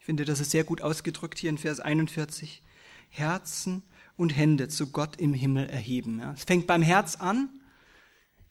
Ich 0.00 0.06
finde, 0.06 0.24
das 0.24 0.40
ist 0.40 0.50
sehr 0.50 0.64
gut 0.64 0.80
ausgedrückt 0.80 1.38
hier 1.38 1.50
in 1.50 1.58
Vers 1.58 1.78
41. 1.78 2.62
Herzen 3.10 3.84
und 4.16 4.36
Hände 4.36 4.66
zu 4.66 4.90
Gott 4.90 5.20
im 5.20 5.34
Himmel 5.34 5.68
erheben. 5.68 6.18
Ja. 6.18 6.32
Es 6.32 6.42
fängt 6.42 6.66
beim 6.66 6.82
Herz 6.82 7.14
an 7.14 7.48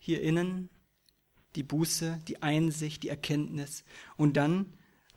hier 0.03 0.21
innen 0.21 0.69
die 1.55 1.63
Buße, 1.63 2.19
die 2.27 2.41
Einsicht, 2.41 3.03
die 3.03 3.09
Erkenntnis. 3.09 3.83
Und 4.17 4.35
dann 4.35 4.65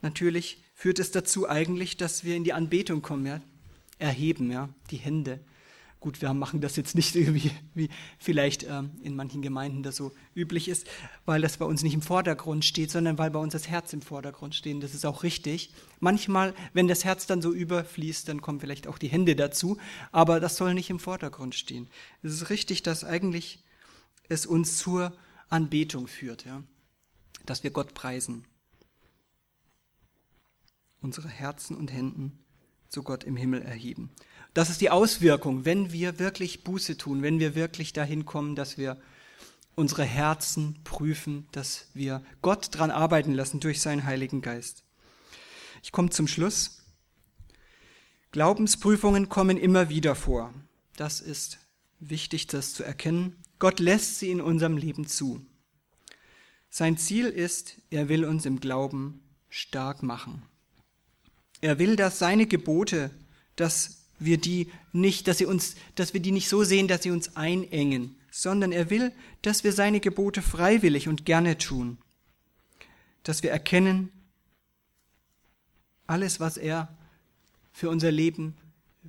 natürlich 0.03 0.62
führt 0.74 0.99
es 0.99 1.11
dazu 1.11 1.49
eigentlich, 1.49 1.97
dass 1.97 2.22
wir 2.22 2.37
in 2.37 2.45
die 2.45 2.53
Anbetung 2.53 3.01
kommen, 3.01 3.24
ja? 3.24 3.41
erheben, 3.99 4.51
ja, 4.51 4.68
die 4.91 4.99
Hände. 4.99 5.41
Gut, 6.01 6.20
wir 6.20 6.35
machen 6.35 6.61
das 6.61 6.76
jetzt 6.76 6.95
nicht 6.95 7.14
irgendwie, 7.16 7.51
wie 7.72 7.89
vielleicht 8.18 8.64
ähm, 8.64 8.91
in 9.03 9.16
manchen 9.16 9.41
Gemeinden 9.41 9.82
das 9.82 9.97
so 9.97 10.12
üblich 10.35 10.68
ist, 10.68 10.87
weil 11.24 11.41
das 11.41 11.57
bei 11.57 11.64
uns 11.64 11.82
nicht 11.82 11.95
im 11.95 12.03
Vordergrund 12.03 12.66
steht, 12.66 12.91
sondern 12.91 13.16
weil 13.16 13.30
bei 13.30 13.39
uns 13.39 13.55
das 13.55 13.68
Herz 13.68 13.95
im 13.95 14.03
Vordergrund 14.03 14.55
steht. 14.55 14.82
Das 14.82 14.93
ist 14.93 15.07
auch 15.07 15.22
richtig. 15.22 15.72
Manchmal, 16.01 16.53
wenn 16.74 16.89
das 16.89 17.07
Herz 17.07 17.26
dann 17.26 17.41
so 17.41 17.55
überfließt, 17.55 18.28
dann 18.28 18.43
kommen 18.43 18.61
vielleicht 18.61 18.87
auch 18.87 18.99
die 18.99 19.09
Hände 19.09 19.35
dazu, 19.35 19.78
aber 20.12 20.41
das 20.41 20.57
soll 20.57 20.74
nicht 20.74 20.91
im 20.91 20.99
Vordergrund 20.99 21.55
stehen. 21.55 21.89
Es 22.22 22.35
ist 22.35 22.51
richtig, 22.51 22.82
dass 22.82 23.03
eigentlich 23.03 23.64
es 24.29 24.47
uns 24.47 24.79
zur 24.79 25.16
Anbetung 25.49 26.07
führt, 26.07 26.45
ja? 26.45 26.62
dass 27.47 27.62
wir 27.62 27.70
Gott 27.70 27.95
preisen. 27.95 28.45
Unsere 31.01 31.29
Herzen 31.29 31.77
und 31.77 31.93
Händen 31.93 32.39
zu 32.89 33.03
Gott 33.03 33.25
im 33.25 33.37
Himmel 33.37 33.62
erheben. 33.62 34.11
Das 34.55 34.70
ist 34.70 34.81
die 34.81 34.91
Auswirkung, 34.91 35.64
wenn 35.64 35.93
wir 35.93 36.18
wirklich 36.18 36.64
Buße 36.64 36.97
tun, 36.97 37.22
wenn 37.22 37.41
wir 37.41 37.55
wirklich 37.55 37.93
dahin 37.93 38.25
kommen, 38.25 38.55
dass 38.55 38.79
wir 38.79 39.01
unsere 39.75 40.05
Herzen 40.05 40.79
prüfen, 40.85 41.49
dass 41.53 41.89
wir 41.95 42.22
Gott 42.41 42.68
dran 42.70 42.91
arbeiten 42.91 43.33
lassen 43.33 43.61
durch 43.61 43.81
seinen 43.81 44.05
Heiligen 44.05 44.41
Geist. 44.41 44.85
Ich 45.83 45.93
komme 45.93 46.11
zum 46.11 46.29
Schluss. 46.29 46.83
Glaubensprüfungen 48.31 49.29
kommen 49.29 49.59
immer 49.59 49.89
wieder 49.89 50.14
vor. 50.14 50.55
Das 50.97 51.20
ist 51.20 51.59
wichtig, 52.01 52.47
das 52.47 52.75
zu 52.75 52.85
erkennen. 52.85 53.37
Gott 53.65 53.81
lässt 53.81 54.19
sie 54.19 54.31
in 54.31 54.43
unserem 54.43 54.77
Leben 54.77 55.07
zu. 55.07 55.41
Sein 56.69 56.99
Ziel 56.99 57.25
ist, 57.25 57.81
er 57.89 58.11
will 58.11 58.27
uns 58.27 58.45
im 58.45 58.61
Glauben 58.61 59.23
stark 59.49 60.03
machen. 60.03 60.43
Er 61.62 61.79
will, 61.79 61.97
dass 61.97 62.19
seine 62.19 62.47
Gebote, 62.47 63.11
dass 63.57 64.03
wir 64.19 64.37
die 64.37 64.71
nicht, 64.93 65.29
dass 65.29 65.39
sie 65.39 65.47
uns, 65.47 65.77
dass 65.95 66.12
wir 66.12 66.21
die 66.21 66.33
nicht 66.33 66.51
so 66.51 66.62
sehen, 66.62 66.89
dass 66.89 67.05
sie 67.05 67.11
uns 67.11 67.37
einengen, 67.37 68.17
sondern 68.31 68.71
er 68.71 68.91
will, 68.91 69.12
dass 69.41 69.65
wir 69.65 69.73
seine 69.73 70.01
Gebote 70.01 70.43
freiwillig 70.43 71.09
und 71.09 71.25
gerne 71.25 71.57
tun. 71.57 71.97
Dass 73.23 73.43
wir 73.43 73.51
erkennen, 73.51 74.12
alles, 76.07 76.39
was 76.39 76.59
er 76.59 76.95
für 77.73 77.89
unser 77.89 78.12
Leben 78.12 78.59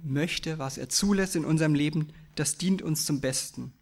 möchte, 0.01 0.59
was 0.59 0.77
er 0.77 0.87
zulässt 0.87 1.35
in 1.35 1.43
unserem 1.43 1.75
Leben, 1.75 2.13
das 2.35 2.57
dient 2.57 2.81
uns 2.81 3.05
zum 3.05 3.19
Besten. 3.19 3.73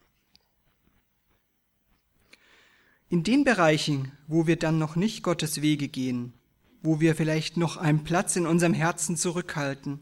In 3.13 3.21
den 3.21 3.43
Bereichen, 3.43 4.11
wo 4.25 4.47
wir 4.47 4.55
dann 4.55 4.79
noch 4.79 4.95
nicht 4.95 5.21
Gottes 5.21 5.61
Wege 5.61 5.87
gehen, 5.87 6.33
wo 6.81 6.99
wir 6.99 7.13
vielleicht 7.13 7.57
noch 7.57 7.77
einen 7.77 8.03
Platz 8.03 8.35
in 8.35 8.47
unserem 8.47 8.73
Herzen 8.73 9.17
zurückhalten, 9.17 9.99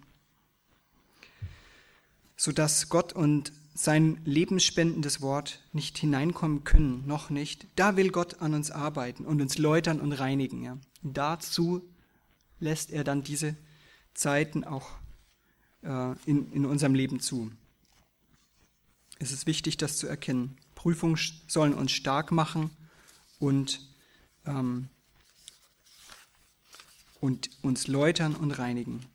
sodass 2.38 2.88
Gott 2.88 3.12
und 3.12 3.52
sein 3.74 4.22
lebensspendendes 4.24 5.20
Wort 5.20 5.62
nicht 5.74 5.98
hineinkommen 5.98 6.64
können, 6.64 7.06
noch 7.06 7.30
nicht. 7.30 7.68
Da 7.76 7.98
will 7.98 8.12
Gott 8.12 8.42
an 8.42 8.54
uns 8.54 8.72
arbeiten 8.72 9.26
und 9.26 9.42
uns 9.42 9.58
läutern 9.58 10.00
und 10.00 10.14
reinigen. 10.14 10.64
Ja. 10.64 10.78
dazu 11.04 11.82
lässt 12.62 12.92
er 12.92 13.04
dann 13.04 13.24
diese 13.24 13.58
Zeiten 14.14 14.64
auch 14.64 14.88
äh, 15.82 16.14
in, 16.26 16.50
in 16.54 16.66
unserem 16.66 16.96
Leben 16.96 17.20
zu. 17.20 17.52
Es 19.20 19.34
ist 19.34 19.48
wichtig, 19.48 19.76
das 19.76 19.98
zu 19.98 20.08
erkennen. 20.08 20.56
Prüfungen 20.76 21.20
sollen 21.48 21.74
uns 21.74 21.92
stark 21.92 22.32
machen 22.32 22.70
und, 23.42 23.82
ähm, 24.46 24.88
und 27.20 27.50
uns 27.62 27.88
läutern 27.88 28.36
und 28.36 28.52
reinigen. 28.52 29.06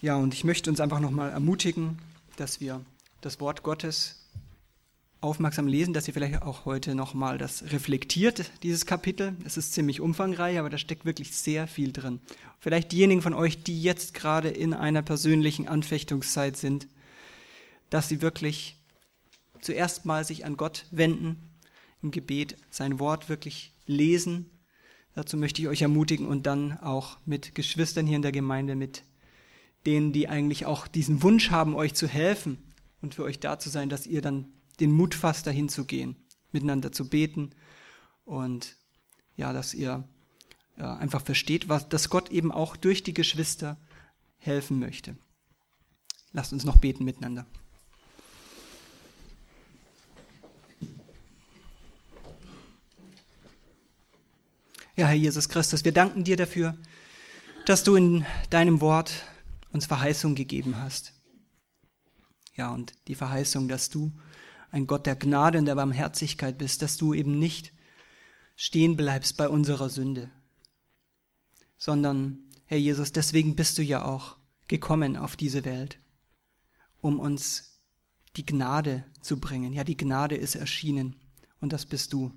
Ja, 0.00 0.14
und 0.14 0.32
ich 0.32 0.44
möchte 0.44 0.70
uns 0.70 0.78
einfach 0.78 1.00
nochmal 1.00 1.30
ermutigen, 1.30 1.98
dass 2.36 2.60
wir 2.60 2.84
das 3.20 3.40
Wort 3.40 3.64
Gottes 3.64 4.14
aufmerksam 5.20 5.66
lesen, 5.66 5.92
dass 5.92 6.06
ihr 6.06 6.14
vielleicht 6.14 6.42
auch 6.42 6.64
heute 6.64 6.94
nochmal 6.94 7.38
das 7.38 7.72
reflektiert, 7.72 8.52
dieses 8.62 8.86
Kapitel. 8.86 9.34
Es 9.44 9.56
ist 9.56 9.72
ziemlich 9.72 10.00
umfangreich, 10.00 10.58
aber 10.58 10.70
da 10.70 10.78
steckt 10.78 11.04
wirklich 11.04 11.36
sehr 11.36 11.66
viel 11.66 11.92
drin. 11.92 12.20
Vielleicht 12.60 12.92
diejenigen 12.92 13.22
von 13.22 13.34
euch, 13.34 13.64
die 13.64 13.82
jetzt 13.82 14.14
gerade 14.14 14.48
in 14.48 14.74
einer 14.74 15.02
persönlichen 15.02 15.66
Anfechtungszeit 15.66 16.56
sind, 16.56 16.86
dass 17.90 18.08
sie 18.08 18.22
wirklich 18.22 18.77
zuerst 19.60 20.04
mal 20.04 20.24
sich 20.24 20.44
an 20.44 20.56
Gott 20.56 20.86
wenden, 20.90 21.50
im 22.02 22.10
Gebet 22.10 22.56
sein 22.70 22.98
Wort 22.98 23.28
wirklich 23.28 23.74
lesen. 23.86 24.50
Dazu 25.14 25.36
möchte 25.36 25.60
ich 25.60 25.68
euch 25.68 25.82
ermutigen 25.82 26.26
und 26.26 26.46
dann 26.46 26.78
auch 26.78 27.18
mit 27.24 27.54
Geschwistern 27.54 28.06
hier 28.06 28.16
in 28.16 28.22
der 28.22 28.32
Gemeinde, 28.32 28.76
mit 28.76 29.04
denen, 29.86 30.12
die 30.12 30.28
eigentlich 30.28 30.66
auch 30.66 30.86
diesen 30.86 31.22
Wunsch 31.22 31.50
haben, 31.50 31.74
euch 31.74 31.94
zu 31.94 32.06
helfen 32.06 32.58
und 33.00 33.14
für 33.14 33.24
euch 33.24 33.40
da 33.40 33.58
zu 33.58 33.70
sein, 33.70 33.88
dass 33.88 34.06
ihr 34.06 34.22
dann 34.22 34.46
den 34.80 34.92
Mut 34.92 35.14
fasst, 35.14 35.46
dahin 35.46 35.68
zu 35.68 35.84
gehen, 35.84 36.16
miteinander 36.52 36.92
zu 36.92 37.08
beten 37.08 37.50
und 38.24 38.76
ja, 39.36 39.52
dass 39.52 39.74
ihr 39.74 40.04
ja, 40.76 40.96
einfach 40.96 41.22
versteht, 41.22 41.68
was, 41.68 41.88
dass 41.88 42.10
Gott 42.10 42.30
eben 42.30 42.52
auch 42.52 42.76
durch 42.76 43.02
die 43.02 43.14
Geschwister 43.14 43.76
helfen 44.38 44.78
möchte. 44.78 45.16
Lasst 46.32 46.52
uns 46.52 46.64
noch 46.64 46.76
beten 46.76 47.04
miteinander. 47.04 47.46
Ja, 54.98 55.06
Herr 55.06 55.14
Jesus 55.14 55.48
Christus, 55.48 55.84
wir 55.84 55.92
danken 55.92 56.24
dir 56.24 56.36
dafür, 56.36 56.76
dass 57.66 57.84
du 57.84 57.94
in 57.94 58.26
deinem 58.50 58.80
Wort 58.80 59.12
uns 59.70 59.86
Verheißung 59.86 60.34
gegeben 60.34 60.76
hast. 60.76 61.12
Ja, 62.56 62.72
und 62.72 62.94
die 63.06 63.14
Verheißung, 63.14 63.68
dass 63.68 63.90
du 63.90 64.10
ein 64.72 64.88
Gott 64.88 65.06
der 65.06 65.14
Gnade 65.14 65.60
und 65.60 65.66
der 65.66 65.76
Barmherzigkeit 65.76 66.58
bist, 66.58 66.82
dass 66.82 66.96
du 66.96 67.14
eben 67.14 67.38
nicht 67.38 67.72
stehen 68.56 68.96
bleibst 68.96 69.36
bei 69.36 69.48
unserer 69.48 69.88
Sünde, 69.88 70.32
sondern, 71.76 72.40
Herr 72.66 72.78
Jesus, 72.78 73.12
deswegen 73.12 73.54
bist 73.54 73.78
du 73.78 73.82
ja 73.82 74.04
auch 74.04 74.36
gekommen 74.66 75.16
auf 75.16 75.36
diese 75.36 75.64
Welt, 75.64 76.00
um 77.00 77.20
uns 77.20 77.80
die 78.36 78.44
Gnade 78.44 79.04
zu 79.20 79.38
bringen. 79.38 79.72
Ja, 79.72 79.84
die 79.84 79.96
Gnade 79.96 80.34
ist 80.34 80.56
erschienen 80.56 81.14
und 81.60 81.72
das 81.72 81.86
bist 81.86 82.12
du. 82.12 82.36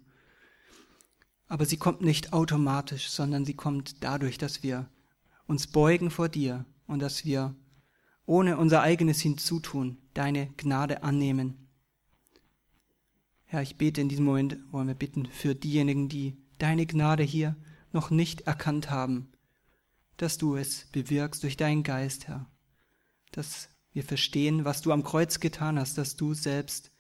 Aber 1.51 1.65
sie 1.65 1.75
kommt 1.75 1.99
nicht 1.99 2.31
automatisch, 2.31 3.09
sondern 3.09 3.43
sie 3.43 3.55
kommt 3.55 4.05
dadurch, 4.05 4.37
dass 4.37 4.63
wir 4.63 4.89
uns 5.47 5.67
beugen 5.67 6.09
vor 6.09 6.29
dir 6.29 6.63
und 6.87 6.99
dass 6.99 7.25
wir 7.25 7.53
ohne 8.25 8.55
unser 8.55 8.83
eigenes 8.83 9.19
Hinzutun 9.19 9.97
deine 10.13 10.47
Gnade 10.55 11.03
annehmen. 11.03 11.67
Herr, 13.43 13.61
ich 13.61 13.75
bete 13.75 13.99
in 13.99 14.07
diesem 14.07 14.23
Moment, 14.23 14.59
wollen 14.71 14.87
wir 14.87 14.95
bitten 14.95 15.25
für 15.25 15.53
diejenigen, 15.53 16.07
die 16.07 16.37
deine 16.57 16.85
Gnade 16.85 17.23
hier 17.23 17.57
noch 17.91 18.11
nicht 18.11 18.47
erkannt 18.47 18.89
haben, 18.89 19.29
dass 20.15 20.37
du 20.37 20.55
es 20.55 20.85
bewirkst 20.93 21.43
durch 21.43 21.57
deinen 21.57 21.83
Geist, 21.83 22.29
Herr, 22.29 22.49
dass 23.33 23.67
wir 23.91 24.05
verstehen, 24.05 24.63
was 24.63 24.81
du 24.81 24.93
am 24.93 25.03
Kreuz 25.03 25.41
getan 25.41 25.77
hast, 25.77 25.97
dass 25.97 26.15
du 26.15 26.33
selbst 26.33 26.91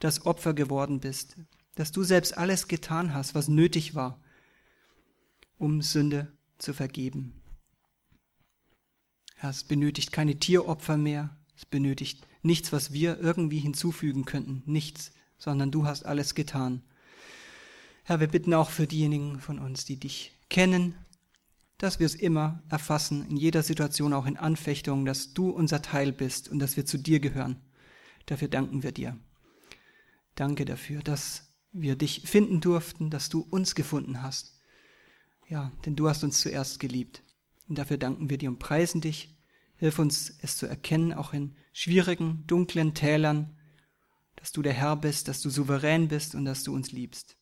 das 0.00 0.26
Opfer 0.26 0.54
geworden 0.54 0.98
bist, 0.98 1.36
dass 1.74 1.92
du 1.92 2.02
selbst 2.02 2.36
alles 2.36 2.68
getan 2.68 3.14
hast, 3.14 3.34
was 3.34 3.48
nötig 3.48 3.94
war, 3.94 4.20
um 5.58 5.82
Sünde 5.82 6.32
zu 6.58 6.74
vergeben. 6.74 7.42
Es 9.40 9.64
benötigt 9.64 10.12
keine 10.12 10.38
Tieropfer 10.38 10.96
mehr. 10.96 11.36
Es 11.56 11.66
benötigt 11.66 12.26
nichts, 12.42 12.72
was 12.72 12.92
wir 12.92 13.18
irgendwie 13.18 13.58
hinzufügen 13.58 14.24
könnten. 14.24 14.62
Nichts, 14.66 15.12
sondern 15.36 15.70
du 15.70 15.84
hast 15.84 16.04
alles 16.04 16.34
getan. 16.34 16.82
Herr, 18.04 18.20
wir 18.20 18.28
bitten 18.28 18.54
auch 18.54 18.70
für 18.70 18.86
diejenigen 18.86 19.40
von 19.40 19.58
uns, 19.58 19.84
die 19.84 19.98
dich 19.98 20.32
kennen, 20.48 20.94
dass 21.78 21.98
wir 21.98 22.06
es 22.06 22.14
immer 22.14 22.62
erfassen, 22.68 23.28
in 23.28 23.36
jeder 23.36 23.62
Situation, 23.64 24.12
auch 24.12 24.26
in 24.26 24.36
Anfechtungen, 24.36 25.04
dass 25.04 25.34
du 25.34 25.50
unser 25.50 25.82
Teil 25.82 26.12
bist 26.12 26.48
und 26.48 26.60
dass 26.60 26.76
wir 26.76 26.86
zu 26.86 26.96
dir 26.96 27.18
gehören. 27.18 27.60
Dafür 28.26 28.48
danken 28.48 28.84
wir 28.84 28.92
dir. 28.92 29.18
Danke 30.36 30.64
dafür, 30.64 31.02
dass 31.02 31.51
wir 31.72 31.96
dich 31.96 32.22
finden 32.24 32.60
durften, 32.60 33.10
dass 33.10 33.28
du 33.28 33.40
uns 33.40 33.74
gefunden 33.74 34.22
hast. 34.22 34.60
Ja, 35.48 35.72
denn 35.84 35.96
du 35.96 36.08
hast 36.08 36.24
uns 36.24 36.40
zuerst 36.40 36.80
geliebt. 36.80 37.22
Und 37.68 37.78
dafür 37.78 37.98
danken 37.98 38.30
wir 38.30 38.38
dir 38.38 38.50
und 38.50 38.58
preisen 38.58 39.00
dich. 39.00 39.36
Hilf 39.76 39.98
uns, 39.98 40.36
es 40.40 40.56
zu 40.56 40.66
erkennen, 40.66 41.12
auch 41.12 41.32
in 41.32 41.56
schwierigen, 41.72 42.44
dunklen 42.46 42.94
Tälern, 42.94 43.56
dass 44.36 44.52
du 44.52 44.62
der 44.62 44.72
Herr 44.72 44.96
bist, 44.96 45.28
dass 45.28 45.40
du 45.40 45.50
souverän 45.50 46.08
bist 46.08 46.34
und 46.34 46.44
dass 46.44 46.64
du 46.64 46.74
uns 46.74 46.92
liebst. 46.92 47.36